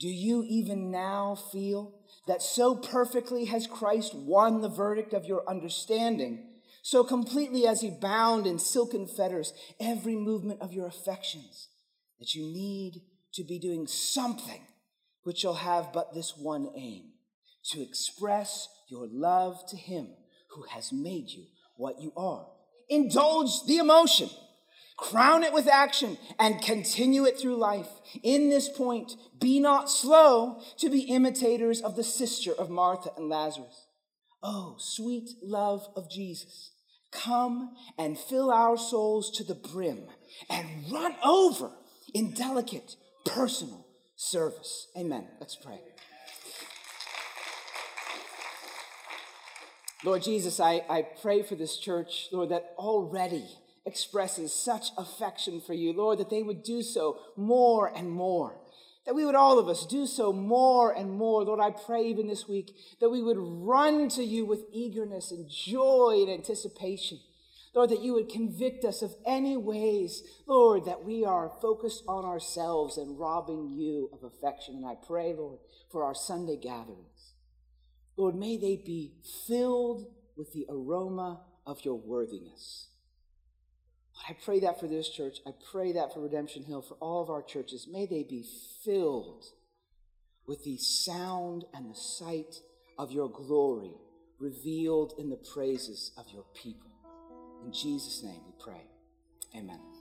Do 0.00 0.08
you 0.08 0.44
even 0.48 0.90
now 0.90 1.36
feel 1.52 2.00
that 2.26 2.42
so 2.42 2.74
perfectly 2.74 3.44
has 3.44 3.68
Christ 3.68 4.12
won 4.12 4.60
the 4.60 4.68
verdict 4.68 5.12
of 5.12 5.24
your 5.24 5.48
understanding, 5.48 6.44
so 6.82 7.04
completely 7.04 7.68
as 7.68 7.80
he 7.80 7.90
bound 7.90 8.44
in 8.44 8.58
silken 8.58 9.06
fetters 9.06 9.54
every 9.78 10.16
movement 10.16 10.60
of 10.60 10.72
your 10.72 10.88
affections, 10.88 11.68
that 12.18 12.34
you 12.34 12.42
need 12.42 13.02
to 13.34 13.44
be 13.44 13.60
doing 13.60 13.86
something 13.86 14.62
which 15.22 15.38
shall 15.38 15.54
have 15.54 15.92
but 15.92 16.12
this 16.12 16.36
one 16.36 16.70
aim 16.76 17.13
to 17.70 17.82
express 17.82 18.68
your 18.88 19.08
love 19.10 19.66
to 19.68 19.76
him 19.76 20.08
who 20.50 20.64
has 20.70 20.92
made 20.92 21.30
you 21.30 21.44
what 21.76 22.00
you 22.00 22.12
are. 22.16 22.46
Indulge 22.88 23.66
the 23.66 23.78
emotion, 23.78 24.28
crown 24.96 25.42
it 25.42 25.52
with 25.52 25.66
action, 25.66 26.18
and 26.38 26.62
continue 26.62 27.24
it 27.24 27.38
through 27.38 27.56
life. 27.56 27.88
In 28.22 28.50
this 28.50 28.68
point, 28.68 29.12
be 29.40 29.58
not 29.58 29.90
slow 29.90 30.60
to 30.78 30.90
be 30.90 31.00
imitators 31.00 31.80
of 31.80 31.96
the 31.96 32.04
sister 32.04 32.52
of 32.52 32.70
Martha 32.70 33.10
and 33.16 33.28
Lazarus. 33.28 33.86
Oh, 34.42 34.76
sweet 34.78 35.30
love 35.42 35.88
of 35.96 36.10
Jesus, 36.10 36.72
come 37.10 37.74
and 37.96 38.18
fill 38.18 38.50
our 38.50 38.76
souls 38.76 39.30
to 39.38 39.44
the 39.44 39.54
brim 39.54 40.04
and 40.50 40.68
run 40.92 41.14
over 41.24 41.70
in 42.12 42.32
delicate 42.34 42.96
personal 43.24 43.86
service. 44.16 44.88
Amen. 44.96 45.26
Let's 45.40 45.56
pray. 45.56 45.80
Lord 50.04 50.22
Jesus, 50.22 50.60
I, 50.60 50.82
I 50.90 51.00
pray 51.22 51.42
for 51.42 51.54
this 51.54 51.78
church, 51.78 52.28
Lord, 52.30 52.50
that 52.50 52.74
already 52.76 53.46
expresses 53.86 54.52
such 54.52 54.88
affection 54.98 55.62
for 55.62 55.72
you, 55.72 55.94
Lord, 55.94 56.18
that 56.18 56.28
they 56.28 56.42
would 56.42 56.62
do 56.62 56.82
so 56.82 57.18
more 57.36 57.86
and 57.86 58.10
more. 58.10 58.60
That 59.06 59.14
we 59.14 59.24
would 59.24 59.34
all 59.34 59.58
of 59.58 59.66
us 59.66 59.86
do 59.86 60.06
so 60.06 60.30
more 60.30 60.92
and 60.92 61.10
more. 61.10 61.42
Lord, 61.42 61.60
I 61.60 61.70
pray 61.70 62.04
even 62.04 62.26
this 62.26 62.46
week 62.46 62.74
that 63.00 63.08
we 63.08 63.22
would 63.22 63.38
run 63.38 64.10
to 64.10 64.22
you 64.22 64.44
with 64.44 64.64
eagerness 64.72 65.30
and 65.30 65.48
joy 65.48 66.18
and 66.20 66.30
anticipation. 66.30 67.18
Lord, 67.74 67.88
that 67.88 68.02
you 68.02 68.12
would 68.12 68.28
convict 68.28 68.84
us 68.84 69.00
of 69.00 69.14
any 69.26 69.56
ways, 69.56 70.22
Lord, 70.46 70.84
that 70.84 71.02
we 71.02 71.24
are 71.24 71.50
focused 71.62 72.04
on 72.06 72.26
ourselves 72.26 72.98
and 72.98 73.18
robbing 73.18 73.70
you 73.70 74.10
of 74.12 74.22
affection. 74.22 74.76
And 74.76 74.86
I 74.86 74.96
pray, 75.06 75.32
Lord, 75.32 75.60
for 75.90 76.04
our 76.04 76.14
Sunday 76.14 76.56
gatherings. 76.56 77.33
Lord, 78.16 78.34
may 78.34 78.56
they 78.56 78.76
be 78.76 79.12
filled 79.46 80.06
with 80.36 80.52
the 80.52 80.66
aroma 80.68 81.40
of 81.66 81.84
your 81.84 81.96
worthiness. 81.96 82.88
Lord, 84.14 84.36
I 84.36 84.44
pray 84.44 84.60
that 84.60 84.78
for 84.78 84.86
this 84.86 85.08
church. 85.08 85.38
I 85.46 85.50
pray 85.72 85.92
that 85.92 86.12
for 86.12 86.20
Redemption 86.20 86.62
Hill, 86.62 86.82
for 86.82 86.94
all 86.94 87.22
of 87.22 87.30
our 87.30 87.42
churches. 87.42 87.88
May 87.90 88.06
they 88.06 88.22
be 88.22 88.44
filled 88.84 89.44
with 90.46 90.62
the 90.64 90.76
sound 90.76 91.64
and 91.74 91.90
the 91.90 91.94
sight 91.94 92.60
of 92.98 93.10
your 93.10 93.28
glory 93.28 93.94
revealed 94.38 95.14
in 95.18 95.30
the 95.30 95.36
praises 95.36 96.12
of 96.16 96.26
your 96.32 96.44
people. 96.54 96.90
In 97.64 97.72
Jesus' 97.72 98.22
name 98.22 98.40
we 98.46 98.52
pray. 98.62 98.82
Amen. 99.56 99.93